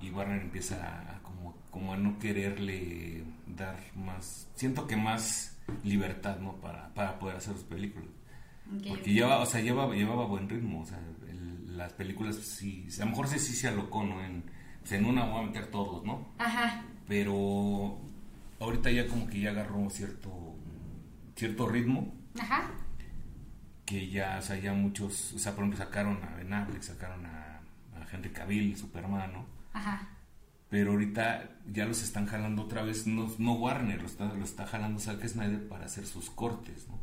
y 0.00 0.10
Warner 0.10 0.40
empieza 0.42 0.76
a, 1.16 1.22
como, 1.22 1.56
como 1.70 1.92
a 1.92 1.96
no 1.96 2.18
quererle 2.18 3.24
dar 3.46 3.78
más, 3.96 4.48
siento 4.54 4.86
que 4.86 4.96
más 4.96 5.56
libertad 5.84 6.38
¿no? 6.40 6.54
para, 6.56 6.92
para 6.94 7.18
poder 7.18 7.36
hacer 7.36 7.54
sus 7.54 7.64
películas. 7.64 8.08
Porque 8.70 8.90
ok. 8.92 9.06
llevaba, 9.06 9.42
o 9.42 9.46
sea, 9.46 9.60
llevaba, 9.60 9.94
llevaba 9.94 10.26
buen 10.26 10.48
ritmo, 10.48 10.82
o 10.82 10.86
sea, 10.86 10.98
el- 11.28 11.76
las 11.76 11.92
películas 11.94 12.36
sí, 12.36 12.86
a 13.00 13.04
lo 13.04 13.10
mejor 13.10 13.28
sí, 13.28 13.38
sí 13.38 13.52
se 13.54 13.68
alocó, 13.68 14.02
¿no? 14.04 14.22
En, 14.24 14.42
pues, 14.80 14.92
en 14.92 15.04
una 15.04 15.24
voy 15.24 15.42
a 15.42 15.46
meter 15.46 15.66
todos, 15.70 16.04
¿no? 16.04 16.28
Ajá. 16.38 16.82
pero 17.06 17.98
ahorita 18.60 18.90
ya 18.90 19.06
como 19.06 19.26
que 19.28 19.40
ya 19.40 19.50
agarró 19.50 19.88
cierto 19.88 20.30
cierto 21.36 21.68
ritmo 21.68 22.12
Ajá. 22.38 22.70
que 23.86 24.08
ya 24.10 24.36
o 24.38 24.42
sea 24.42 24.58
ya 24.58 24.72
muchos 24.74 25.32
o 25.34 25.38
sea 25.38 25.54
por 25.54 25.64
ejemplo 25.64 25.84
sacaron 25.84 26.18
a 26.24 26.34
Ben 26.36 26.52
Affleck 26.52 26.82
sacaron 26.82 27.24
a, 27.24 27.60
a 27.96 28.06
Henry 28.12 28.30
Cavill 28.30 28.76
Superman 28.76 29.32
¿no? 29.32 29.46
Ajá. 29.78 30.08
pero 30.70 30.92
ahorita 30.92 31.50
ya 31.72 31.86
los 31.86 32.02
están 32.02 32.26
jalando 32.26 32.62
otra 32.62 32.82
vez 32.82 33.06
no, 33.06 33.30
no 33.38 33.52
Warner 33.54 34.00
lo 34.00 34.06
está 34.06 34.32
lo 34.34 34.44
está 34.44 34.66
jalando 34.66 35.00
Zack 35.00 35.26
Snyder 35.26 35.68
para 35.68 35.86
hacer 35.86 36.06
sus 36.06 36.30
cortes 36.30 36.88
¿no? 36.88 36.98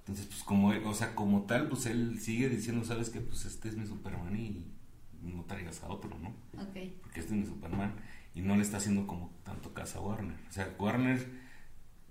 entonces 0.00 0.26
pues 0.26 0.42
como 0.42 0.72
él- 0.72 0.82
o 0.84 0.94
sea 0.94 1.14
como 1.14 1.42
tal 1.42 1.68
pues 1.68 1.86
él 1.86 2.18
sigue 2.20 2.48
diciendo 2.48 2.84
sabes 2.84 3.10
que 3.10 3.20
pues 3.20 3.44
este 3.44 3.68
es 3.68 3.76
mi 3.76 3.86
Superman 3.86 4.36
y 4.36 4.64
no 5.22 5.44
traigas 5.44 5.82
a 5.82 5.88
otro 5.88 6.10
¿no? 6.18 6.28
Ok. 6.62 6.76
porque 7.02 7.20
este 7.20 7.32
es 7.34 7.40
mi 7.40 7.46
Superman 7.46 7.92
y 8.34 8.42
no 8.42 8.54
le 8.56 8.62
está 8.62 8.76
haciendo 8.76 9.06
como 9.08 9.32
tanto 9.44 9.74
caso 9.74 9.98
a 9.98 10.02
Warner. 10.02 10.36
O 10.48 10.52
sea, 10.52 10.72
Warner, 10.78 11.28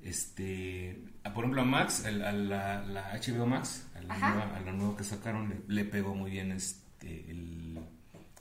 este, 0.04 1.02
a- 1.24 1.34
por 1.34 1.44
ejemplo 1.46 1.62
a 1.62 1.66
Max, 1.66 2.06
el- 2.06 2.22
a 2.24 2.32
la, 2.34 2.82
la 2.86 3.14
HBO 3.14 3.46
Max, 3.46 3.88
a 3.96 4.02
la, 4.02 4.18
nueva, 4.18 4.56
a 4.56 4.60
la 4.60 4.72
nueva 4.74 4.98
que 4.98 5.04
sacaron, 5.04 5.50
le, 5.50 5.62
le 5.74 5.86
pegó 5.86 6.16
muy 6.16 6.32
bien 6.32 6.52
este, 6.52 7.30
el, 7.32 7.80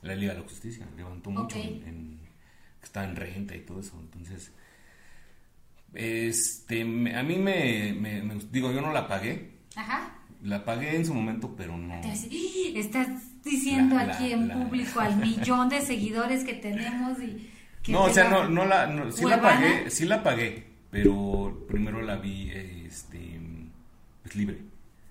la 0.09 0.17
Liga 0.17 0.33
de 0.35 0.41
la 0.41 0.45
Justicia, 0.45 0.87
levantó 0.97 1.31
mucho 1.31 1.57
en, 1.59 1.83
en- 1.87 2.19
que 2.81 2.85
está 2.85 3.05
en 3.05 3.15
renta 3.17 3.55
y 3.57 3.61
todo 3.61 3.81
eso, 3.81 3.99
entonces, 4.01 4.53
este, 5.95 6.85
me- 6.85 7.17
a 7.17 7.23
mí 7.23 7.37
me, 7.37 7.93
me- 7.99 8.23
me- 8.23 8.35
digo, 8.51 8.73
yo 8.73 8.81
no 8.81 8.93
la 8.93 9.09
pagué, 9.09 9.53
Ajá. 9.77 10.15
la 10.43 10.65
pagué 10.65 10.97
en 10.97 11.07
su 11.07 11.15
momento, 11.15 11.55
pero 11.57 11.77
no. 11.77 12.01
Te 12.01 12.09
vas 12.09 12.21
a 12.21 12.23
decir, 12.23 12.73
"¡Ah! 12.77 12.79
Estás 12.79 13.09
diciendo 13.45 13.97
La- 13.97 14.05
la- 14.07 14.15
aquí 14.15 14.33
en 14.33 14.49
la- 14.49 14.55
público 14.55 15.01
al 15.01 15.17
millón 15.17 15.69
de 15.69 15.81
seguidores 15.81 16.45
que 16.45 16.55
tenemos 16.55 17.21
y 17.23 17.51
que 17.83 17.93
No, 17.93 18.05
o 18.05 18.11
sea, 18.11 18.29
no, 18.29 18.49
no 18.49 18.65
la, 18.67 18.87
no, 18.87 19.11
sí 19.11 19.25
la 19.25 19.41
pagué, 19.41 19.91
sí 19.91 20.05
la 20.05 20.23
pagué, 20.23 20.65
pero 20.91 21.65
primero 21.69 22.03
la 22.03 22.17
vi, 22.17 22.51
este, 22.51 23.41
pues 24.23 24.37
libre. 24.37 24.59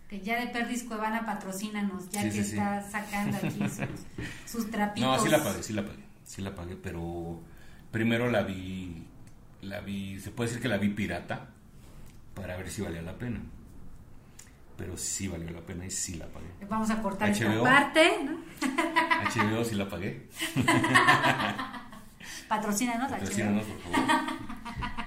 Que 0.07 0.21
ya 0.21 0.39
de 0.39 0.47
Perdis 0.47 0.83
Cuevana 0.83 1.25
patrocínanos, 1.25 2.09
ya 2.09 2.21
Sí, 2.23 2.27
que 2.29 2.43
sí, 2.43 2.43
sí. 2.43 2.49
está 2.57 2.81
sacando 2.89 3.37
aquí 3.37 3.59
sus, 3.59 3.79
sus 4.51 4.71
trapitos. 4.71 5.17
No, 5.17 5.23
sí 5.23 5.29
la 5.29 5.43
pagué, 5.43 5.63
sí 5.63 5.73
la 5.73 5.83
pagué. 5.85 6.03
sí 6.23 6.41
la 6.41 6.55
pagué, 6.55 6.75
pero 6.75 7.41
primero 7.91 8.29
la 8.31 8.43
vi, 8.43 9.05
la 9.61 9.81
vi, 9.81 10.19
se 10.19 10.31
puede 10.31 10.49
decir 10.49 10.61
que 10.61 10.69
la 10.69 10.77
vi 10.77 10.89
pirata 10.89 11.47
para 12.35 12.55
ver 12.57 12.69
si 12.69 12.81
valía 12.81 13.01
la 13.01 13.17
pena. 13.17 13.41
Pero 14.77 14.95
sí 14.95 15.27
valió 15.27 15.49
la 15.49 15.61
pena 15.61 15.85
y 15.87 15.89
sí 15.89 16.15
la 16.17 16.27
pagué. 16.27 16.45
Vamos 16.69 16.89
a 16.91 17.01
cortar 17.01 17.29
esta 17.31 17.45
HBO. 17.45 17.63
parte, 17.63 18.11
¿no? 18.23 18.37
HBO 19.33 19.63
sí 19.65 19.73
la 19.73 19.89
pagué. 19.89 20.27
Patrocínanos, 22.47 23.09
HBO. 23.09 23.17
Patrocínanos, 23.19 23.63
por 23.65 23.79
favor. 23.81 23.97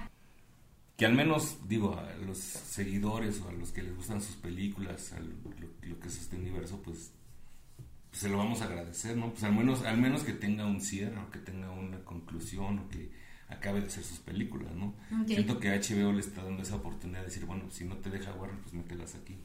Que 1.01 1.07
al 1.07 1.15
menos, 1.15 1.57
digo, 1.67 1.97
a 1.97 2.13
los 2.27 2.37
seguidores 2.37 3.41
o 3.41 3.49
a 3.49 3.53
los 3.53 3.71
que 3.71 3.81
les 3.81 3.95
gustan 3.95 4.21
sus 4.21 4.35
películas, 4.35 5.11
a 5.13 5.19
lo, 5.19 5.29
lo- 5.59 5.89
lo 5.89 5.99
que 5.99 6.07
es 6.07 6.17
este 6.19 6.35
universo, 6.35 6.79
pues, 6.83 7.11
pues 8.11 8.21
se 8.21 8.29
lo 8.29 8.37
vamos 8.37 8.61
a 8.61 8.65
agradecer, 8.65 9.17
¿no? 9.17 9.31
Pues 9.31 9.43
al 9.43 9.55
menos, 9.55 9.81
al 9.83 9.97
menos 9.97 10.21
que 10.21 10.33
tenga 10.33 10.63
un 10.67 10.79
cierre, 10.79 11.17
o 11.17 11.31
que 11.31 11.39
tenga 11.39 11.71
una 11.71 11.97
conclusión, 12.05 12.77
o 12.77 12.87
que 12.89 13.09
acabe 13.49 13.81
de 13.81 13.87
hacer 13.87 14.03
sus 14.03 14.19
películas, 14.19 14.75
¿no? 14.75 14.93
Siento 15.25 15.59
que 15.59 15.69
HBO 15.71 16.11
le 16.13 16.19
está 16.19 16.43
dando 16.43 16.61
esa 16.61 16.75
oportunidad 16.75 17.21
de 17.21 17.25
decir, 17.25 17.45
bueno, 17.45 17.63
si 17.71 17.83
no 17.85 17.97
te 17.97 18.11
deja 18.11 18.31
Warner, 18.35 18.59
pues 18.61 18.73
mételas 18.75 19.15
aquí. 19.15 19.35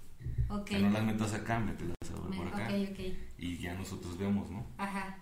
Ok. 0.50 0.64
Que 0.66 0.78
no 0.78 0.90
las 0.90 1.04
metas 1.04 1.32
acá, 1.32 1.58
mételas 1.58 1.94
por 2.36 2.48
acá. 2.48 2.66
ok, 2.68 2.90
ok. 2.90 3.00
Y 3.38 3.56
ya 3.56 3.72
nosotros 3.76 4.18
vemos, 4.18 4.50
¿no? 4.50 4.66
Ajá. 4.76 5.16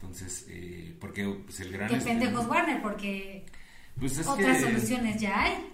Entonces, 0.00 0.46
eh, 0.48 0.96
porque 1.00 1.26
pues 1.44 1.58
el 1.58 1.72
gran... 1.72 1.92
Este- 1.92 2.08
pendejos 2.08 2.46
Warner, 2.46 2.80
porque 2.82 3.44
Pues 3.98 4.16
es 4.18 4.28
otras 4.28 4.58
que... 4.58 4.62
soluciones 4.62 5.20
ya 5.20 5.42
hay. 5.42 5.71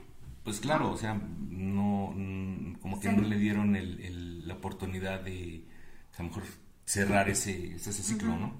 Pues 0.48 0.60
claro, 0.60 0.92
o 0.92 0.96
sea, 0.96 1.12
no, 1.50 2.10
mm, 2.16 2.76
como 2.80 2.98
que 2.98 3.10
Sí. 3.10 3.14
no 3.14 3.20
le 3.20 3.36
dieron 3.36 3.76
el, 3.76 4.00
el- 4.00 4.48
la 4.48 4.54
oportunidad 4.54 5.20
de, 5.20 5.62
a 6.16 6.22
lo 6.22 6.28
mejor, 6.30 6.44
cerrar 6.86 7.28
ese, 7.28 7.74
ese 7.74 7.92
ciclo, 7.92 8.34
¿no? 8.34 8.54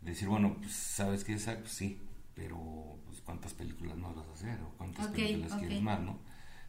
De 0.00 0.12
decir, 0.12 0.28
bueno, 0.28 0.56
pues, 0.58 0.72
¿sabes 0.72 1.24
qué? 1.24 1.34
Pues 1.36 1.70
sí, 1.70 2.00
pero, 2.34 2.98
pues, 3.04 3.20
¿cuántas 3.20 3.52
películas 3.52 3.98
más 3.98 4.14
vas 4.16 4.28
a 4.28 4.32
hacer? 4.32 4.58
¿O 4.62 4.70
cuántas 4.78 5.08
películas 5.08 5.52
quieres 5.58 5.82
más, 5.82 6.00
no? 6.00 6.18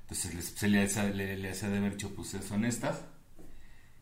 Entonces, 0.02 0.34
les- 0.36 0.50
se 0.50 0.68
le, 0.68 0.82
hace- 0.84 1.14
le, 1.14 1.38
le 1.38 1.50
hace 1.52 1.70
de 1.70 1.78
haber 1.78 1.94
dicho, 1.94 2.14
pues, 2.14 2.28
son 2.46 2.66
estas. 2.66 3.06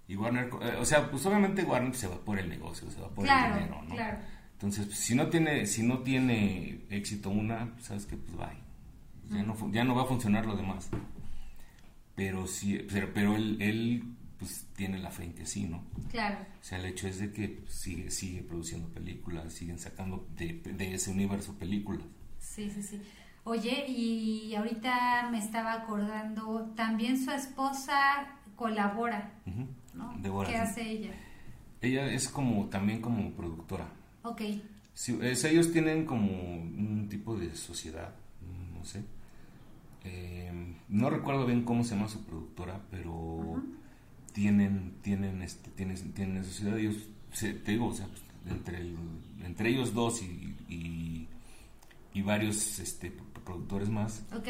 Y 0.07 0.15
Warner, 0.15 0.49
eh, 0.63 0.77
o 0.79 0.85
sea, 0.85 1.11
pues, 1.11 1.23
obviamente 1.27 1.61
Warner 1.63 1.93
se 1.95 2.07
va 2.07 2.17
por 2.25 2.39
el 2.39 2.49
negocio, 2.49 2.89
se 2.89 2.99
va 3.01 3.09
por 3.13 3.23
Claro, 3.23 3.53
el 3.53 3.59
dinero, 3.65 3.83
¿no? 3.83 3.93
claro. 3.93 4.17
Entonces, 4.53 4.87
pues, 4.87 4.97
si 4.97 5.13
no 5.13 5.27
tiene, 5.27 5.67
si 5.67 5.83
no 5.83 5.99
tiene 5.99 6.87
éxito 6.89 7.29
una, 7.29 7.71
pues, 7.75 7.85
sabes 7.85 8.07
que 8.07 8.17
pues 8.17 8.35
bye. 8.35 8.65
Ya 9.29 9.43
no, 9.43 9.71
ya 9.71 9.83
no 9.83 9.95
va 9.95 10.03
a 10.03 10.05
funcionar 10.05 10.45
lo 10.45 10.55
demás. 10.55 10.89
Pero 12.15 12.47
sí, 12.47 12.79
pero, 12.91 13.11
pero 13.13 13.35
él, 13.35 13.57
él 13.61 14.03
pues 14.39 14.65
tiene 14.75 14.97
la 14.99 15.11
fe 15.11 15.25
en 15.25 15.33
que 15.33 15.45
sí, 15.45 15.65
¿no? 15.65 15.83
Claro. 16.11 16.37
O 16.59 16.63
sea, 16.63 16.79
el 16.79 16.85
hecho 16.85 17.07
es 17.07 17.19
de 17.19 17.31
que 17.31 17.63
sigue, 17.67 18.09
sigue 18.11 18.41
produciendo 18.43 18.87
películas, 18.89 19.53
siguen 19.53 19.79
sacando 19.79 20.27
de, 20.35 20.53
de 20.63 20.93
ese 20.93 21.11
universo 21.11 21.53
películas. 21.57 22.05
Sí, 22.39 22.69
sí, 22.69 22.81
sí. 22.83 23.01
Oye, 23.43 23.85
y 23.87 24.53
ahorita 24.55 25.29
me 25.31 25.39
estaba 25.39 25.73
acordando, 25.73 26.71
también 26.75 27.23
su 27.23 27.31
esposa 27.31 28.27
colabora, 28.55 29.31
Ujú. 29.45 29.67
¿no? 29.93 30.43
¿Qué 30.45 30.55
hace 30.55 30.81
ella? 30.89 31.11
Ella 31.81 32.11
es 32.11 32.27
como, 32.27 32.65
también 32.67 33.01
como 33.01 33.31
productora. 33.31 33.87
Ok, 34.23 34.41
Sí, 34.93 35.17
es- 35.21 35.43
ellos 35.43 35.71
tienen 35.71 36.05
como 36.05 36.25
un 36.31 37.07
tipo 37.07 37.37
de 37.37 37.55
sociedad, 37.55 38.15
no 38.73 38.83
sé. 38.83 39.03
Eh, 40.09 40.75
no 40.89 41.09
recuerdo 41.09 41.45
bien 41.45 41.63
cómo 41.63 41.83
se 41.83 41.95
llama 41.95 42.07
su 42.07 42.23
productora, 42.25 42.79
pero 42.89 43.61
tienen, 44.33 44.93
tienen, 45.01 45.41
este, 45.41 45.69
tienen, 45.71 46.13
tienen 46.13 46.43
sociedad. 46.45 46.77
Ellos, 46.77 46.95
se- 47.31 47.53
te 47.53 47.71
digo, 47.73 47.87
o 47.87 47.93
sea, 47.93 48.07
pues, 48.07 48.21
entre, 48.55 48.79
el- 48.81 48.97
entre 49.43 49.69
ellos 49.69 49.93
dos 49.93 50.21
y, 50.21 50.55
y, 50.69 51.27
y 52.13 52.21
varios 52.21 52.79
este, 52.79 53.11
productores 53.43 53.89
más, 53.89 54.23
ok, 54.33 54.47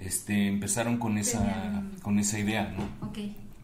este, 0.00 0.48
empezaron 0.48 0.98
con 0.98 1.16
esa, 1.18 1.82
con 2.02 2.18
esa 2.18 2.38
idea, 2.38 2.68
¿no? 2.76 3.08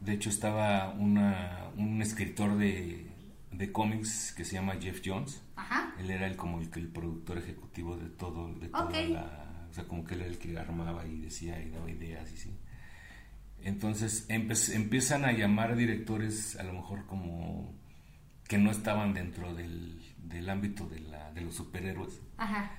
De 0.01 0.13
hecho, 0.15 0.31
estaba 0.31 0.91
una, 0.93 1.67
un 1.77 2.01
escritor 2.03 2.57
de, 2.57 3.07
de 3.53 3.73
cómics 3.73 4.33
que 4.37 4.45
se 4.45 4.55
llama 4.55 4.75
Jeff 4.81 5.01
Jones. 5.05 5.43
Ajá, 5.57 5.95
Él 6.01 6.11
era 6.11 6.27
el, 6.27 6.37
como 6.37 6.59
el, 6.61 6.71
que 6.71 6.81
el 6.81 6.89
productor 6.89 7.39
ejecutivo 7.39 7.97
de 7.97 8.09
todo, 8.09 8.53
de 8.55 8.69
toda 8.69 8.91
la... 9.13 9.49
O 9.73 9.75
sea, 9.75 9.85
como 9.85 10.05
que 10.05 10.13
él 10.15 10.21
era 10.21 10.29
el 10.31 10.39
que 10.39 10.57
armaba 10.59 11.05
y 11.07 11.19
decía 11.19 11.61
y 11.63 11.71
daba 11.71 11.91
ideas 11.91 12.31
y 12.31 12.37
sí. 12.37 12.55
Entonces 13.63 14.27
empiezan 14.29 15.25
a 15.25 15.33
llamar 15.33 15.77
directores 15.77 16.57
a 16.57 16.63
lo 16.63 16.75
mejor 16.75 17.07
como 17.07 17.75
que 18.49 18.59
no 18.59 18.71
estaban 18.71 19.15
dentro 19.15 19.55
del, 19.55 19.99
del 20.19 20.51
ámbito 20.51 20.87
de, 20.89 21.01
la, 21.01 21.33
de 21.33 21.41
los 21.41 21.55
superhéroes. 21.55 22.21
ajá, 22.37 22.71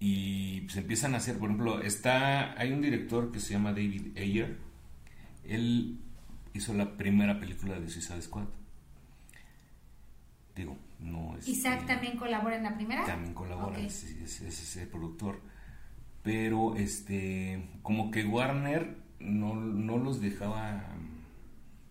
Y 0.00 0.66
se 0.70 0.78
empiezan 0.80 1.12
a 1.14 1.18
hacer, 1.18 1.38
por 1.38 1.50
ejemplo, 1.50 1.82
está 1.82 2.58
hay 2.58 2.72
un 2.72 2.80
director 2.80 3.30
que 3.30 3.40
se 3.40 3.52
llama 3.52 3.70
David 3.72 4.16
Ayer. 4.16 4.56
Él 5.44 5.98
hizo 6.54 6.72
la 6.72 6.96
primera 6.96 7.38
película 7.38 7.78
de 7.78 7.90
Suicide 7.90 8.22
Squad. 8.22 8.46
Digo, 10.54 10.78
no 11.00 11.36
es... 11.36 11.46
Isaac 11.48 11.82
eh, 11.82 11.86
también 11.86 12.16
colabora 12.16 12.56
en 12.56 12.62
la 12.62 12.74
primera. 12.74 13.04
también 13.04 13.34
colabora, 13.34 13.78
es, 13.78 14.04
es- 14.04 14.40
es 14.40 14.62
ese 14.62 14.86
productor. 14.86 15.40
Pero 16.26 16.74
este, 16.76 17.68
como 17.82 18.10
que 18.10 18.24
Warner 18.24 18.96
no, 19.20 19.54
no 19.54 19.96
los 19.96 20.20
dejaba 20.20 20.84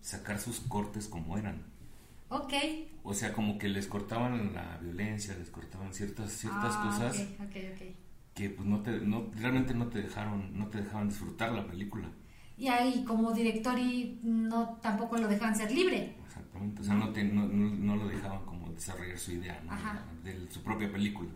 sacar 0.02 0.38
sus 0.38 0.60
cortes 0.60 1.08
como 1.08 1.38
eran. 1.38 1.62
Ok. 2.28 2.52
O 3.02 3.14
sea, 3.14 3.32
como 3.32 3.56
que 3.56 3.68
les 3.68 3.86
cortaban 3.86 4.52
la 4.52 4.76
violencia, 4.82 5.34
les 5.38 5.48
cortaban 5.48 5.94
ciertas 5.94 6.32
ciertas 6.32 6.74
Ah, 6.76 6.82
cosas 6.84 7.16
Ok, 7.40 7.46
ok, 7.48 7.56
ok. 7.72 7.82
que 8.34 8.50
pues 8.50 8.68
no 8.68 8.82
te 8.82 9.00
no, 9.00 9.30
realmente 9.34 9.72
no 9.74 9.86
te 9.86 10.02
dejaron 10.02 10.58
no 10.58 10.66
te 10.68 10.82
dejaban 10.82 11.08
disfrutar 11.08 11.52
la 11.52 11.66
película. 11.66 12.08
Y 12.58 12.68
ahí 12.68 13.04
como 13.04 13.32
director 13.32 13.78
y 13.78 14.20
no 14.22 14.78
tampoco 14.82 15.16
lo 15.16 15.28
dejan 15.28 15.56
ser 15.56 15.70
libre. 15.72 16.14
Exactamente, 16.26 16.82
o 16.82 16.84
sea, 16.84 16.94
no, 16.94 17.10
te- 17.10 17.24
no, 17.24 17.46
no, 17.48 17.96
lo 17.96 18.08
dejaban 18.08 18.44
como 18.44 18.70
desarrollar 18.72 19.18
su 19.18 19.32
idea, 19.32 19.62
¿no? 19.64 19.72
De 20.22 20.50
su 20.50 20.62
propia 20.62 20.90
película. 20.92 21.30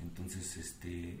Entonces, 0.00 0.56
este, 0.56 1.20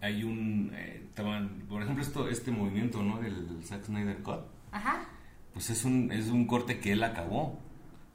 hay 0.00 0.24
un, 0.24 0.70
eh, 0.74 1.02
estaban- 1.08 1.64
por 1.68 1.82
ejemplo, 1.82 2.02
esto, 2.02 2.28
este 2.28 2.50
movimiento, 2.50 3.02
¿no? 3.02 3.20
Del 3.20 3.62
Zack 3.64 3.84
Snyder 3.84 4.18
Cut, 4.22 4.40
Ajá. 4.72 5.04
pues 5.52 5.70
es 5.70 5.84
un, 5.84 6.10
es 6.12 6.28
un 6.28 6.46
corte 6.46 6.78
que 6.80 6.92
él 6.92 7.02
acabó, 7.02 7.58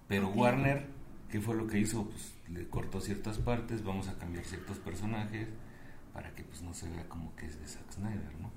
pero. 0.08 0.30
Warner, 0.30 0.88
¿qué 1.30 1.40
fue 1.42 1.56
lo 1.56 1.68
que 1.68 1.80
hizo? 1.80 2.06
Pues 2.10 2.34
le 2.50 2.68
cortó 2.68 3.02
ciertas 3.02 3.38
partes, 3.40 3.84
vamos 3.84 4.08
a 4.08 4.18
cambiar 4.18 4.46
ciertos 4.46 4.78
personajes 4.80 5.48
para 6.14 6.32
que 6.36 6.44
pues 6.44 6.62
no 6.62 6.74
se 6.74 6.90
vea 6.90 7.08
como 7.10 7.36
que 7.36 7.46
es 7.48 7.60
de 7.60 7.68
Zack 7.68 7.92
Snyder, 7.92 8.32
¿no? 8.42 8.52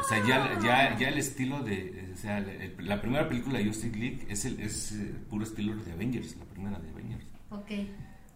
O 0.00 0.04
sea, 0.06 0.18
ya, 0.26 0.58
ya, 0.60 0.98
ya 0.98 1.08
el 1.08 1.16
estilo 1.18 1.62
de. 1.62 2.10
O 2.12 2.16
sea, 2.16 2.38
el- 2.38 2.74
la 2.86 3.00
primera 3.00 3.26
película 3.28 3.58
de 3.58 3.64
Justice 3.66 3.96
League 3.96 4.26
es 4.28 4.44
el 4.44 4.60
es 4.60 4.92
eh, 4.92 5.14
puro 5.30 5.44
estilo 5.44 5.74
de 5.76 5.92
Avengers, 5.92 6.36
la 6.36 6.44
primera 6.44 6.78
de 6.78 6.90
Avengers. 6.90 7.24
Ok. 7.50 7.70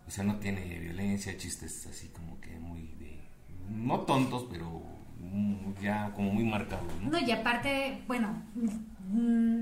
O 0.07 0.11
sea, 0.11 0.25
no 0.25 0.37
tiene 0.39 0.79
violencia, 0.79 1.37
chistes 1.37 1.87
así 1.87 2.09
como. 2.09 2.38
No 3.71 4.01
tontos, 4.01 4.47
pero 4.51 4.83
ya 5.81 6.13
como 6.15 6.33
muy 6.33 6.45
marcados, 6.45 6.93
¿no? 7.03 7.11
No, 7.11 7.19
y 7.19 7.31
aparte, 7.31 8.03
bueno, 8.07 8.43
mm, 9.09 9.61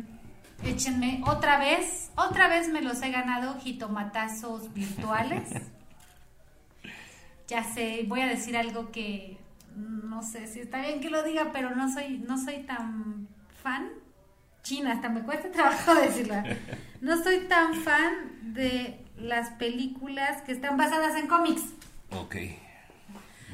échenme 0.65 1.23
otra 1.27 1.59
vez, 1.59 2.11
otra 2.17 2.49
vez 2.49 2.69
me 2.69 2.83
los 2.83 3.03
he 3.03 3.11
ganado 3.11 3.59
jitomatazos 3.61 4.73
virtuales. 4.73 5.49
ya 7.49 7.63
sé, 7.65 8.05
voy 8.09 8.21
a 8.21 8.27
decir 8.27 8.57
algo 8.57 8.91
que 8.91 9.39
no 9.77 10.23
sé 10.23 10.47
si 10.47 10.61
está 10.61 10.81
bien 10.81 11.01
que 11.01 11.11
lo 11.11 11.23
diga, 11.23 11.51
pero 11.53 11.75
no 11.75 11.93
soy, 11.93 12.19
no 12.19 12.39
soy 12.39 12.63
tan 12.63 13.29
fan. 13.63 13.91
China, 14.63 14.93
hasta 14.93 15.09
me 15.09 15.21
cuesta 15.21 15.51
trabajo 15.51 15.95
decirlo. 16.03 16.35
No 17.01 17.23
soy 17.23 17.41
tan 17.41 17.75
fan 17.75 18.55
de 18.55 19.05
las 19.19 19.51
películas 19.51 20.43
que 20.43 20.53
están 20.53 20.77
basadas 20.77 21.15
en 21.17 21.29
cómics. 21.29 21.63
Ok. 22.11 22.37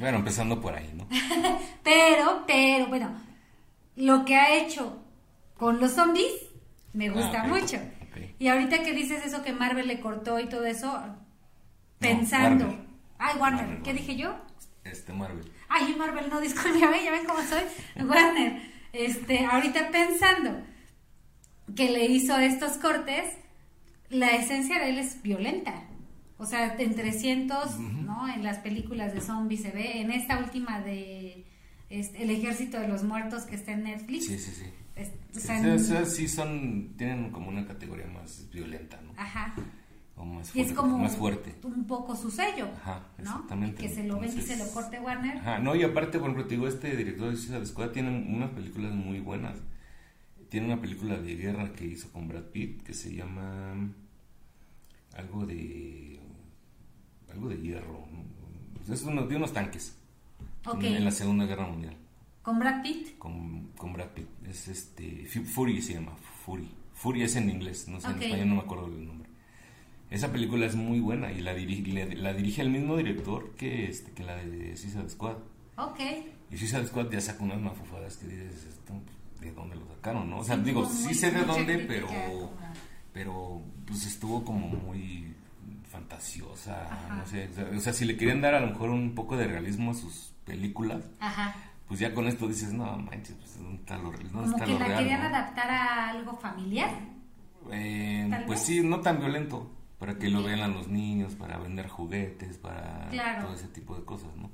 Bueno, 0.02 0.18
empezando 0.18 0.60
por 0.60 0.74
ahí, 0.74 0.92
¿no? 0.94 1.06
Pero, 1.84 2.42
pero, 2.46 2.86
bueno, 2.88 3.12
lo 3.96 4.24
que 4.24 4.34
ha 4.36 4.54
hecho 4.56 5.00
con 5.56 5.78
los 5.80 5.92
zombies 5.92 6.32
me 6.92 7.08
gusta 7.08 7.42
Ah, 7.42 7.46
ok. 7.46 7.60
mucho. 7.60 7.78
Y 8.38 8.48
ahorita 8.48 8.82
que 8.82 8.92
dices 8.92 9.24
eso 9.24 9.42
que 9.44 9.52
Marvel 9.52 9.86
le 9.86 10.00
cortó 10.00 10.38
y 10.40 10.48
todo 10.48 10.64
eso, 10.64 10.92
pensando. 12.00 12.64
Warner. 12.66 12.84
Ay, 13.18 13.38
Warner, 13.38 13.66
¿qué 13.66 13.72
Warner. 13.90 13.94
dije 13.94 14.16
yo? 14.16 14.34
Este 14.84 15.12
Marvel. 15.12 15.50
Ay, 15.68 15.94
Marvel, 15.96 16.28
no, 16.28 16.40
discúlpeme, 16.40 16.80
ya 17.04 17.10
ven 17.12 17.24
cómo 17.24 17.40
soy. 17.42 17.62
Warner, 18.04 18.60
este, 18.92 19.46
ahorita 19.46 19.90
pensando 19.92 20.60
que 21.76 21.90
le 21.90 22.06
hizo 22.06 22.36
estos 22.38 22.72
cortes, 22.78 23.36
la 24.10 24.30
esencia 24.30 24.78
de 24.80 24.90
él 24.90 24.98
es 24.98 25.22
violenta. 25.22 25.84
O 26.42 26.46
sea, 26.46 26.74
en 26.76 26.94
300, 26.94 27.78
¿no? 27.78 28.28
En 28.28 28.42
las 28.42 28.58
películas 28.58 29.14
de 29.14 29.20
zombies 29.20 29.62
se 29.62 29.70
ve. 29.70 30.00
En 30.00 30.10
esta 30.10 30.38
última 30.38 30.80
de 30.80 31.44
este, 31.88 32.22
El 32.22 32.30
Ejército 32.30 32.80
de 32.80 32.88
los 32.88 33.04
Muertos 33.04 33.44
que 33.44 33.54
está 33.54 33.72
en 33.72 33.84
Netflix. 33.84 34.26
Sí, 34.26 34.38
sí, 34.38 34.50
sí. 34.50 34.64
es- 34.96 35.12
o 35.36 35.38
sea, 35.40 35.58
sí, 35.60 35.66
en- 35.66 35.72
o 35.74 35.78
sea, 35.78 36.04
sí 36.04 36.28
son, 36.28 36.94
tienen 36.98 37.30
como 37.30 37.48
una 37.48 37.66
categoría 37.66 38.06
más 38.08 38.48
violenta, 38.52 39.00
¿no? 39.02 39.12
Ajá. 39.16 39.54
o 40.16 40.24
más, 40.24 40.54
Y 40.54 40.60
es 40.60 40.72
como 40.72 40.98
más 40.98 41.16
fuerte. 41.16 41.54
un 41.64 41.86
poco 41.86 42.14
su 42.14 42.30
sello, 42.30 42.68
Ajá, 42.82 43.06
exactamente. 43.18 43.82
Que 43.82 43.88
se 43.94 44.04
lo 44.04 44.20
ven 44.20 44.36
y 44.38 44.42
se 44.42 44.56
lo 44.56 44.66
corte 44.70 45.00
Warner. 45.00 45.38
Ajá, 45.38 45.58
no, 45.58 45.74
y 45.74 45.82
aparte, 45.82 46.18
por 46.18 46.28
ejemplo, 46.28 46.46
te 46.46 46.54
digo, 46.56 46.68
este 46.68 46.94
director 46.96 47.30
de 47.30 47.36
Suicide 47.36 47.64
Squad 47.66 47.90
tiene 47.90 48.10
unas 48.28 48.50
películas 48.50 48.92
muy 48.94 49.20
buenas. 49.20 49.58
Tiene 50.50 50.66
una 50.66 50.80
película 50.80 51.16
de 51.16 51.34
guerra 51.34 51.72
que 51.72 51.86
hizo 51.86 52.12
con 52.12 52.28
Brad 52.28 52.44
Pitt 52.52 52.82
que 52.82 52.92
se 52.94 53.14
llama 53.14 53.74
algo 55.16 55.44
de 55.46 56.20
algo 57.32 57.48
de 57.48 57.56
hierro. 57.60 58.04
¿no? 58.12 58.94
Es 58.94 59.02
uno, 59.02 59.26
de 59.26 59.36
unos 59.36 59.52
tanques 59.52 59.96
en, 60.80 61.04
la 61.04 61.10
Segunda 61.10 61.44
Guerra 61.46 61.66
Mundial 61.66 61.96
Con 62.42 62.58
Brad 62.58 62.82
Pitt. 62.82 63.18
con, 63.18 63.68
con 63.76 63.92
Brad 63.92 64.08
Pitt. 64.08 64.26
Es 64.48 64.68
este 64.68 65.26
Fu- 65.26 65.44
Fury 65.44 65.80
se 65.82 65.94
llama, 65.94 66.16
Fury. 66.44 66.68
Fury 66.94 67.22
es 67.22 67.36
en 67.36 67.48
inglés, 67.50 67.88
no 67.88 68.00
sé, 68.00 68.08
en 68.08 68.22
español 68.22 68.48
no 68.48 68.54
me 68.56 68.60
acuerdo 68.60 68.88
del 68.90 69.06
nombre. 69.06 69.28
Esa 70.10 70.30
película 70.30 70.66
es 70.66 70.74
muy 70.76 71.00
buena 71.00 71.32
y 71.32 71.40
la, 71.40 71.54
diri- 71.56 72.14
la 72.14 72.32
dirige 72.34 72.60
el 72.62 72.70
mismo 72.70 72.96
director 72.96 73.54
que, 73.56 73.86
este, 73.86 74.12
que 74.12 74.22
la 74.24 74.36
de 74.36 74.76
Suicide 74.76 75.08
Squad. 75.08 75.36
Ok. 75.78 75.98
Y 76.50 76.56
Suicide 76.58 76.86
Squad 76.86 77.10
ya 77.10 77.20
saca 77.20 77.42
unas 77.42 77.60
mafufadas 77.60 78.18
que 78.18 78.26
dices, 78.28 78.66
esto, 78.66 78.92
¿de 79.40 79.52
dónde 79.52 79.74
lo 79.76 79.86
sacaron? 79.88 80.28
¿no? 80.28 80.38
O 80.40 80.44
sea, 80.44 80.56
Sí, 80.56 80.62
digo, 80.64 80.86
sí 80.86 81.14
sé 81.14 81.30
de 81.30 81.44
dónde, 81.44 81.78
pero, 81.78 82.08
pero 83.12 83.62
pues 83.86 84.06
estuvo 84.06 84.44
como 84.44 84.68
muy 84.68 85.31
fantasiosa, 85.92 86.86
Ajá. 86.90 87.14
no 87.16 87.26
sé. 87.26 87.48
O 87.76 87.80
sea, 87.80 87.92
si 87.92 88.04
le 88.04 88.16
querían 88.16 88.40
dar 88.40 88.54
a 88.54 88.60
lo 88.60 88.68
mejor 88.68 88.90
un 88.90 89.14
poco 89.14 89.36
de 89.36 89.46
realismo 89.46 89.90
a 89.92 89.94
sus 89.94 90.32
películas, 90.44 91.04
Ajá. 91.20 91.54
pues 91.86 92.00
ya 92.00 92.12
con 92.14 92.26
esto 92.26 92.48
dices, 92.48 92.72
no 92.72 92.96
manches, 92.98 93.36
pues 93.36 93.58
¿dónde 93.58 93.76
está 93.76 93.96
lo, 93.98 94.10
dónde 94.10 94.28
Como 94.30 94.46
está 94.46 94.64
que 94.64 94.72
lo 94.72 94.78
la 94.78 94.86
real? 94.86 94.98
querían 94.98 95.20
no? 95.20 95.26
adaptar 95.28 95.70
a 95.70 96.08
algo 96.10 96.36
familiar. 96.36 96.90
Eh, 97.70 98.28
pues 98.46 98.58
vez. 98.60 98.66
sí, 98.66 98.80
no 98.82 99.00
tan 99.00 99.20
violento, 99.20 99.70
para 99.98 100.18
que 100.18 100.28
lo 100.28 100.42
vean 100.42 100.60
a 100.60 100.68
los 100.68 100.88
niños, 100.88 101.34
para 101.36 101.58
vender 101.58 101.88
juguetes, 101.88 102.58
para 102.58 103.08
Claro. 103.10 103.44
todo 103.44 103.54
ese 103.54 103.68
tipo 103.68 103.94
de 103.94 104.04
cosas, 104.04 104.34
¿no? 104.36 104.50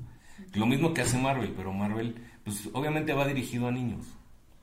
Lo 0.55 0.66
mismo 0.66 0.93
que 0.95 1.01
hace 1.03 1.18
Marvel, 1.18 1.53
pero 1.57 1.72
Marvel, 1.72 2.14
pues 2.45 2.68
obviamente 2.72 3.12
va 3.12 3.26
dirigido 3.26 3.66
a 3.68 3.70
niños, 3.72 4.05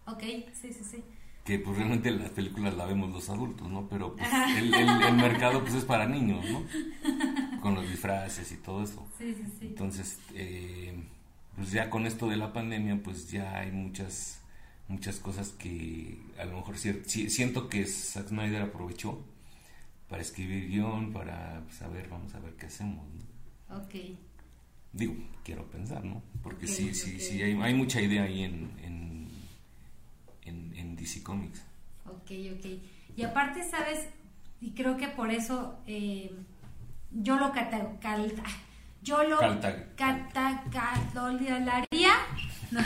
Ok, 0.07 0.21
sí, 0.53 0.71
sí, 0.71 0.84
sí. 0.84 1.03
Que 1.45 1.59
pues 1.59 1.77
realmente 1.77 2.11
las 2.11 2.31
películas 2.31 2.75
la 2.75 2.85
vemos 2.85 3.11
los 3.13 3.29
adultos, 3.29 3.69
¿no? 3.69 3.87
Pero 3.87 4.15
pues, 4.15 4.27
el, 4.57 4.73
el- 4.73 5.03
el 5.03 5.15
mercado 5.15 5.61
pues 5.61 5.75
es 5.75 5.85
para 5.85 6.07
niños, 6.07 6.43
¿no? 6.49 7.61
Con 7.61 7.75
los 7.75 7.87
disfraces 7.89 8.51
y 8.51 8.57
todo 8.57 8.83
eso. 8.83 9.07
Sí, 9.17 9.33
sí, 9.35 9.43
sí. 9.59 9.67
Entonces, 9.67 10.19
eh, 10.33 10.93
pues 11.55 11.71
ya 11.71 11.89
con 11.89 12.05
esto 12.07 12.27
de 12.27 12.35
la 12.37 12.51
pandemia, 12.51 12.99
pues 13.03 13.29
ya 13.31 13.57
hay 13.59 13.71
muchas 13.71 14.41
muchas 14.87 15.17
cosas 15.17 15.49
que 15.49 16.19
a 16.39 16.45
lo 16.45 16.57
mejor 16.57 16.77
siento 16.77 17.69
que 17.69 17.85
Zack 17.85 18.27
Snyder 18.27 18.61
aprovechó 18.61 19.19
para 20.09 20.21
escribir 20.21 20.67
guion, 20.69 21.11
para 21.11 21.63
saber, 21.71 22.07
vamos 22.09 22.35
a 22.35 22.39
ver 22.39 22.53
qué 22.53 22.67
hacemos, 22.67 23.03
¿no? 23.69 23.77
Ok. 23.77 23.95
Digo, 24.93 25.15
quiero 25.43 25.65
pensar, 25.65 26.03
¿no? 26.05 26.21
Porque 26.43 26.65
Ok, 26.67 26.71
sí, 26.71 26.93
sí, 26.93 27.19
sí, 27.19 27.41
hay, 27.41 27.53
hay 27.59 27.73
mucha 27.73 27.99
idea 27.99 28.23
ahí 28.23 28.43
en, 28.43 28.69
en, 28.83 29.24
en, 30.45 30.73
en 30.75 30.95
DC 30.95 31.23
Comics. 31.23 31.63
Ok, 32.05 32.31
ok. 32.57 32.65
Y 33.17 33.23
aparte, 33.23 33.63
¿sabes? 33.63 34.07
Y 34.61 34.71
creo 34.71 34.97
que 34.97 35.07
por 35.07 35.31
eso 35.31 35.79
eh, 35.87 36.31
yo 37.11 37.37
lo 37.37 37.51
cata- 37.51 37.99
cal- 37.99 38.33
yo 39.01 39.23
lo 39.23 39.37
cata- 39.95 40.63
catalogaría, 40.71 42.13
no, 42.71 42.79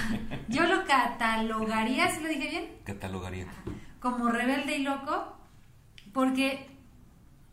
yo 0.49 0.63
lo 0.65 0.85
catalogaría, 0.85 2.09
¿si 2.13 2.21
lo 2.21 2.29
dije 2.29 2.49
bien? 2.49 2.65
Catalogaría. 2.83 3.47
Como 3.99 4.29
rebelde 4.29 4.77
y 4.77 4.83
loco, 4.83 5.35
porque 6.13 6.67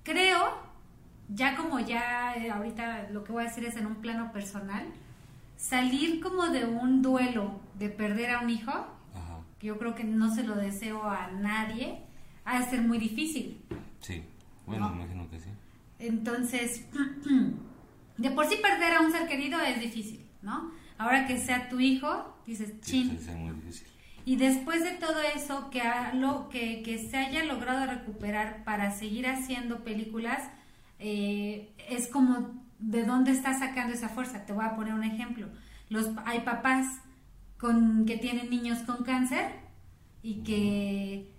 creo, 0.02 0.58
ya 1.28 1.56
como 1.56 1.80
ya 1.80 2.34
eh, 2.36 2.50
ahorita 2.50 3.08
lo 3.10 3.24
que 3.24 3.32
voy 3.32 3.44
a 3.44 3.48
decir 3.48 3.64
es 3.64 3.76
en 3.76 3.86
un 3.86 3.96
plano 3.96 4.32
personal, 4.32 4.84
salir 5.56 6.20
como 6.20 6.46
de 6.48 6.64
un 6.64 7.02
duelo 7.02 7.60
de 7.78 7.88
perder 7.88 8.30
a 8.30 8.40
un 8.40 8.50
hijo, 8.50 8.86
yo 9.60 9.78
creo 9.78 9.94
que 9.94 10.04
no 10.04 10.34
se 10.34 10.42
lo 10.44 10.54
deseo 10.56 11.02
a 11.04 11.28
nadie, 11.32 12.00
ha 12.44 12.60
de 12.60 12.66
ser 12.66 12.82
muy 12.82 12.98
difícil. 12.98 13.60
sí. 14.00 14.22
Bueno, 14.66 14.88
No. 14.90 14.96
imagino 14.96 15.30
que 15.30 15.38
sí. 15.38 15.48
Entonces, 16.00 16.84
de 18.18 18.30
por 18.32 18.46
sí 18.46 18.56
perder 18.60 18.94
a 18.94 19.00
un 19.00 19.12
ser 19.12 19.28
querido 19.28 19.60
es 19.60 19.80
difícil, 19.80 20.26
¿no? 20.42 20.70
Ahora 20.98 21.26
que 21.26 21.38
sea 21.38 21.68
tu 21.68 21.78
hijo, 21.78 22.36
dices, 22.46 22.72
chin. 22.80 23.10
sí, 23.20 23.28
es 23.30 23.36
muy 23.36 23.52
difícil. 23.54 23.86
Y 24.24 24.36
después 24.36 24.82
de 24.82 24.92
todo 24.92 25.20
eso, 25.36 25.70
que, 25.70 25.82
lo, 26.14 26.48
que, 26.48 26.82
que 26.82 26.98
se 26.98 27.16
haya 27.16 27.44
logrado 27.44 27.86
recuperar 27.86 28.64
para 28.64 28.90
seguir 28.90 29.28
haciendo 29.28 29.84
películas, 29.84 30.42
eh, 30.98 31.70
es 31.88 32.08
como 32.08 32.50
de 32.80 33.04
dónde 33.04 33.30
está 33.30 33.56
sacando 33.56 33.94
esa 33.94 34.08
fuerza. 34.08 34.44
Te 34.46 34.52
voy 34.52 34.64
a 34.64 34.74
poner 34.74 34.94
un 34.94 35.04
ejemplo. 35.04 35.48
Los, 35.90 36.10
hay 36.24 36.40
papás 36.40 36.86
con, 37.58 38.04
que 38.06 38.16
tienen 38.16 38.50
niños 38.50 38.80
con 38.80 39.04
cáncer 39.04 39.52
y 40.22 40.42
que, 40.42 41.32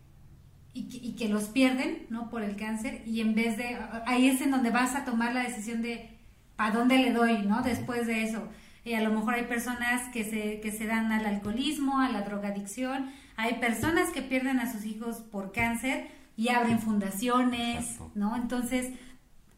y, 0.74 0.89
que, 0.89 0.97
y 0.97 1.15
que 1.15 1.30
los 1.30 1.45
pierden 1.45 2.07
¿no? 2.09 2.30
por 2.30 2.43
el 2.43 2.55
cáncer 2.55 3.03
y 3.05 3.22
en 3.22 3.36
vez 3.36 3.57
de... 3.57 3.78
Ahí 4.05 4.28
es 4.28 4.41
en 4.41 4.51
donde 4.51 4.72
vas 4.72 4.95
a 4.95 5.05
tomar 5.05 5.34
la 5.34 5.43
decisión 5.43 5.82
de 5.82 6.18
¿para 6.55 6.72
dónde 6.76 6.97
le 6.97 7.13
doy? 7.13 7.43
¿no? 7.45 7.61
Después 7.61 8.07
de 8.07 8.24
eso. 8.24 8.47
Y 8.84 8.93
a 8.93 9.01
lo 9.01 9.11
mejor 9.11 9.36
hay 9.36 9.43
personas 9.43 10.09
que 10.13 10.24
se, 10.24 10.59
que 10.59 10.72
se 10.72 10.86
dan 10.86 11.11
al 11.11 11.26
alcoholismo, 11.26 11.99
a 11.99 12.09
la 12.09 12.22
drogadicción. 12.22 13.11
Hay 13.36 13.55
personas 13.55 14.09
que 14.09 14.22
pierden 14.22 14.59
a 14.59 14.72
sus 14.72 14.86
hijos 14.86 15.18
por 15.18 15.51
cáncer 15.51 16.07
y 16.36 16.49
abren 16.49 16.80
fundaciones, 16.80 17.91
Exacto. 17.91 18.11
¿no? 18.15 18.36
Entonces, 18.36 18.93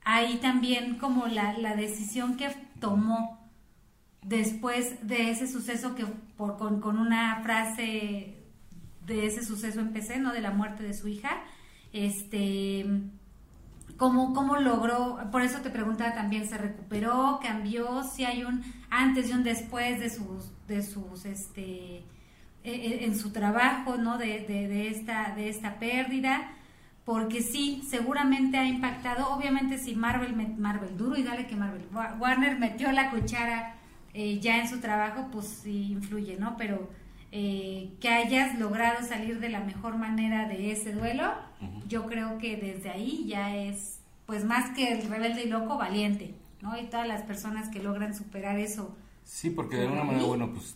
ahí 0.03 0.37
también 0.37 0.95
como 0.95 1.27
la, 1.27 1.57
la 1.57 1.75
decisión 1.75 2.37
que 2.37 2.49
tomó 2.79 3.38
después 4.21 5.07
de 5.07 5.31
ese 5.31 5.47
suceso 5.47 5.95
que 5.95 6.05
por, 6.37 6.57
con, 6.57 6.81
con 6.81 6.97
una 6.99 7.41
frase 7.43 8.35
de 9.05 9.25
ese 9.25 9.43
suceso 9.43 9.79
empecé, 9.79 10.19
¿no? 10.19 10.33
De 10.33 10.41
la 10.41 10.51
muerte 10.51 10.83
de 10.83 10.93
su 10.93 11.07
hija, 11.07 11.31
este, 11.93 12.85
¿cómo, 13.97 14.33
cómo 14.33 14.57
logró, 14.57 15.19
por 15.31 15.41
eso 15.41 15.59
te 15.61 15.69
preguntaba 15.69 16.13
también, 16.13 16.47
¿se 16.47 16.57
recuperó, 16.57 17.39
cambió, 17.41 18.03
si 18.03 18.25
hay 18.25 18.43
un 18.43 18.61
antes 18.89 19.29
y 19.29 19.33
un 19.33 19.43
después 19.43 19.99
de 19.99 20.09
sus, 20.09 20.51
de 20.67 20.83
sus, 20.83 21.25
este, 21.25 21.97
eh, 21.97 22.03
eh, 22.63 22.99
en 23.05 23.17
su 23.17 23.31
trabajo, 23.31 23.97
¿no? 23.97 24.17
De, 24.17 24.45
de, 24.47 24.67
de 24.67 24.89
esta, 24.89 25.33
de 25.35 25.49
esta 25.49 25.79
pérdida, 25.79 26.51
porque 27.05 27.41
sí, 27.41 27.81
seguramente 27.89 28.57
ha 28.57 28.65
impactado, 28.65 29.29
obviamente 29.33 29.79
si 29.79 29.95
Marvel, 29.95 30.35
Marvel, 30.57 30.95
duro 30.97 31.17
y 31.17 31.23
dale 31.23 31.47
que 31.47 31.55
Marvel, 31.55 31.87
Wa- 31.91 32.15
Warner 32.19 32.59
metió 32.59 32.91
la 32.91 33.09
cuchara 33.09 33.75
eh, 34.13 34.39
ya 34.39 34.61
en 34.61 34.67
su 34.69 34.79
trabajo, 34.79 35.27
pues 35.31 35.47
sí 35.47 35.91
influye, 35.91 36.37
¿no? 36.37 36.55
Pero 36.57 36.89
eh, 37.31 37.91
que 38.01 38.09
hayas 38.09 38.57
logrado 38.59 39.05
salir 39.07 39.39
de 39.39 39.49
la 39.49 39.59
mejor 39.61 39.97
manera 39.97 40.47
de 40.47 40.71
ese 40.71 40.93
duelo, 40.93 41.31
yo 41.87 42.05
creo 42.05 42.37
que 42.37 42.57
desde 42.57 42.89
ahí 42.89 43.25
ya 43.27 43.55
es, 43.55 43.99
pues 44.25 44.45
más 44.45 44.75
que 44.75 44.93
el 44.93 45.07
rebelde 45.09 45.43
y 45.43 45.49
loco, 45.49 45.77
valiente, 45.77 46.33
¿no? 46.61 46.79
Y 46.79 46.85
todas 46.87 47.07
las 47.07 47.21
personas 47.23 47.69
que 47.69 47.83
logran 47.83 48.15
superar 48.15 48.57
eso. 48.59 48.95
Sí, 49.23 49.49
porque 49.51 49.75
de 49.77 49.83
alguna 49.83 50.03
manera, 50.03 50.25
bueno, 50.25 50.51
pues 50.53 50.75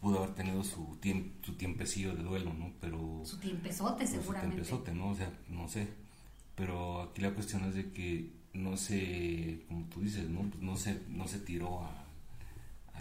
pudo 0.00 0.18
haber 0.18 0.34
tenido 0.34 0.64
su, 0.64 0.96
tiemp 1.00 1.44
su 1.44 1.54
tiempecillo 1.56 2.14
de 2.16 2.22
duelo, 2.22 2.52
¿no? 2.54 2.72
Pero... 2.80 3.20
Su 3.24 3.38
tiempezote, 3.38 3.98
pues, 3.98 4.10
su 4.10 4.16
seguramente. 4.16 4.56
tiempezote, 4.56 4.92
¿no? 4.94 5.10
O 5.10 5.14
sea, 5.14 5.30
no 5.48 5.68
sé. 5.68 5.88
Pero 6.54 7.02
aquí 7.02 7.20
la 7.22 7.30
cuestión 7.32 7.64
es 7.64 7.74
de 7.74 7.90
que 7.92 8.30
no 8.54 8.76
se, 8.76 9.60
como 9.68 9.84
tú 9.86 10.00
dices, 10.00 10.28
¿no? 10.28 10.40
Pues 10.42 10.62
no 10.62 10.76
se, 10.76 11.00
no 11.08 11.26
se 11.28 11.38
tiró 11.38 11.80
a- 11.84 12.01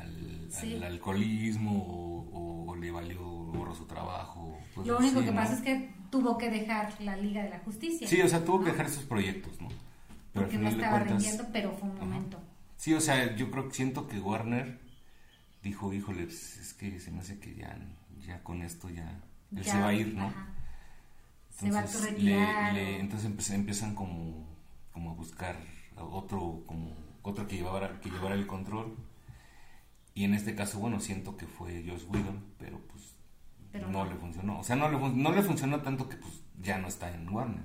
al, 0.01 0.47
Sí. 0.51 0.75
al 0.75 0.83
alcoholismo 0.83 1.71
o, 1.83 2.71
o 2.71 2.75
le 2.75 2.91
valió 2.91 3.19
gorro 3.21 3.73
su 3.75 3.85
trabajo. 3.85 4.57
Lo 4.83 4.97
único 4.97 5.17
así, 5.19 5.25
que 5.25 5.31
¿no? 5.31 5.37
pasa 5.41 5.53
es 5.53 5.61
que 5.61 5.93
tuvo 6.09 6.37
que 6.37 6.49
dejar 6.49 6.93
la 7.01 7.15
Liga 7.17 7.43
de 7.43 7.49
la 7.49 7.59
Justicia. 7.59 8.07
Sí, 8.07 8.21
o 8.21 8.27
sea, 8.27 8.43
tuvo 8.43 8.59
¿no? 8.59 8.65
que 8.65 8.71
dejar 8.71 8.85
esos 8.87 9.03
proyectos, 9.03 9.59
¿no? 9.61 9.67
Pero 10.33 10.45
Porque 10.45 10.55
al 10.57 10.63
no 10.63 10.69
final 10.69 10.77
de 10.77 10.83
estaba 10.85 10.97
cuentas- 11.05 11.23
rindiendo, 11.23 11.53
pero 11.53 11.71
fue 11.73 11.89
un 11.89 11.97
momento. 11.99 12.39
Sí, 12.77 12.93
o 12.93 13.01
sea, 13.01 13.35
yo 13.35 13.51
creo 13.51 13.67
que 13.69 13.75
siento 13.75 14.07
que 14.07 14.19
Warner 14.19 14.79
dijo, 15.63 15.93
híjole, 15.93 16.23
pues, 16.25 16.57
es 16.57 16.73
que 16.73 16.99
se 16.99 17.11
me 17.11 17.19
hace 17.19 17.39
que 17.39 17.53
ya, 17.55 17.77
ya 18.25 18.41
con 18.43 18.61
esto 18.63 18.89
ya, 18.89 19.21
él 19.55 19.63
Ya, 19.63 19.71
se 19.73 19.79
va 19.79 19.87
a 19.89 19.93
ir, 19.93 20.13
¿no? 20.15 20.27
ajá. 20.27 20.47
Se 21.49 21.69
va 21.69 21.79
a 21.79 21.81
Entonces, 21.83 22.11
retirar. 22.11 22.73
le- 22.73 22.99
entonces 22.99 23.49
empiezan 23.51 23.93
como, 23.93 24.47
como 24.93 25.11
a 25.11 25.13
buscar 25.13 25.55
otro, 25.97 26.63
como 26.65 26.93
otro 27.21 27.45
que 27.47 27.57
llevara, 27.57 27.99
que 28.01 28.09
llevara 28.09 28.33
el 28.35 28.47
control. 28.47 28.95
Y 30.13 30.23
en 30.25 30.33
este 30.33 30.55
caso, 30.55 30.79
bueno, 30.79 30.99
siento 30.99 31.37
que 31.37 31.47
fue 31.47 31.83
Josh 31.87 32.03
Whedon, 32.09 32.43
pero 32.57 32.79
pues 32.89 33.15
Pero 33.71 33.87
no, 33.89 34.03
no. 34.03 34.09
le 34.11 34.15
funcionó. 34.17 34.59
O 34.59 34.63
sea, 34.63 34.75
no 34.75 34.89
le, 34.89 34.97
no 34.99 35.31
le 35.31 35.41
funcionó 35.43 35.81
tanto 35.81 36.09
que 36.09 36.17
pues 36.17 36.41
ya 36.61 36.77
no 36.77 36.87
está 36.87 37.13
en 37.13 37.29
Warner. 37.29 37.63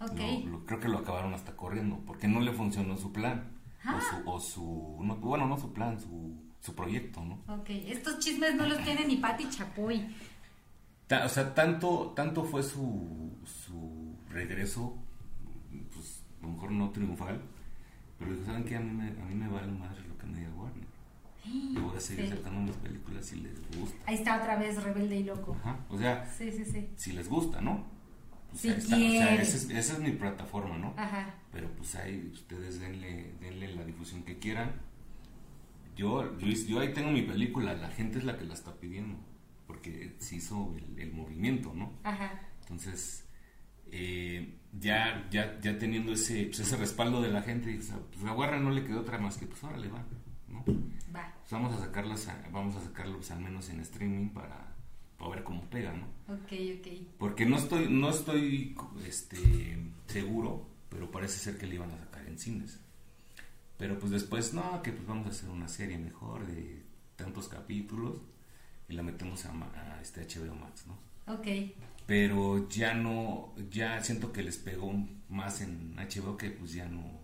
Ok. 0.00 0.18
Lo- 0.44 0.50
lo- 0.50 0.66
creo 0.66 0.80
que 0.80 0.88
lo 0.88 0.98
acabaron 0.98 1.34
hasta 1.34 1.56
corriendo, 1.56 2.00
porque 2.06 2.28
no 2.28 2.40
le 2.40 2.52
funcionó 2.52 2.96
su 2.96 3.12
plan. 3.12 3.56
Ah. 3.84 3.96
O 3.96 4.00
su, 4.00 4.30
o 4.30 4.40
su 4.40 5.04
no, 5.04 5.16
bueno, 5.16 5.46
no 5.46 5.58
su 5.58 5.72
plan, 5.72 5.98
su, 5.98 6.36
su 6.60 6.74
proyecto, 6.74 7.24
¿no? 7.24 7.42
Ok, 7.48 7.70
estos 7.70 8.18
chismes 8.18 8.54
no 8.54 8.66
los 8.66 8.82
tiene 8.84 9.06
ni 9.06 9.16
Pati 9.16 9.48
Chapoy. 9.48 10.14
Ta- 11.06 11.24
o 11.24 11.28
sea, 11.28 11.54
tanto, 11.54 12.12
tanto 12.14 12.44
fue 12.44 12.62
su, 12.62 13.36
su 13.44 14.16
regreso, 14.28 14.96
pues 15.92 16.22
a 16.40 16.46
lo 16.46 16.52
mejor 16.52 16.70
no 16.72 16.90
triunfal, 16.90 17.40
pero 18.18 18.44
¿saben 18.44 18.64
qué? 18.64 18.76
A 18.76 18.80
mí 18.80 18.90
me, 18.92 19.08
a 19.08 19.24
mí 19.24 19.34
me 19.34 19.48
vale 19.48 19.72
madre 19.72 20.02
lo 20.06 20.16
que 20.18 20.26
me 20.26 20.38
diga 20.38 20.50
Warner. 20.54 20.86
Yo 21.44 21.82
voy 21.82 21.96
a 21.96 22.00
seguir 22.00 22.26
Sí. 22.26 22.30
sacando 22.36 22.60
mis 22.60 22.76
películas 22.76 23.26
si 23.26 23.36
les 23.40 23.60
gusta. 23.76 23.96
Ahí 24.06 24.14
está 24.16 24.36
otra 24.40 24.56
vez 24.56 24.82
Rebelde 24.82 25.16
y 25.16 25.24
Loco. 25.24 25.56
Ajá. 25.60 25.78
O 25.88 25.98
sea, 25.98 26.30
Sí, 26.36 26.50
sí, 26.52 26.64
sí. 26.64 26.88
si 26.96 27.12
les 27.12 27.28
gusta, 27.28 27.60
¿no? 27.60 27.86
Pues 28.50 28.62
Si 28.62 28.68
ahí 28.68 28.76
está. 28.78 28.96
O 28.96 28.98
sea, 28.98 29.34
esa 29.42 29.56
es, 29.56 29.70
esa 29.70 29.92
es 29.94 29.98
mi 30.00 30.10
plataforma, 30.12 30.76
¿no? 30.76 30.94
Ajá. 30.96 31.34
Pero 31.52 31.68
pues 31.76 31.94
ahí 31.94 32.30
ustedes 32.32 32.80
denle, 32.80 33.34
denle 33.40 33.74
la 33.74 33.84
difusión 33.84 34.22
que 34.24 34.38
quieran. 34.38 34.72
Yo, 35.96 36.36
yo, 36.38 36.46
yo 36.48 36.80
ahí 36.80 36.92
tengo 36.92 37.10
mi 37.10 37.22
película, 37.22 37.74
la 37.74 37.88
gente 37.90 38.18
es 38.18 38.24
la 38.24 38.36
que 38.38 38.44
la 38.44 38.54
está 38.54 38.74
pidiendo, 38.78 39.18
porque 39.66 40.14
se 40.18 40.36
hizo 40.36 40.74
el, 40.76 40.98
el 40.98 41.12
movimiento, 41.12 41.72
¿no? 41.74 41.92
Ajá. 42.04 42.40
Entonces, 42.62 43.26
eh, 43.92 44.58
ya, 44.78 45.26
ya, 45.30 45.60
ya 45.60 45.78
teniendo 45.78 46.12
ese, 46.12 46.44
pues, 46.46 46.60
ese 46.60 46.76
respaldo 46.76 47.20
de 47.20 47.30
la 47.30 47.42
gente, 47.42 47.74
pues 47.74 48.24
a 48.24 48.32
Warner 48.32 48.60
no 48.60 48.70
le 48.70 48.84
quedó 48.84 49.00
otra 49.00 49.18
más 49.18 49.36
que, 49.36 49.46
pues 49.46 49.62
órale, 49.64 49.88
va, 49.88 50.04
¿no? 50.50 50.64
Va. 51.14 51.32
Pues 51.40 51.50
vamos 51.50 51.74
a 51.74 51.80
sacarlas, 51.80 52.28
a- 52.28 52.48
vamos 52.52 52.76
a 52.76 52.82
sacarlos 52.82 53.30
al 53.30 53.40
menos 53.40 53.68
en 53.70 53.80
streaming 53.80 54.28
para, 54.30 54.74
para 55.18 55.30
ver 55.30 55.44
cómo 55.44 55.62
pega, 55.70 55.92
¿no? 55.92 56.04
Ok, 56.34 56.52
ok. 56.78 56.88
Porque 57.18 57.46
no 57.46 57.56
estoy, 57.56 57.88
no 57.90 58.10
estoy 58.10 58.76
este, 59.06 59.78
seguro, 60.06 60.66
pero 60.88 61.10
parece 61.10 61.38
ser 61.38 61.58
que 61.58 61.66
le 61.66 61.76
iban 61.76 61.90
a 61.90 61.98
sacar 61.98 62.26
en 62.26 62.38
cines. 62.38 62.78
Pero 63.78 63.98
pues 63.98 64.12
después, 64.12 64.52
no, 64.52 64.82
que 64.82 64.92
pues 64.92 65.06
vamos 65.06 65.26
a 65.26 65.30
hacer 65.30 65.48
una 65.48 65.68
serie 65.68 65.96
mejor 65.98 66.46
de 66.46 66.82
tantos 67.16 67.48
capítulos 67.48 68.18
y 68.88 68.92
la 68.94 69.02
metemos 69.02 69.44
a, 69.46 69.52
a 69.52 70.00
este 70.02 70.22
HBO 70.26 70.54
Max, 70.54 70.84
¿no? 70.86 70.98
Ok. 71.32 71.46
Pero 72.06 72.68
ya 72.68 72.92
no, 72.94 73.54
ya 73.70 74.02
siento 74.02 74.32
que 74.32 74.42
les 74.42 74.58
pegó 74.58 74.92
más 75.28 75.60
en 75.60 75.94
HBO 75.96 76.36
que 76.36 76.50
pues 76.50 76.72
ya 76.72 76.88
no, 76.88 77.19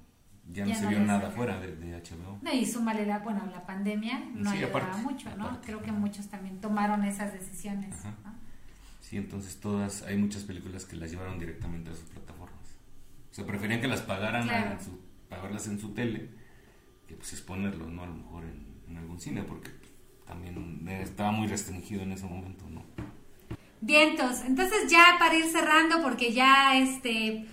ya 0.53 0.65
no 0.65 0.71
Ya 0.71 0.77
se 0.77 0.83
no 0.85 0.89
vio 0.91 1.01
nada 1.01 1.31
fuera 1.31 1.59
de, 1.61 1.75
de 1.77 1.93
HBO. 2.01 2.39
No, 2.43 2.53
y 2.53 2.65
súmale 2.67 3.05
la, 3.07 3.19
bueno, 3.19 3.45
la 3.53 3.67
pandemia 3.67 4.21
no 4.35 4.51
Sí, 4.53 4.59
ayudaba 4.59 4.81
aparte, 4.81 5.03
mucho, 5.03 5.29
¿no? 5.37 5.45
aparte. 5.47 5.67
Creo 5.67 5.83
que 5.83 5.93
muchos 5.93 6.29
también 6.29 6.61
tomaron 6.61 7.05
esas 7.05 7.33
decisiones. 7.33 7.95
Sí, 9.01 9.17
entonces 9.17 9.61
todas, 9.61 10.03
hay 10.03 10.17
muchas 10.17 10.43
películas 10.45 10.85
que 10.85 10.97
las 10.97 11.11
llevaron 11.11 11.39
directamente 11.39 11.91
a 11.91 11.95
sus 11.95 12.05
plataformas. 12.11 12.57
O 13.31 13.35
sea, 13.35 13.47
preferían 13.47 13.81
que 13.81 13.89
las 13.89 14.01
pagaran 14.03 14.45
Claro. 14.49 14.73
en 14.73 14.81
su, 14.85 15.01
pagarlas 15.29 15.67
en 15.69 15.79
su 15.79 15.93
tele, 15.95 16.31
que 17.07 17.15
pues 17.15 17.33
exponerlos, 17.33 17.89
¿no? 17.89 18.03
A 18.03 18.07
lo 18.07 18.15
mejor 18.15 18.45
en, 18.45 18.67
en 18.89 18.97
algún 18.97 19.21
cine, 19.21 19.43
porque 19.43 19.71
también 20.27 20.89
estaba 20.89 21.31
muy 21.31 21.47
restringido 21.47 22.03
en 22.03 22.13
ese 22.13 22.27
momento, 22.27 22.69
¿no? 22.69 22.85
Vientos, 23.81 24.41
entonces 24.47 24.91
ya 24.91 25.17
para 25.19 25.37
ir 25.37 25.45
cerrando, 25.45 26.03
porque 26.03 26.33
ya 26.33 26.77
este 26.79 27.47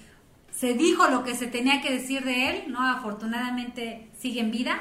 se 0.55 0.73
dijo 0.73 1.07
lo 1.07 1.23
que 1.23 1.35
se 1.35 1.47
tenía 1.47 1.81
que 1.81 1.91
decir 1.91 2.23
de 2.23 2.49
él, 2.49 2.71
¿no? 2.71 2.81
Afortunadamente 2.81 4.09
sigue 4.17 4.39
en 4.39 4.51
vida 4.51 4.79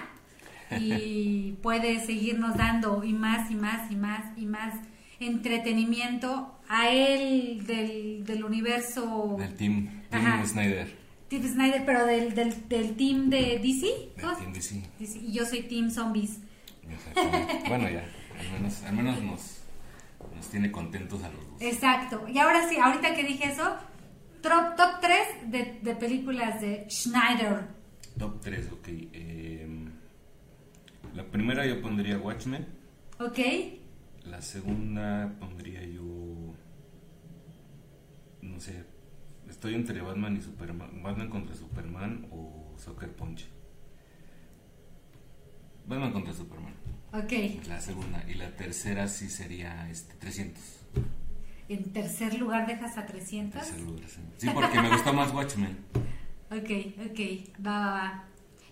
y 0.78 1.52
puede 1.62 2.04
seguirnos 2.04 2.56
dando 2.56 3.02
y 3.04 3.12
más 3.12 3.50
y 3.50 3.54
más 3.54 3.90
y 3.90 3.96
más 3.96 4.38
y 4.38 4.46
más 4.46 4.74
entretenimiento 5.18 6.58
a 6.68 6.88
él 6.90 7.64
del, 7.66 8.24
del 8.24 8.44
universo 8.44 9.36
Del 9.38 9.54
team, 9.54 10.02
team. 10.10 10.46
Snyder. 10.46 11.02
Tim 11.28 11.42
Snyder, 11.48 11.84
pero 11.86 12.04
del, 12.04 12.34
del, 12.34 12.68
del 12.68 12.94
team 12.96 13.30
de 13.30 13.58
DC. 13.62 13.86
Del 14.16 14.36
team 14.36 14.52
DC. 14.52 14.82
DC, 14.98 15.18
Y 15.18 15.32
yo 15.32 15.46
soy 15.46 15.62
Team 15.62 15.90
Zombies. 15.90 16.38
Bueno, 17.68 17.88
ya, 17.88 18.04
al 18.38 18.52
menos, 18.52 18.82
al 18.82 18.94
menos 18.94 19.22
nos, 19.22 19.40
nos 20.34 20.46
tiene 20.50 20.70
contentos 20.70 21.22
a 21.22 21.30
los 21.30 21.48
dos. 21.48 21.62
Exacto. 21.62 22.26
Y 22.28 22.38
ahora 22.38 22.68
sí, 22.68 22.76
ahorita 22.76 23.14
que 23.14 23.24
dije 23.24 23.46
eso, 23.46 23.76
top, 24.42 24.76
top 24.76 25.00
3 25.00 25.50
de, 25.50 25.78
de 25.82 25.94
películas 25.96 26.60
de 26.60 26.86
Schneider. 26.90 27.66
Top 28.18 28.40
3, 28.40 28.72
ok. 28.72 28.88
em, 29.12 29.90
la 31.14 31.24
primera 31.24 31.66
yo 31.66 31.80
pondría 31.80 32.18
Watchmen. 32.18 32.66
¿Ok? 33.18 33.38
La 34.24 34.40
segunda 34.42 35.34
pondría 35.40 35.82
yo. 35.84 36.54
No 38.42 38.60
sé. 38.60 38.84
Estoy 39.48 39.74
entre 39.74 40.00
Batman 40.00 40.36
y 40.36 40.40
Superman. 40.40 41.02
Batman 41.02 41.28
contra 41.28 41.54
Superman 41.54 42.26
o 42.30 42.74
Soccer 42.78 43.10
Punch. 43.14 43.46
Batman 45.86 46.12
contra 46.12 46.32
Superman. 46.32 46.74
Ok. 47.12 47.66
La 47.68 47.80
segunda. 47.80 48.24
Y 48.28 48.34
la 48.34 48.50
tercera 48.56 49.08
sí 49.08 49.28
sería 49.28 49.88
este 49.90 50.14
300. 50.14 50.62
En 51.68 51.92
tercer 51.92 52.34
lugar 52.38 52.66
dejas 52.66 52.98
a 52.98 53.06
300. 53.06 53.60
Tercer 53.62 53.80
lugar, 53.80 54.08
sí. 54.08 54.20
Sí, 54.38 54.50
porque 54.52 54.80
me 54.80 54.88
gusta 54.90 55.12
más 55.12 55.32
Watchmen. 55.32 55.78
Ok, 56.52 56.70
ok. 57.10 57.20
Va, 57.66 57.78
va, 57.80 57.92
va. 57.94 58.24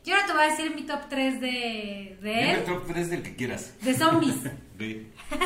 Yo 0.05 0.15
ahora 0.15 0.27
te 0.27 0.33
voy 0.35 0.43
a 0.43 0.47
decir 0.51 0.75
mi 0.75 0.83
top 0.83 1.09
3 1.09 1.41
de, 1.41 2.19
de 2.21 2.53
el 2.53 2.65
top 2.65 2.87
3 2.87 3.09
del 3.09 3.23
que 3.23 3.35
quieras. 3.37 3.75
De 3.83 3.95
zombies. 3.95 4.37
Sí. 4.79 5.07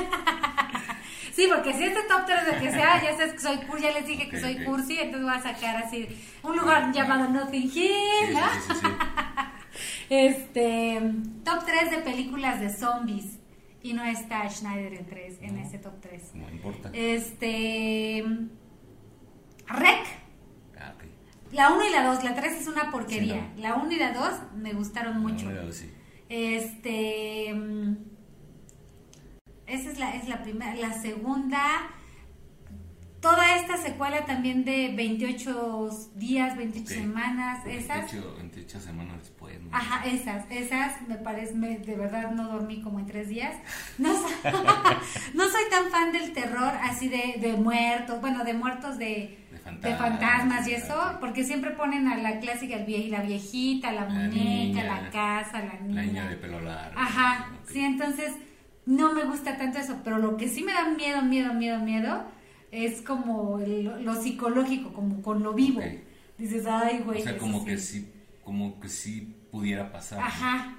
Sí, 1.33 1.49
porque 1.53 1.73
si 1.75 1.83
este 1.83 2.01
top 2.05 2.27
3 2.27 2.47
de 2.47 2.61
que 2.61 2.71
sea, 2.71 3.03
ya 3.03 3.17
sabes 3.17 3.33
que 3.33 3.41
soy 3.41 3.57
cursi, 3.67 3.83
ya 3.83 3.91
les 3.93 4.07
dije 4.07 4.29
que 4.29 4.37
Ok, 4.37 4.43
soy 4.43 4.55
ok. 4.59 4.65
cursi, 4.65 4.99
entonces 4.99 5.23
voy 5.29 5.35
a 5.37 5.43
sacar 5.43 5.77
así 5.83 6.07
un 6.45 6.57
lugar 6.57 6.93
llamado 6.93 7.29
Notting 7.29 7.69
Sí, 7.73 7.89
Hill, 7.89 8.35
¿no? 8.35 8.41
sí, 8.69 8.81
sí. 8.81 8.87
Este, 10.11 11.01
top 11.45 11.65
3 11.67 11.91
de 11.91 11.99
películas 11.99 12.61
de 12.61 12.71
zombies. 12.71 13.39
Y 13.85 13.93
no 13.93 14.03
está 14.03 14.49
Schneider 14.49 14.95
en, 14.95 15.07
tres, 15.07 15.37
en 15.43 15.57
No. 15.57 15.63
ese 15.63 15.79
top 15.79 16.01
3. 16.01 16.35
No 16.35 16.49
importa. 16.51 16.91
Este. 16.95 18.25
Rec. 19.67 20.07
Ah, 20.81 20.95
ok. 20.97 21.05
La 21.53 21.71
1 21.73 21.87
y 21.87 21.91
la 21.93 22.03
2. 22.07 22.25
La 22.25 22.35
3 22.35 22.53
es 22.63 22.67
una 22.67 22.91
porquería. 22.91 23.53
Sí, 23.55 23.61
La 23.61 23.75
1 23.77 23.93
y 23.93 23.97
la 23.97 24.13
2 24.13 24.33
me 24.57 24.73
gustaron 24.73 25.21
mucho. 25.21 25.51
No, 25.51 25.63
no, 25.65 25.71
sí. 25.73 25.93
Este. 26.31 27.53
mm, 27.55 27.97
Esa 29.67 29.91
es 29.91 29.99
la, 29.99 30.17
es 30.17 30.29
la 30.31 30.43
primera. 30.43 30.75
La 30.77 30.93
segunda. 30.95 31.61
Toda 33.25 33.57
esta 33.57 33.77
secuela 33.79 34.27
también 34.27 34.65
de 34.67 34.93
28 34.95 35.89
días, 36.15 36.57
28 36.57 36.85
Ok. 36.93 37.01
semanas. 37.01 37.65
Esas. 37.67 38.13
28, 38.13 38.35
28 38.39 38.81
semanas 38.81 39.17
después. 39.21 39.61
¿no? 39.63 39.69
Ajá, 39.75 40.05
esas, 40.07 40.45
esas 40.51 41.01
me 41.09 41.17
parece, 41.17 41.55
me- 41.55 41.79
de 41.79 41.97
verdad 41.97 42.31
no 42.33 42.49
dormí 42.49 42.83
como 42.83 42.99
en 43.01 43.07
tres 43.07 43.29
días. 43.31 43.55
No, 43.99 44.13
no 45.35 45.45
soy 45.49 45.63
tan 45.71 45.91
fan 45.91 46.13
del 46.13 46.33
terror 46.33 46.73
así 46.83 47.09
de, 47.09 47.37
de 47.41 47.55
muertos, 47.55 48.21
bueno, 48.21 48.45
de 48.45 48.53
muertos 48.55 48.99
de, 48.99 49.39
De 49.51 49.59
fantasmas, 49.59 49.83
de 49.83 49.97
fantasmas 49.97 50.69
y 50.69 50.75
eso, 50.75 51.17
porque 51.21 51.45
siempre 51.45 51.71
ponen 51.71 52.09
a 52.09 52.17
la 52.17 52.41
clásica, 52.41 52.77
el 52.77 52.87
vie- 52.87 53.09
la 53.09 53.23
viejita, 53.23 53.93
la 53.93 54.03
La 54.03 54.09
muñeca, 54.11 54.35
niña, 54.37 54.85
la 54.85 55.11
casa, 55.11 55.61
la 55.65 55.75
niña. 55.81 55.95
La 55.95 56.03
niña 56.07 56.29
de 56.29 56.37
pelo 56.37 56.61
largo. 56.61 56.99
Ajá, 57.01 57.47
sí, 57.73 57.81
entonces 57.81 58.33
no 58.87 59.13
me 59.15 59.25
gusta 59.25 59.57
tanto 59.57 59.79
eso, 59.79 60.01
pero 60.05 60.19
lo 60.19 60.37
que 60.37 60.49
sí 60.49 60.63
me 60.63 60.73
da 60.73 60.85
miedo, 60.91 61.23
miedo, 61.23 61.55
miedo, 61.55 61.79
miedo 61.81 62.25
es 62.75 63.03
como 63.03 63.59
el- 63.61 64.05
lo 64.05 64.21
psicológico, 64.21 64.93
como 64.93 65.23
con 65.23 65.43
lo 65.43 65.53
vivo. 65.53 65.81
Ok. 65.81 65.87
Dices, 66.39 66.67
ay, 66.67 67.01
güey. 67.05 67.21
O 67.21 67.25
sea, 67.25 67.39
como 67.39 67.61
sí". 67.61 67.67
que 67.67 67.79
sí, 67.79 68.13
como 68.43 68.81
que 68.81 68.89
sí 68.89 69.37
pudiera 69.51 69.93
pasar. 69.93 70.19
¿no? 70.19 70.25
Ajá. 70.27 70.77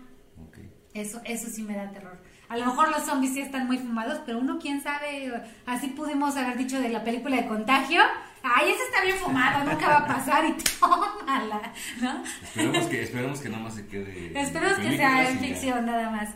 Eso, 0.94 1.20
eso 1.26 1.50
sí 1.50 1.62
me 1.64 1.76
da 1.76 1.92
terror. 1.92 2.18
A 2.48 2.58
lo 2.58 2.68
mejor 2.68 2.90
los 2.90 3.04
zombies 3.04 3.34
sí 3.34 3.42
están 3.42 3.68
muy 3.68 3.78
fumados, 3.78 4.22
pero 4.26 4.40
uno 4.40 4.60
quién 4.60 4.82
sabe, 4.82 5.34
así 5.66 5.88
pudimos 5.88 6.38
haber 6.38 6.58
dicho 6.58 6.80
de 6.80 6.88
la 6.90 7.04
película 7.04 7.36
de 7.36 7.48
contagio. 7.48 8.02
Ay, 8.44 8.70
ese 8.70 8.84
está 8.84 9.04
bien 9.04 9.18
fumado, 9.18 9.64
nunca 9.70 9.90
va 9.90 9.98
a 9.98 10.08
pasar 10.08 10.46
y 10.46 10.56
tómala, 10.80 11.74
¿no? 12.02 12.24
Esperemos 12.44 12.86
que, 12.86 13.02
esperemos 13.04 13.42
que 13.42 13.50
nada 13.50 13.64
más 13.64 13.76
se 13.76 13.88
quede. 13.88 14.40
Esperemos 14.40 14.78
que 14.78 14.96
sea 14.96 15.30
en 15.30 15.40
ficción 15.40 15.86
nada 15.86 16.10
más. 16.12 16.30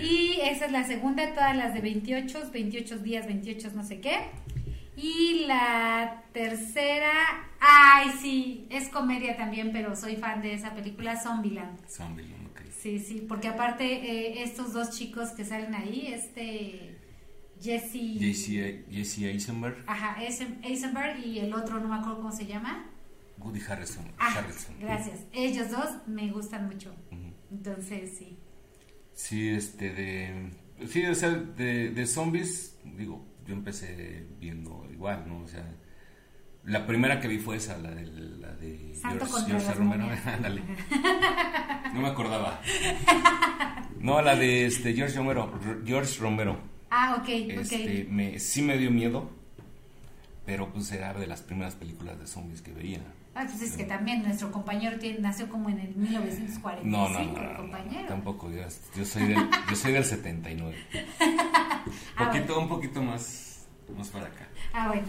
Y 0.00 0.38
esa 0.42 0.66
es 0.66 0.72
la 0.72 0.84
segunda, 0.84 1.34
todas 1.34 1.56
las 1.56 1.74
de 1.74 1.80
28, 1.80 2.50
28 2.52 2.98
días, 2.98 3.26
28 3.26 3.70
no 3.74 3.82
sé 3.82 4.00
qué. 4.00 4.18
Y 4.96 5.44
la 5.46 6.24
tercera, 6.32 7.12
ay 7.60 8.10
sí, 8.20 8.66
es 8.70 8.88
comedia 8.88 9.36
también, 9.36 9.70
pero 9.72 9.94
soy 9.94 10.16
fan 10.16 10.40
de 10.40 10.54
esa 10.54 10.74
película, 10.74 11.20
Zombieland. 11.20 11.78
Zombieland, 11.88 12.46
ok. 12.48 12.60
Sí, 12.78 12.98
sí, 12.98 13.24
porque 13.28 13.48
aparte 13.48 13.84
eh, 13.84 14.42
estos 14.42 14.72
dos 14.72 14.90
chicos 14.90 15.30
que 15.30 15.44
salen 15.44 15.74
ahí, 15.74 16.06
este 16.12 16.98
Jesse, 17.60 18.18
JC, 18.18 18.84
Jesse 18.90 19.18
Eisenberg, 19.24 19.82
ajá, 19.86 20.16
Eisen- 20.22 20.60
Eisenberg 20.62 21.18
y 21.24 21.38
el 21.40 21.52
otro 21.54 21.78
no 21.80 21.88
me 21.88 21.96
acuerdo 21.96 22.16
cómo 22.18 22.32
se 22.32 22.46
llama. 22.46 22.86
Woody 23.38 23.60
Harrison. 23.68 24.04
Ah, 24.18 24.34
Harrelson. 24.38 24.76
gracias. 24.80 25.20
Ellos 25.32 25.70
dos 25.70 25.90
me 26.06 26.30
gustan 26.30 26.66
mucho. 26.68 26.94
Entonces, 27.50 28.16
sí. 28.18 28.38
Sí, 29.12 29.48
este, 29.50 29.90
de. 29.92 30.50
Sí, 30.88 31.04
o 31.06 31.14
sea, 31.14 31.30
de, 31.30 31.90
de 31.90 32.06
zombies, 32.06 32.76
digo, 32.84 33.24
yo 33.46 33.54
empecé 33.54 34.26
viendo 34.38 34.86
igual, 34.92 35.24
¿no? 35.26 35.42
O 35.42 35.48
sea, 35.48 35.64
la 36.64 36.86
primera 36.86 37.20
que 37.20 37.28
vi 37.28 37.38
fue 37.38 37.56
esa, 37.56 37.78
la 37.78 37.90
de, 37.90 38.06
la 38.06 38.52
de 38.54 38.94
Santo 38.94 39.26
George, 39.46 39.72
Romero. 39.74 40.08
Ándale. 40.26 40.62
No 41.94 42.00
me 42.00 42.08
acordaba. 42.08 42.60
No, 44.00 44.20
la 44.20 44.36
de 44.36 44.66
este 44.66 44.92
George 44.94 45.16
Romero. 45.16 45.52
George 45.84 46.20
Romero. 46.20 46.58
Ah, 46.90 47.16
ok, 47.20 47.28
Este, 47.28 48.02
ok. 48.04 48.08
me, 48.10 48.38
sí 48.38 48.62
me 48.62 48.78
dio 48.78 48.90
miedo, 48.90 49.30
pero 50.44 50.72
pues 50.72 50.90
era 50.92 51.12
de 51.14 51.26
las 51.26 51.42
primeras 51.42 51.74
películas 51.74 52.18
de 52.18 52.26
zombies 52.26 52.62
que 52.62 52.72
veía. 52.72 53.00
Ah, 53.34 53.44
pues 53.44 53.60
es 53.60 53.76
que 53.76 53.84
también 53.84 54.22
nuestro 54.22 54.50
compañero 54.50 54.98
tiene, 54.98 55.18
nació 55.18 55.48
como 55.48 55.68
en 55.68 55.78
el 55.78 55.94
1945, 55.94 56.80
No, 56.84 57.08
no, 57.10 57.22
no, 57.22 57.52
no, 57.52 57.66
no, 57.66 58.06
tampoco. 58.08 58.50
Yo, 58.50 58.62
yo 58.96 59.04
soy 59.04 59.26
del, 59.26 59.38
yo 59.68 59.76
soy 59.76 59.92
del 59.92 60.04
79. 60.04 60.74
Ah, 62.16 62.30
poquito, 62.30 62.58
un 62.58 62.68
poquito 62.68 63.02
más, 63.02 63.66
más 63.96 64.08
para 64.08 64.26
acá. 64.26 64.48
Ah, 64.72 64.88
bueno. 64.88 65.08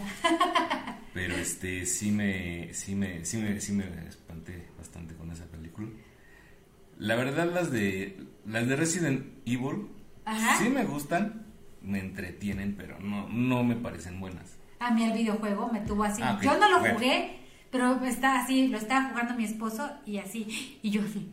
Pero 1.14 1.34
este 1.34 1.86
sí 1.86 2.10
me, 2.10 2.72
sí 2.74 2.94
me, 2.94 3.24
sí 3.24 3.38
me, 3.38 3.60
sí 3.60 3.72
me 3.72 3.84
espanté 4.08 4.68
bastante 4.76 5.14
con 5.14 5.30
esa 5.30 5.46
película. 5.46 5.88
La 6.98 7.16
verdad 7.16 7.50
las 7.52 7.70
de 7.70 8.24
las 8.44 8.66
de 8.66 8.76
Resident 8.76 9.26
Evil 9.46 9.88
Ajá. 10.24 10.58
sí 10.58 10.68
me 10.68 10.84
gustan, 10.84 11.46
me 11.82 12.00
entretienen, 12.00 12.74
pero 12.76 12.98
no, 12.98 13.28
no 13.28 13.62
me 13.64 13.76
parecen 13.76 14.20
buenas. 14.20 14.56
A 14.80 14.90
mí 14.90 15.04
el 15.04 15.12
videojuego 15.12 15.70
me 15.72 15.80
tuvo 15.80 16.04
así. 16.04 16.22
Ah. 16.22 16.38
Yo 16.42 16.58
no 16.58 16.68
lo 16.68 16.80
jugué, 16.80 17.40
pero 17.70 18.04
está 18.04 18.40
así, 18.40 18.68
lo 18.68 18.78
estaba 18.78 19.08
jugando 19.10 19.34
mi 19.34 19.44
esposo 19.44 19.90
y 20.06 20.18
así. 20.18 20.78
Y 20.82 20.90
yo 20.90 21.02
así. 21.02 21.32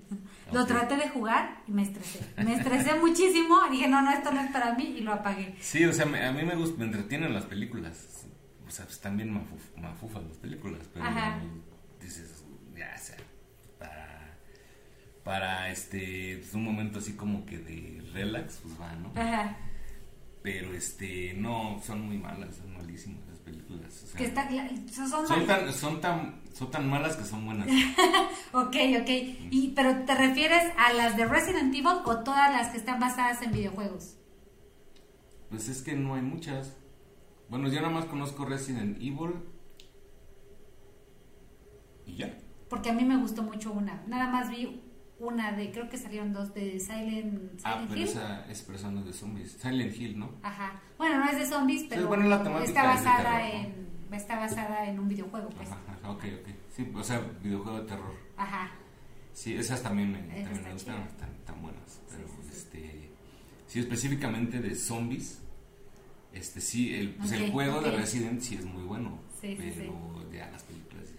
Lo 0.51 0.61
Ok. 0.61 0.67
traté 0.67 0.95
de 0.97 1.09
jugar 1.09 1.63
y 1.67 1.71
me 1.71 1.81
estresé. 1.81 2.19
Me 2.37 2.53
estresé 2.55 2.93
muchísimo. 2.99 3.57
Dije, 3.71 3.87
no, 3.87 4.01
no, 4.01 4.11
esto 4.11 4.31
no 4.31 4.41
es 4.41 4.51
para 4.51 4.73
mí 4.75 4.83
y 4.97 5.01
lo 5.01 5.13
apagué. 5.13 5.55
Sí, 5.59 5.83
o 5.85 5.91
sea, 5.93 6.05
a 6.05 6.31
mí 6.31 6.43
me 6.43 6.55
gusta, 6.55 6.77
me 6.79 6.85
entretienen 6.85 7.33
las 7.33 7.45
películas. 7.45 8.25
O 8.67 8.71
sea, 8.71 8.85
pues, 8.85 8.95
están 8.97 9.17
bien 9.17 9.33
mafuf- 9.33 9.75
mafufas 9.81 10.23
las 10.23 10.37
películas, 10.37 10.81
pero 10.93 11.05
Ajá. 11.05 11.39
dices, 12.01 12.43
ya, 12.75 12.93
o 12.95 12.99
sea, 13.03 13.17
para, 13.79 14.37
para 15.23 15.69
este, 15.71 16.37
pues, 16.39 16.53
un 16.53 16.63
momento 16.63 16.99
así 16.99 17.13
como 17.13 17.45
que 17.45 17.57
de 17.57 18.03
relax, 18.13 18.59
pues 18.63 18.79
va, 18.79 18.93
¿no? 18.95 19.09
Ajá. 19.19 19.57
Pero 20.43 20.73
este, 20.75 21.33
no, 21.35 21.81
son 21.83 22.01
muy 22.01 22.17
malas, 22.19 22.55
son 22.57 22.73
malísimas 22.73 23.24
películas. 23.45 24.03
o 24.03 24.07
sea, 24.07 24.17
Que 24.17 24.25
está, 24.25 24.49
son, 24.91 25.27
son 25.27 25.45
tan, 25.47 25.71
son, 25.73 26.01
tan, 26.01 26.41
son 26.53 26.71
tan 26.71 26.89
malas 26.89 27.15
que 27.15 27.23
son 27.23 27.45
buenas. 27.45 27.67
Ok, 28.51 28.75
ok. 29.01 29.09
Y, 29.51 29.73
pero 29.75 30.05
¿te 30.05 30.15
refieres 30.15 30.63
a 30.77 30.93
las 30.93 31.15
de 31.17 31.25
Resident 31.25 31.73
Evil 31.73 31.99
o 32.05 32.17
todas 32.23 32.51
las 32.51 32.69
que 32.71 32.77
están 32.77 32.99
basadas 32.99 33.41
en 33.41 33.51
videojuegos? 33.51 34.15
Pues 35.49 35.69
es 35.69 35.81
que 35.81 35.93
no 35.93 36.15
hay 36.15 36.21
muchas. 36.21 36.73
Bueno, 37.49 37.67
yo 37.67 37.81
nada 37.81 37.89
más 37.93 38.05
conozco 38.05 38.45
Resident 38.45 38.97
Evil. 38.97 39.35
Y 42.05 42.15
ya. 42.17 42.37
Porque 42.69 42.89
a 42.89 42.93
mí 42.93 43.03
me 43.03 43.17
gustó 43.17 43.43
mucho 43.43 43.71
una. 43.71 44.03
Nada 44.07 44.29
más 44.29 44.49
vi 44.49 44.81
una 45.19 45.51
de, 45.53 45.71
creo 45.71 45.89
que 45.89 45.97
salieron 45.97 46.33
dos 46.33 46.53
de 46.53 46.79
Silent, 46.79 47.59
Silent 47.59 47.61
Ah, 47.63 47.85
pero 47.87 48.01
Hill. 48.01 48.07
esa 48.07 48.45
es 48.49 48.61
persona 48.63 49.01
de 49.01 49.13
zombies. 49.13 49.53
Silent 49.53 49.95
Hill, 49.95 50.19
¿no? 50.19 50.31
Ajá. 50.43 50.81
Bueno, 51.17 51.31
no 51.31 51.37
es 51.37 51.37
de 51.49 51.55
zombies, 51.55 51.85
pero 51.89 52.07
bueno, 52.07 52.27
la 52.27 52.43
temática 52.43 52.65
está 52.65 52.83
basada 52.83 53.49
en 53.49 53.85
está 54.15 54.39
basada 54.39 54.87
en 54.87 54.99
un 54.99 55.07
videojuego, 55.07 55.49
pues. 55.49 55.69
Ajá, 55.69 55.81
ajá, 55.87 56.11
ok, 56.11 56.23
ok. 56.41 56.49
Sí, 56.75 56.91
o 56.93 57.03
sea, 57.03 57.19
videojuego 57.41 57.79
de 57.81 57.87
terror. 57.87 58.13
Ajá. 58.37 58.71
Sí, 59.33 59.55
esas 59.55 59.83
también 59.83 60.11
me, 60.11 60.19
también 60.19 60.63
me 60.63 60.73
gustan, 60.73 61.01
están, 61.03 61.29
están 61.35 61.61
buenas. 61.61 62.01
Pero, 62.09 62.27
sí, 62.27 62.33
sí. 62.41 62.49
este. 62.51 63.09
Sí, 63.67 63.79
específicamente 63.79 64.59
de 64.59 64.75
zombies. 64.75 65.41
Este, 66.33 66.61
sí, 66.61 66.95
el, 66.95 67.15
pues 67.15 67.31
el 67.31 67.51
juego 67.51 67.81
de. 67.81 67.91
Resident 67.91 68.41
sí 68.41 68.55
es 68.55 68.65
muy 68.65 68.83
bueno. 68.83 69.19
Sí, 69.39 69.57
sí, 69.59 69.73
pero 69.75 70.31
ya 70.31 70.49
las 70.51 70.63
películas. 70.63 71.09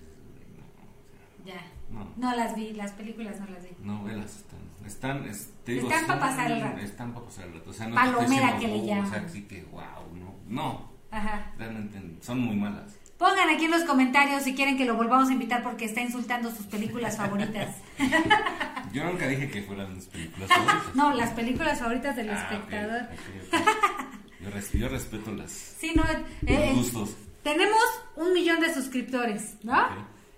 no, 0.57 0.65
o 0.65 1.45
sea, 1.45 1.55
Ya. 1.55 1.76
No. 1.91 2.13
No 2.17 2.35
las 2.35 2.55
vi, 2.57 2.73
las 2.73 2.93
películas 2.93 3.39
no 3.41 3.47
las 3.47 3.63
vi. 3.63 3.71
No, 3.83 4.03
velas, 4.05 4.37
están, 4.37 4.87
están, 4.87 5.29
es- 5.29 5.51
te 5.65 5.73
digo, 5.73 5.89
Están 5.89 6.07
pa' 6.07 6.13
son- 6.13 6.21
pasar 6.21 6.51
el 6.53 6.61
rato. 6.61 6.79
Están 6.81 7.13
para 7.15 7.27
pasar 7.27 7.47
el 7.47 7.55
rato. 7.55 7.71
O 7.71 7.73
sea, 7.73 7.87
no 7.89 7.95
te 7.95 8.01
Palomera 8.01 8.53
diciendo, 8.53 8.61
que 8.61 8.67
le 8.69 8.81
"Oh", 8.83 8.87
llaman. 8.87 9.07
O 9.07 9.11
sea, 9.11 9.29
sí 9.29 9.43
que, 9.43 9.63
wow, 9.65 9.83
no. 10.15 10.35
No, 10.49 10.91
Ajá. 11.11 11.53
realmente 11.59 12.01
son 12.23 12.41
muy 12.41 12.57
malas. 12.57 12.97
Pongan 13.19 13.49
aquí 13.49 13.65
en 13.65 13.71
los 13.71 13.85
comentarios 13.85 14.43
si 14.43 14.55
quieren 14.55 14.77
que 14.77 14.85
lo 14.85 14.95
volvamos 14.95 15.31
a 15.31 15.33
invitar 15.33 15.63
porque 15.63 15.87
está 15.87 16.03
insultando 16.03 16.51
sus 16.55 16.67
películas 16.67 17.17
favoritas. 17.17 17.75
Yo 18.93 19.05
nunca 19.05 19.27
dije 19.27 19.51
que 19.51 19.63
fueran 19.63 19.95
mis 19.95 20.05
películas 20.07 20.49
favoritas. 20.51 20.95
no, 20.95 21.13
las 21.15 21.31
películas 21.31 21.79
favoritas 21.79 22.15
del 22.17 22.31
Ah, 22.31 22.35
espectador. 22.43 23.03
ok, 23.03 23.59
ok. 23.61 23.67
Yo, 24.41 24.51
res- 24.51 24.73
yo 24.73 24.89
respeto 24.89 25.33
las, 25.33 25.51
Sí, 25.51 25.93
no, 25.97 26.05
eh, 26.47 26.73
los 26.77 26.93
gustos. 26.93 27.17
tenemos 27.43 27.81
un 28.17 28.33
millón 28.35 28.61
de 28.61 28.73
suscriptores, 28.75 29.57
¿no? 29.65 29.75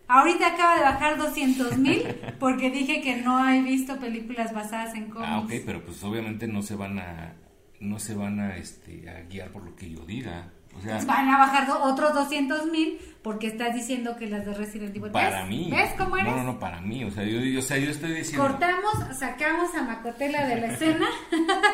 Ahorita 0.09 0.48
acaba 0.48 0.76
de 0.76 0.82
bajar 0.82 1.18
200 1.18 1.76
mil 1.78 2.02
porque 2.40 2.70
dije 2.70 3.00
que 3.02 3.16
no 3.16 3.46
he 3.48 3.62
visto 3.62 3.98
películas 3.98 4.52
basadas 4.54 4.94
en 4.94 5.11
cómics. 5.11 5.28
Ah, 5.30 5.40
ok, 5.40 5.52
pero 5.66 5.84
pues 5.84 6.02
obviamente 6.02 6.48
no 6.48 6.62
se 6.62 6.74
van 6.76 6.98
a, 6.98 7.34
no 7.80 7.98
se 7.98 8.14
van 8.14 8.40
a, 8.40 8.56
este, 8.56 9.09
a 9.11 9.20
guiar 9.28 9.50
por 9.50 9.62
lo 9.64 9.76
que 9.76 9.90
yo 9.90 10.00
diga. 10.06 10.48
O 10.76 10.80
sea, 10.82 10.94
Pues 10.96 11.06
Van 11.06 11.28
a 11.28 11.38
bajar 11.38 11.66
do- 11.66 11.82
otros 11.82 12.14
200 12.14 12.66
mil 12.66 12.98
porque 13.22 13.48
estás 13.48 13.74
diciendo 13.74 14.16
que 14.16 14.26
las 14.28 14.44
de 14.46 14.54
Resident 14.54 14.94
Evil. 14.96 15.11
para 15.11 15.40
¿Ves? 15.40 15.48
mí. 15.48 15.68
¿Ves 15.70 15.92
cómo 15.98 16.16
eres? 16.16 16.30
No, 16.30 16.36
no, 16.38 16.44
no, 16.52 16.59
para 16.59 16.80
mí. 16.80 17.04
O 17.04 17.11
sea, 17.11 17.24
yo, 17.24 17.40
yo- 17.40 17.59
o 17.59 17.62
sea, 17.62 17.78
yo 17.78 17.90
estoy 17.90 18.12
diciendo. 18.12 18.46
Cortamos, 18.46 18.94
sacamos 19.18 19.74
a 19.74 19.82
Macotela 19.82 20.46
de 20.46 20.61
la 20.61 20.66
escena. 20.68 21.06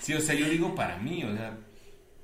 Sí, 0.00 0.12
o 0.12 0.20
sea, 0.20 0.34
yo 0.34 0.46
digo 0.50 0.74
para 0.74 0.98
mí, 0.98 1.24
o 1.24 1.34
sea, 1.34 1.56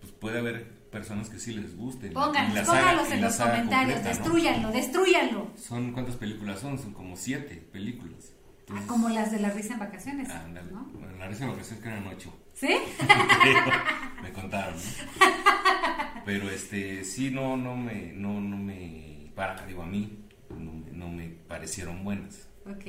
pues 0.01 0.13
puede 0.13 0.39
haber 0.39 0.67
personas 0.91 1.29
que 1.31 1.39
sí 1.39 1.53
les 1.55 1.77
guste. 1.77 2.11
pónganos 2.11 2.55
y 2.55 3.13
en 3.13 3.21
los 3.23 3.37
comentarios, 3.37 3.37
completa, 3.37 4.01
¿no? 4.03 4.09
destruyanlo, 4.09 4.71
destruyanlo. 4.73 5.51
Son, 5.57 5.93
¿cuántas 5.93 6.17
películas 6.17 6.61
son? 6.61 6.79
Son 6.79 6.93
como 6.93 7.17
siete 7.17 7.57
películas. 7.73 8.33
Ah, 8.73 8.83
como 8.87 9.09
las 9.09 9.33
de 9.33 9.41
la 9.41 9.51
risa 9.51 9.73
en 9.75 9.81
vacaciones, 9.81 10.31
ándale. 10.31 10.71
¿no? 10.71 10.85
Bueno, 10.95 11.17
la 11.19 11.27
risa 11.29 11.45
de 11.47 11.51
vacaciones 11.51 11.83
que 11.83 11.89
eran 11.89 12.07
ocho. 12.07 12.33
¿Sí? 12.55 12.69
me 14.23 14.33
contaron, 14.33 14.75
¿no? 14.75 14.81
Pero 16.25 16.51
este, 16.51 17.05
sí, 17.05 17.31
no, 17.31 17.57
no 17.57 17.77
me, 17.77 18.13
no, 18.13 18.41
no 18.41 18.57
me, 18.57 19.33
para, 19.35 19.67
digo, 19.67 19.83
a 19.83 19.87
mí, 19.87 20.25
no, 20.51 20.73
me- 20.73 20.91
no 20.93 21.09
me 21.09 21.29
parecieron 21.49 22.05
buenas. 22.05 22.47
Ok, 22.67 22.85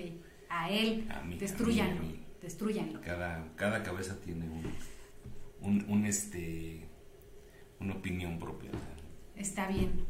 a 0.50 0.70
él, 0.70 1.08
A 1.10 1.22
mí, 1.24 1.36
a 1.36 1.40
destruyanlo, 1.40 2.02
mí, 2.04 2.10
a 2.10 2.12
mí. 2.12 2.20
destruyanlo. 2.42 3.02
Cada, 3.02 3.44
cada 3.56 3.82
cabeza 3.84 4.20
tiene 4.22 4.46
un, 4.50 4.72
un, 5.62 5.86
un, 5.88 6.06
este, 6.06 6.88
una 7.82 7.96
opinión 7.96 8.40
propia. 8.40 8.72
Está 9.36 9.68
bien, 9.68 10.06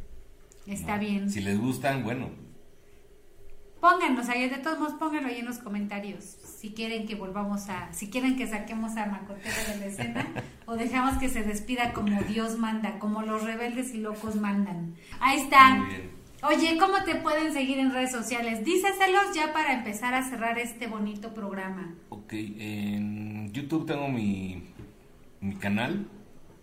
está 0.68 0.96
¿no? 0.96 1.02
bien. 1.02 1.32
Si 1.32 1.42
les 1.42 1.60
gustan, 1.60 2.04
bueno, 2.04 2.30
Pónganos 3.82 4.30
ahí, 4.30 4.48
de 4.48 4.60
todos 4.60 4.78
modos, 4.78 4.94
pónganlo 4.94 5.30
ahí 5.30 5.40
en 5.40 5.46
los 5.48 5.58
comentarios. 5.58 6.24
Si 6.24 6.70
quieren 6.70 7.08
que 7.08 7.16
volvamos 7.16 7.68
a, 7.68 7.92
si 7.92 8.12
quieren 8.12 8.38
que 8.38 8.46
saquemos 8.46 8.96
a 8.96 9.08
Macotela 9.08 9.74
de 9.74 9.78
la 9.80 9.86
escena 9.88 10.28
o 10.68 10.76
dejamos 10.76 11.18
que 11.18 11.30
se 11.30 11.42
despida 11.42 11.92
como 11.92 12.22
Dios 12.22 12.60
manda, 12.60 13.00
como 13.00 13.24
los 13.24 13.44
rebeldes 13.44 13.96
y 13.96 13.98
locos 13.98 14.36
mandan. 14.36 14.94
Ahí 15.20 15.40
está. 15.40 15.74
muy 15.74 15.88
bien. 15.88 16.12
Oye, 16.44 16.78
¿cómo 16.78 17.04
te 17.06 17.16
pueden 17.16 17.54
seguir 17.54 17.80
en 17.80 17.92
redes 17.92 18.12
sociales? 18.12 18.64
Díceselos 18.64 19.34
ya 19.34 19.52
para 19.52 19.74
empezar 19.74 20.14
a 20.14 20.24
cerrar 20.30 20.60
este 20.60 20.86
bonito 20.86 21.34
programa. 21.34 21.96
Ok, 22.10 22.34
en 22.34 23.52
YouTube 23.52 23.88
tengo 23.88 24.10
mi, 24.10 24.64
mi 25.40 25.56
canal, 25.56 26.08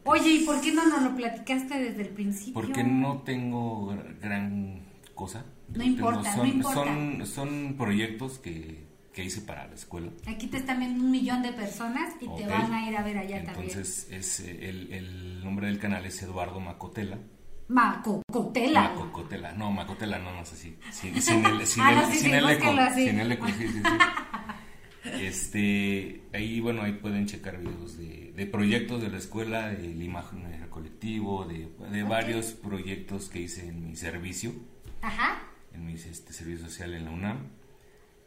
Oye, 0.08 0.30
¿y 0.30 0.44
por 0.44 0.60
qué 0.60 0.72
no 0.72 0.86
nos 0.86 1.02
lo 1.02 1.14
platicaste 1.16 1.78
desde 1.78 2.02
el 2.02 2.08
principio? 2.08 2.54
porque 2.54 2.82
no 2.84 3.18
tengo 3.18 3.92
gr- 3.92 4.20
gran 4.20 4.80
cosa. 5.14 5.44
No 5.68 5.74
Tengo- 5.74 5.84
importa, 5.84 6.30
no 6.30 6.36
son, 6.36 6.46
importa. 6.48 6.84
Son, 6.84 7.26
son 7.26 7.74
proyectos 7.76 8.38
que, 8.38 8.86
que 9.12 9.24
hice 9.24 9.42
para 9.42 9.66
la 9.66 9.74
escuela. 9.74 10.10
Aquí 10.26 10.46
te 10.46 10.56
están 10.56 10.78
viendo 10.80 11.04
un 11.04 11.10
millón 11.10 11.42
de 11.42 11.52
personas 11.52 12.14
y 12.20 12.26
te 12.26 12.44
Ok. 12.44 12.48
van 12.48 12.72
a 12.72 12.88
ir 12.88 12.96
a 12.96 13.02
ver 13.02 13.18
allá 13.18 13.38
Entonces, 13.38 14.08
es, 14.10 14.40
eh, 14.40 14.68
el, 14.70 14.92
el 14.92 15.44
nombre 15.44 15.66
del 15.66 15.78
canal 15.78 16.06
es 16.06 16.22
Eduardo 16.22 16.58
Macotela. 16.60 17.16
también. 17.16 17.38
Macotela. 17.68 18.80
Macocotela. 18.94 19.52
No, 19.52 19.70
Macotela 19.70 20.18
no, 20.18 20.32
no 20.32 20.40
es 20.40 20.52
así. 20.52 20.74
Sin, 20.90 21.20
sin 21.22 21.44
el, 21.44 21.66
sin 21.66 21.82
Ah, 21.82 21.90
el, 21.92 21.96
no, 21.98 22.06
sí, 22.06 22.12
sin 22.18 22.30
sí, 22.30 22.32
el 22.36 22.50
eco. 22.50 22.66
Sin 22.94 23.20
el 23.20 23.32
eco, 23.32 23.46
sí, 23.48 23.52
sí, 23.58 23.68
sí. 23.68 23.82
Este, 25.04 26.22
ahí, 26.32 26.60
bueno, 26.60 26.82
ahí 26.82 26.92
pueden 26.92 27.26
checar 27.26 27.58
videos 27.58 27.96
de, 27.96 28.32
de 28.32 28.46
proyectos 28.46 29.00
de 29.00 29.08
la 29.10 29.18
escuela, 29.18 29.68
del 29.68 30.02
imagen 30.02 30.44
colectivo, 30.70 31.44
de, 31.44 31.68
de 31.90 32.02
varios 32.02 32.52
proyectos 32.52 33.28
que 33.28 33.40
hice 33.40 33.68
en 33.68 33.86
mi 33.88 33.96
servicio, 33.96 34.52
Ajá. 35.00 35.42
en 35.72 35.86
mi 35.86 35.94
este, 35.94 36.32
servicio 36.32 36.66
social 36.66 36.94
en 36.94 37.04
la 37.04 37.10
UNAM. 37.10 37.46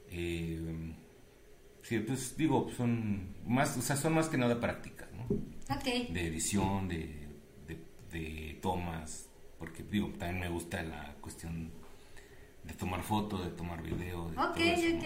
Eh, 0.10 0.94
sí, 1.84 2.00
pues 2.00 2.36
digo, 2.38 2.70
son 2.76 3.36
más, 3.46 3.78
o 3.78 3.82
sea, 3.82 3.96
son 3.96 4.14
más 4.14 4.28
que 4.30 4.38
nada 4.38 4.60
prácticas, 4.60 5.10
¿no? 5.14 5.28
De 6.12 6.28
edición, 6.28 6.88
de, 6.88 7.28
de, 7.68 7.78
de 8.12 8.60
tomas, 8.62 9.30
porque 9.60 9.84
digo, 9.84 10.10
también 10.18 10.40
me 10.40 10.50
gusta 10.50 10.82
la 10.84 11.16
cuestión 11.22 11.72
de 12.64 12.74
tomar 12.74 13.04
fotos, 13.04 13.44
de 13.46 13.52
tomar 13.52 13.82
video. 13.82 14.30
De 14.32 14.38
Ok, 14.38 14.56
todo 14.56 14.64
eso, 14.64 14.96
¿no? 14.96 15.00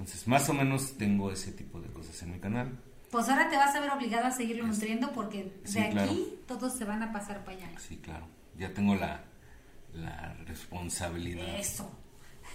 Entonces, 0.00 0.26
más 0.26 0.48
o 0.48 0.54
menos 0.54 0.96
tengo 0.96 1.30
ese 1.30 1.52
tipo 1.52 1.78
de 1.80 1.88
cosas 1.88 2.20
en 2.22 2.32
mi 2.32 2.38
canal. 2.40 2.78
Pues 3.10 3.28
ahora 3.28 3.50
te 3.50 3.56
vas 3.56 3.74
a 3.74 3.80
ver 3.80 3.90
obligado 3.90 4.26
a 4.26 4.30
seguirlo 4.30 4.66
nutriendo 4.66 5.12
porque 5.12 5.60
de 5.70 5.80
aquí 5.80 6.38
todos 6.46 6.76
se 6.76 6.84
van 6.84 7.02
a 7.02 7.12
pasar 7.12 7.44
para 7.44 7.58
allá. 7.58 7.68
Sí, 7.78 7.96
claro. 7.98 8.26
Ya 8.56 8.72
tengo 8.72 8.94
la, 8.94 9.24
la 9.92 10.34
responsabilidad. 10.46 11.58
Eso. 11.58 11.90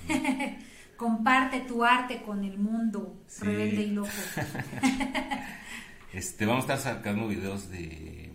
Comparte 0.97 1.59
tu 1.61 1.83
arte 1.83 2.21
con 2.23 2.43
el 2.43 2.57
mundo 2.57 3.21
Sí. 3.27 3.43
rebelde 3.45 3.81
y 3.83 3.91
loco. 3.91 4.09
Este, 6.13 6.45
vamos 6.45 6.69
a 6.69 6.75
estar 6.75 6.95
sacando 6.95 7.27
videos 7.27 7.69
de... 7.69 8.31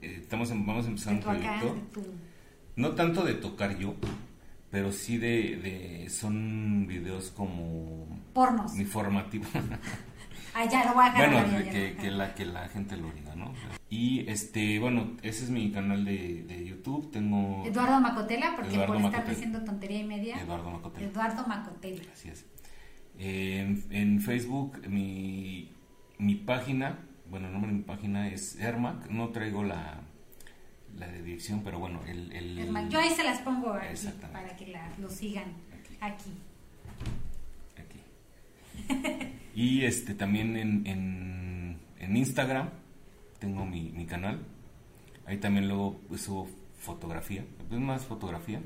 eh, 0.00 0.18
estamos 0.20 0.50
en- 0.50 0.66
vamos 0.66 0.84
a 0.86 0.88
empezar 0.88 1.14
De 1.14 1.20
un 1.28 1.36
acá, 1.36 1.60
proyecto. 1.60 2.00
tu- 2.00 2.14
No 2.74 2.90
tanto 2.96 3.24
de 3.24 3.34
tocar 3.34 3.78
yo, 3.78 3.94
pero 4.72 4.90
sí 4.90 5.18
de, 5.18 5.56
de 5.62 6.10
son 6.10 6.86
videos 6.88 7.30
como 7.30 8.08
Pornos. 8.34 8.76
informativos. 8.78 9.48
Ah, 10.54 10.66
ya 10.70 10.84
lo 10.84 10.92
voy 10.92 11.06
a 11.06 11.12
bueno, 11.14 11.46
ya, 11.50 11.70
que, 11.70 11.94
ya. 11.94 12.02
que 12.02 12.10
la 12.10 12.34
que 12.34 12.44
la 12.44 12.68
gente 12.68 12.98
lo 12.98 13.10
diga, 13.12 13.34
¿no? 13.34 13.54
Y 13.88 14.28
este, 14.28 14.78
bueno, 14.78 15.12
ese 15.22 15.44
es 15.44 15.50
mi 15.50 15.72
canal 15.72 16.04
de, 16.04 16.42
de 16.42 16.66
YouTube, 16.66 17.10
tengo 17.10 17.62
Eduardo 17.64 17.98
Macotela, 18.00 18.52
porque 18.54 18.72
Eduardo 18.74 18.88
por 18.88 18.96
estar 18.96 19.12
Macotela. 19.12 19.34
diciendo 19.34 19.64
tontería 19.64 20.00
y 20.00 20.04
media. 20.04 20.38
Eduardo 20.42 20.70
Macotela. 20.72 21.06
Eduardo 21.06 21.46
Macotela. 21.46 22.02
Así 22.12 22.28
es. 22.28 22.44
Eh, 23.18 23.60
en, 23.60 23.82
en 23.96 24.20
Facebook, 24.20 24.86
mi, 24.86 25.72
mi 26.18 26.34
página, 26.34 26.98
bueno, 27.30 27.46
el 27.46 27.54
nombre 27.54 27.70
de 27.72 27.78
mi 27.78 27.84
página 27.84 28.28
es 28.28 28.56
Ermac. 28.56 29.08
No 29.08 29.30
traigo 29.30 29.64
la, 29.64 30.02
la 30.98 31.08
de 31.08 31.22
dirección, 31.22 31.62
pero 31.64 31.78
bueno, 31.78 32.00
el. 32.06 32.32
el 32.32 32.88
Yo 32.88 32.98
ahí 32.98 33.10
se 33.10 33.24
las 33.24 33.40
pongo 33.40 33.72
aquí 33.72 34.08
para 34.32 34.56
que 34.56 34.66
la, 34.68 34.90
lo 34.98 35.08
sigan 35.08 35.52
aquí. 36.00 36.32
aquí. 37.76 38.00
y 39.54 39.84
este 39.84 40.14
también 40.14 40.56
en, 40.56 40.86
en, 40.86 41.78
en 41.98 42.16
Instagram 42.16 42.70
tengo 43.38 43.64
mi, 43.64 43.90
mi 43.90 44.06
canal. 44.06 44.40
Ahí 45.26 45.38
también 45.38 45.68
luego 45.68 46.00
pues, 46.08 46.22
subo 46.22 46.48
fotografía, 46.78 47.44
es 47.70 47.78
más 47.78 48.04
fotografía. 48.04 48.60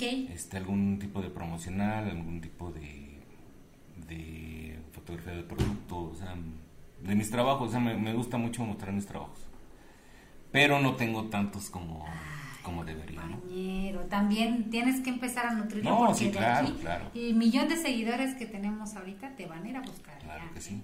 Este 0.00 0.56
algún 0.56 0.98
tipo 0.98 1.22
de 1.22 1.30
promocional, 1.30 2.10
algún 2.10 2.40
tipo 2.40 2.70
de, 2.72 3.20
de 4.08 4.78
fotografía 4.92 5.32
de 5.32 5.42
producto, 5.42 6.10
o 6.10 6.14
sea, 6.14 6.36
de 7.02 7.14
mis 7.14 7.30
trabajos, 7.30 7.68
o 7.68 7.70
sea, 7.70 7.80
me, 7.80 7.96
me 7.96 8.12
gusta 8.12 8.36
mucho 8.36 8.64
mostrar 8.64 8.92
mis 8.92 9.06
trabajos. 9.06 9.47
Pero 10.52 10.80
no 10.80 10.94
tengo 10.96 11.24
tantos 11.28 11.68
como, 11.70 12.06
como 12.62 12.84
debería, 12.84 13.22
¿no? 13.24 13.40
Compañero, 13.40 14.00
también 14.06 14.70
tienes 14.70 15.00
que 15.02 15.10
empezar 15.10 15.46
a 15.46 15.52
nutrirlo 15.52 15.90
No, 15.90 15.98
porque 16.06 16.14
sí, 16.14 16.24
de 16.26 16.30
claro, 16.32 16.68
aquí, 16.68 16.78
claro. 16.80 17.10
el 17.14 17.34
millón 17.34 17.68
de 17.68 17.76
seguidores 17.76 18.34
que 18.34 18.46
tenemos 18.46 18.94
ahorita 18.96 19.36
te 19.36 19.46
van 19.46 19.64
a 19.64 19.68
ir 19.68 19.76
a 19.76 19.80
buscar. 19.80 20.18
Claro 20.20 20.44
ya. 20.46 20.54
que 20.54 20.60
sí. 20.60 20.82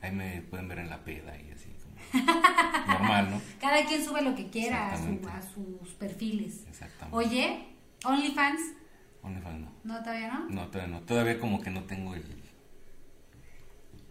Ahí 0.00 0.12
me 0.12 0.42
pueden 0.42 0.68
ver 0.68 0.78
en 0.80 0.90
la 0.90 0.98
peda 1.04 1.36
y 1.38 1.50
así, 1.50 1.70
como 1.82 2.24
normal, 2.86 3.30
¿no? 3.30 3.40
Cada 3.60 3.84
quien 3.84 4.04
sube 4.04 4.22
lo 4.22 4.34
que 4.34 4.48
quiera 4.50 4.92
a, 4.92 4.96
su- 4.98 5.28
a 5.28 5.42
sus 5.42 5.90
perfiles. 5.94 6.64
Exactamente. 6.68 7.16
Oye, 7.16 7.66
OnlyFans, 8.04 8.60
OnlyFans 9.22 9.60
no. 9.60 9.72
¿no 9.84 9.98
todavía 10.02 10.28
no? 10.32 10.46
No, 10.48 10.66
todavía 10.68 10.92
no. 10.98 11.00
Todavía 11.04 11.38
como 11.40 11.60
que 11.60 11.70
no 11.70 11.82
tengo 11.84 12.14
el, 12.14 12.24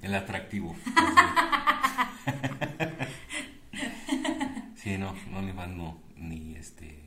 el 0.01 0.15
atractivo. 0.15 0.75
no. 5.67 6.01
Ni 6.15 6.55
este. 6.55 7.01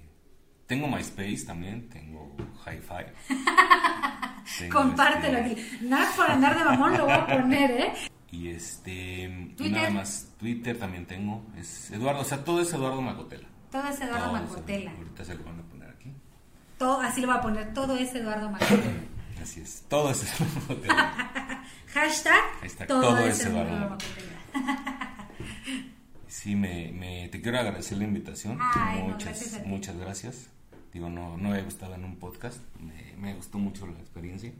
Tengo 0.66 0.88
MySpace 0.88 1.44
también, 1.46 1.88
tengo 1.88 2.34
Hi-Fi. 2.64 3.04
Compártelo 4.70 5.38
este, 5.38 5.52
aquí. 5.52 5.86
Nada 5.86 6.10
por 6.16 6.30
andar 6.30 6.58
de 6.58 6.64
mamón 6.64 6.96
lo 6.96 7.04
voy 7.04 7.12
a 7.12 7.26
poner, 7.26 7.70
¿eh? 7.70 7.92
Y 8.30 8.48
este. 8.48 9.52
Twitter. 9.56 9.72
Nada 9.72 9.90
más. 9.90 10.28
Twitter 10.38 10.78
también 10.78 11.06
tengo. 11.06 11.44
Es 11.56 11.90
Eduardo, 11.90 12.20
o 12.20 12.24
sea, 12.24 12.44
todo 12.44 12.60
es 12.60 12.72
Eduardo 12.72 13.00
Macotela. 13.00 13.48
Todo 13.70 13.88
es 13.88 14.00
Eduardo 14.00 14.26
Todo 14.26 14.36
es 14.36 14.50
Macotela. 14.50 14.90
Ahorita 14.92 15.24
se 15.24 15.34
lo 15.34 15.44
van 15.44 15.60
a 15.60 15.62
poner 15.62 15.90
aquí. 15.90 16.12
Todo, 16.78 17.00
así 17.00 17.20
lo 17.20 17.28
voy 17.28 17.36
a 17.36 17.40
poner. 17.40 17.74
Todo 17.74 17.96
es 17.96 18.14
Eduardo 18.14 18.50
Macotela. 18.50 18.82
Así 19.42 19.60
es. 19.60 19.84
Todo 19.88 20.10
es 20.10 20.22
Eduardo 20.22 20.60
Macotela. 20.60 21.64
Hashtag, 21.94 22.42
Hashtag, 22.60 22.88
todo, 22.88 23.00
todo 23.02 23.18
es 23.18 23.40
es 23.40 23.46
Eduardo 23.46 23.76
Eduardo 23.76 23.90
Macotela. 23.90 25.28
Sí, 26.36 26.56
me, 26.56 26.90
me- 26.92 27.28
te 27.28 27.40
quiero 27.40 27.58
agradecer 27.60 27.96
la 27.98 28.04
invitación. 28.04 28.58
Ay, 28.60 29.02
no, 29.02 29.08
muchas, 29.10 29.38
gracias 29.40 29.66
muchas 29.66 29.96
gracias. 29.96 30.50
Digo, 30.92 31.08
no, 31.08 31.36
no 31.36 31.54
he 31.54 31.62
gustado 31.62 31.94
en 31.94 32.04
un 32.04 32.16
podcast. 32.16 32.58
Me, 32.80 33.14
me 33.20 33.34
gustó 33.34 33.58
mucho 33.58 33.86
la 33.86 33.98
experiencia. 34.00 34.52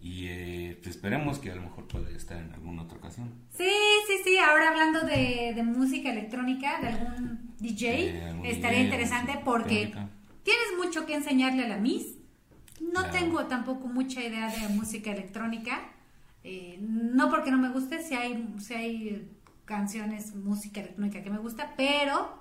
Y 0.00 0.26
eh, 0.28 0.78
pues 0.82 0.96
esperemos 0.96 1.38
que 1.38 1.52
a 1.52 1.54
lo 1.54 1.62
mejor 1.62 1.86
pueda 1.86 2.10
estar 2.10 2.38
en 2.38 2.52
alguna 2.52 2.82
otra 2.82 2.98
ocasión. 2.98 3.30
Sí, 3.56 3.70
sí, 4.08 4.14
sí. 4.24 4.38
Ahora 4.38 4.68
hablando 4.70 5.00
de, 5.02 5.52
de 5.54 5.62
música 5.62 6.10
electrónica, 6.10 6.80
de 6.80 6.88
algún 6.88 7.54
DJ, 7.60 8.24
algún 8.26 8.46
estaría 8.46 8.78
DJ, 8.80 8.84
interesante 8.84 9.38
porque 9.44 9.82
electrónica. 9.82 10.12
tienes 10.42 10.66
mucho 10.84 11.06
que 11.06 11.14
enseñarle 11.14 11.64
a 11.64 11.68
la 11.68 11.76
Miss. 11.78 12.06
No 12.80 13.02
Claro. 13.04 13.12
tengo 13.12 13.46
tampoco 13.46 13.86
mucha 13.86 14.20
idea 14.20 14.48
de 14.48 14.68
música 14.70 15.12
electrónica. 15.12 15.80
Eh, 16.44 16.78
no 16.80 17.30
porque 17.30 17.50
no 17.52 17.58
me 17.58 17.70
guste, 17.70 18.02
si 18.02 18.14
hay, 18.14 18.54
si 18.60 18.74
hay 18.74 19.28
canciones, 19.66 20.34
música 20.34 20.80
electrónica 20.80 21.22
que 21.22 21.30
me 21.30 21.38
gusta, 21.38 21.74
pero 21.76 22.38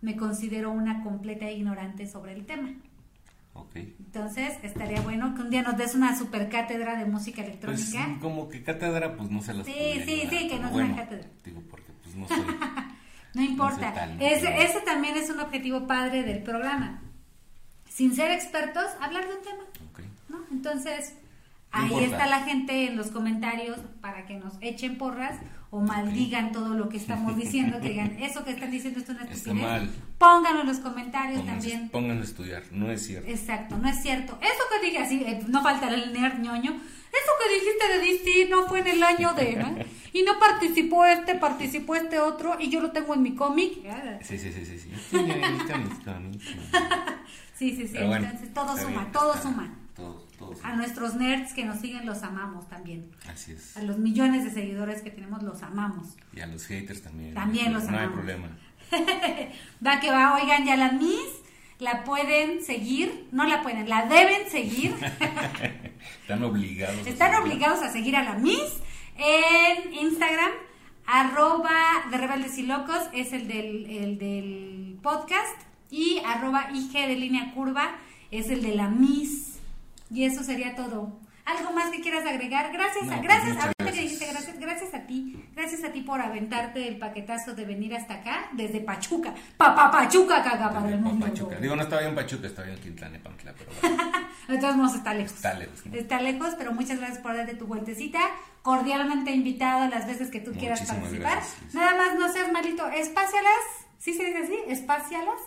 me 0.00 0.16
considero 0.16 0.70
una 0.70 1.02
completa 1.02 1.50
ignorante 1.50 2.06
sobre 2.08 2.32
el 2.32 2.46
tema. 2.46 2.70
Ok. 3.52 3.74
Entonces, 3.76 4.56
estaría 4.62 5.00
bueno 5.00 5.34
que 5.34 5.42
un 5.42 5.50
día 5.50 5.62
nos 5.62 5.76
des 5.76 5.94
una 5.96 6.16
super 6.16 6.48
cátedra 6.48 6.96
de 6.96 7.04
música 7.04 7.42
Pues 7.42 7.48
electrónica. 7.48 8.18
como 8.20 8.48
que 8.48 8.62
cátedra, 8.62 9.16
pues 9.16 9.30
no 9.30 9.42
se 9.42 9.52
las 9.54 9.66
Sí, 9.66 9.72
sí, 10.06 10.22
sí, 10.30 10.48
que 10.48 10.54
nos 10.60 10.70
den 10.72 10.72
bueno, 10.72 10.96
cátedra. 10.96 11.26
Digo, 11.44 11.62
porque 11.68 11.92
pues 12.02 12.14
no 12.16 12.26
soy... 12.28 12.38
No 13.34 13.42
importa. 13.42 14.06
No 14.06 14.14
¿no? 14.14 14.20
ese, 14.22 14.46
Pero- 14.46 14.62
ese 14.62 14.80
también 14.80 15.16
es 15.16 15.28
un 15.30 15.38
objetivo 15.40 15.86
padre 15.86 16.22
del 16.22 16.42
programa. 16.42 17.02
Sin 17.88 18.14
ser 18.14 18.30
expertos, 18.30 18.84
hablar 19.00 19.28
de 19.28 19.34
un 19.34 19.42
tema. 19.42 19.62
ok. 19.90 20.00
¿no? 20.28 20.38
Entonces, 20.50 21.14
No 21.72 21.78
ahí 21.80 21.86
importa. 21.88 22.06
está 22.06 22.26
la 22.26 22.40
gente 22.44 22.86
en 22.88 22.96
los 22.96 23.08
comentarios 23.08 23.78
para 24.00 24.24
que 24.26 24.36
nos 24.38 24.54
echen 24.60 24.96
porras 24.96 25.36
o 25.70 25.80
maldigan 25.80 26.50
todo 26.52 26.74
lo 26.74 26.88
que 26.88 26.96
estamos 26.96 27.36
diciendo, 27.36 27.80
que 27.80 27.90
digan, 27.90 28.16
eso 28.20 28.44
que 28.44 28.52
están 28.52 28.70
diciendo 28.70 29.00
esto 29.00 29.12
es 29.12 29.18
una 29.20 29.30
Está 29.30 29.54
mal. 29.54 29.90
Pónganlo 30.18 30.62
en 30.62 30.66
los 30.66 30.78
comentarios 30.78 31.44
también. 31.44 31.88
pónganse 31.90 32.22
a 32.22 32.24
estudiar, 32.24 32.62
no 32.72 32.90
es 32.90 33.06
cierto. 33.06 33.28
Exacto, 33.28 33.76
no 33.76 33.88
es 33.88 34.00
cierto. 34.02 34.38
Eso 34.40 34.62
que 34.72 34.86
dije 34.86 34.98
así, 34.98 35.22
eh, 35.24 35.40
no 35.48 35.62
falta 35.62 35.92
el 35.92 36.12
nerd 36.12 36.38
ñoño. 36.40 36.70
Eso 36.72 37.32
que 37.42 37.54
dijiste 37.54 37.88
de 37.88 37.98
DC 38.44 38.50
no 38.50 38.66
fue 38.66 38.80
en 38.80 38.86
el 38.88 39.02
año 39.02 39.32
de, 39.34 39.56
¿no? 39.56 39.76
Y 40.12 40.22
no 40.22 40.38
participó 40.38 41.04
este, 41.04 41.34
participó 41.34 41.94
este 41.94 42.18
otro, 42.18 42.56
y 42.58 42.70
yo 42.70 42.80
lo 42.80 42.90
tengo 42.92 43.12
en 43.14 43.22
mi 43.22 43.34
cómic. 43.34 43.74
Sí, 44.22 44.38
sí, 44.38 44.52
sí, 44.52 44.64
sí. 44.64 44.78
sí. 44.78 44.90
Sí, 45.10 45.16
sí. 45.18 45.18
Sí, 47.58 47.74
sí, 47.74 47.88
sí. 47.88 47.92
Pero 47.94 48.06
bueno, 48.06 48.26
Entonces 48.26 48.54
todo 48.54 48.70
está 48.76 48.82
suma, 48.88 49.00
bien, 49.00 49.12
todo 49.12 49.34
está- 49.34 49.42
suma. 49.42 49.74
Todo, 49.96 50.27
A 50.62 50.74
nuestros 50.76 51.14
nerds 51.14 51.52
que 51.52 51.64
nos 51.64 51.80
siguen 51.80 52.06
los 52.06 52.22
amamos 52.22 52.68
también. 52.68 53.10
Así 53.28 53.52
es. 53.52 53.76
A 53.76 53.82
los 53.82 53.98
millones 53.98 54.44
de 54.44 54.50
seguidores 54.50 55.02
que 55.02 55.10
tenemos 55.10 55.42
los 55.42 55.62
amamos. 55.62 56.16
Y 56.34 56.40
a 56.40 56.46
los 56.46 56.66
haters 56.66 57.02
también. 57.02 57.34
También 57.34 57.72
los 57.72 57.84
No 57.84 57.90
hay 57.90 58.04
amamos. 58.06 58.14
problema. 58.14 58.48
Va 59.86 60.00
que 60.00 60.10
va, 60.10 60.34
oigan, 60.40 60.64
ya 60.64 60.76
la 60.76 60.92
Miss 60.92 61.28
la 61.78 62.02
pueden 62.04 62.64
seguir, 62.64 63.28
no 63.32 63.44
la 63.46 63.62
pueden, 63.62 63.88
la 63.88 64.06
deben 64.06 64.50
seguir. 64.50 64.94
Están 66.22 66.42
obligados. 66.42 67.06
Están 67.06 67.34
obligados 67.42 67.82
a 67.82 67.90
seguir 67.92 68.16
a 68.16 68.24
la 68.24 68.34
Miss 68.34 68.64
en 69.16 69.92
Instagram, 69.94 70.50
arroba 71.06 71.70
de 72.10 72.16
Rebeldes 72.18 72.58
y 72.58 72.62
Locos, 72.64 73.00
es 73.12 73.32
el 73.32 73.48
del, 73.48 73.86
el 73.90 74.18
del 74.18 74.98
podcast, 75.02 75.60
y 75.90 76.20
arroba 76.26 76.68
IG 76.72 76.92
de 76.92 77.16
línea 77.16 77.52
curva 77.54 77.96
es 78.30 78.50
el 78.50 78.62
de 78.62 78.74
la 78.74 78.88
Miss. 78.88 79.47
Y 80.10 80.24
eso 80.24 80.42
sería 80.42 80.74
todo. 80.74 81.18
¿Algo 81.44 81.72
más 81.72 81.88
que 81.88 82.02
quieras 82.02 82.26
agregar? 82.26 82.70
Gracias, 82.72 83.06
No, 83.06 83.12
a, 83.12 83.16
pues 83.16 83.22
gracias, 83.26 83.56
ahorita 83.56 83.72
que 83.78 83.84
gracias. 83.84 84.04
dijiste 84.04 84.26
gracias, 84.26 84.58
gracias 84.58 84.92
a 84.94 85.06
ti, 85.06 85.42
gracias 85.56 85.82
a 85.82 85.92
ti 85.92 86.02
por 86.02 86.20
aventarte 86.20 86.86
el 86.86 86.98
paquetazo 86.98 87.54
de 87.54 87.64
venir 87.64 87.94
hasta 87.94 88.14
acá, 88.16 88.50
desde 88.52 88.80
Pachuca, 88.80 89.32
pa, 89.56 89.74
pa, 89.74 89.90
Pachuca, 89.90 90.42
caga 90.42 90.70
para 90.70 90.90
el 90.90 91.00
mundo. 91.00 91.24
Pachuca. 91.26 91.56
Digo, 91.56 91.74
no 91.74 91.82
estaba 91.84 92.02
bien 92.02 92.14
Pachuca, 92.14 92.48
estaba 92.48 92.68
bien 92.68 92.78
Quintana, 92.80 93.18
Pantla, 93.22 93.54
pero 93.56 93.70
bueno. 93.80 94.12
De 94.48 94.58
todos 94.58 94.76
modos 94.76 94.94
está 94.96 95.14
lejos. 95.14 95.32
Está 95.36 95.54
lejos, 95.54 95.86
¿no? 95.86 95.94
Está 95.94 96.20
lejos, 96.20 96.54
pero 96.58 96.72
muchas 96.72 96.98
gracias 96.98 97.18
por 97.20 97.34
darte 97.34 97.54
tu 97.54 97.66
vueltecita. 97.66 98.20
Cordialmente 98.60 99.30
invitado 99.30 99.88
las 99.88 100.06
veces 100.06 100.30
que 100.30 100.40
tú 100.40 100.52
quieras 100.52 100.82
participar. 100.82 101.18
gracias. 101.20 101.74
Nada 101.74 101.94
más 101.96 102.18
no 102.18 102.30
seas 102.30 102.52
malito. 102.52 102.86
Espácialas. 102.88 103.64
¿Sí 103.98 104.12
se 104.14 104.24
dice 104.24 104.38
así? 104.44 104.56
Espácialas. 104.68 105.40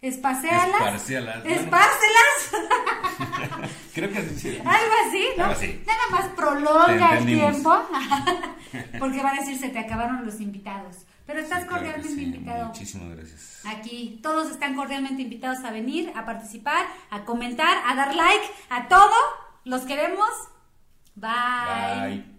Espacialas. 0.00 0.68
Esparcialas. 0.80 1.44
Espárcelas. 1.44 2.50
Creo 3.94 4.12
que 4.12 4.22
sí. 4.30 4.58
Algo 4.64 4.92
así, 5.08 5.26
¿no? 5.36 5.44
Algo 5.44 5.56
así. 5.56 5.82
Nada 5.86 6.00
más 6.12 6.26
prolonga 6.36 7.18
el 7.18 7.26
tiempo. 7.26 7.74
Porque 8.98 9.22
van 9.22 9.36
a 9.36 9.40
decir 9.40 9.58
se 9.58 9.70
te 9.70 9.78
acabaron 9.78 10.24
los 10.24 10.40
invitados. 10.40 10.98
Pero 11.26 11.40
estás 11.40 11.62
Sí, 11.62 11.68
claro 11.68 11.82
cordialmente 11.84 12.14
sí. 12.14 12.22
invitado. 12.24 12.66
Muchísimas 12.66 13.16
gracias. 13.16 13.60
Aquí 13.66 14.20
todos 14.22 14.50
están 14.50 14.76
cordialmente 14.76 15.22
invitados 15.22 15.64
a 15.64 15.72
venir, 15.72 16.12
a 16.16 16.24
participar, 16.24 16.86
a 17.10 17.24
comentar, 17.24 17.76
a 17.86 17.94
dar 17.96 18.14
like, 18.14 18.46
a 18.70 18.88
todo. 18.88 19.14
Los 19.64 19.82
queremos. 19.82 20.30
Bye. 21.16 21.30
Bye. 22.08 22.37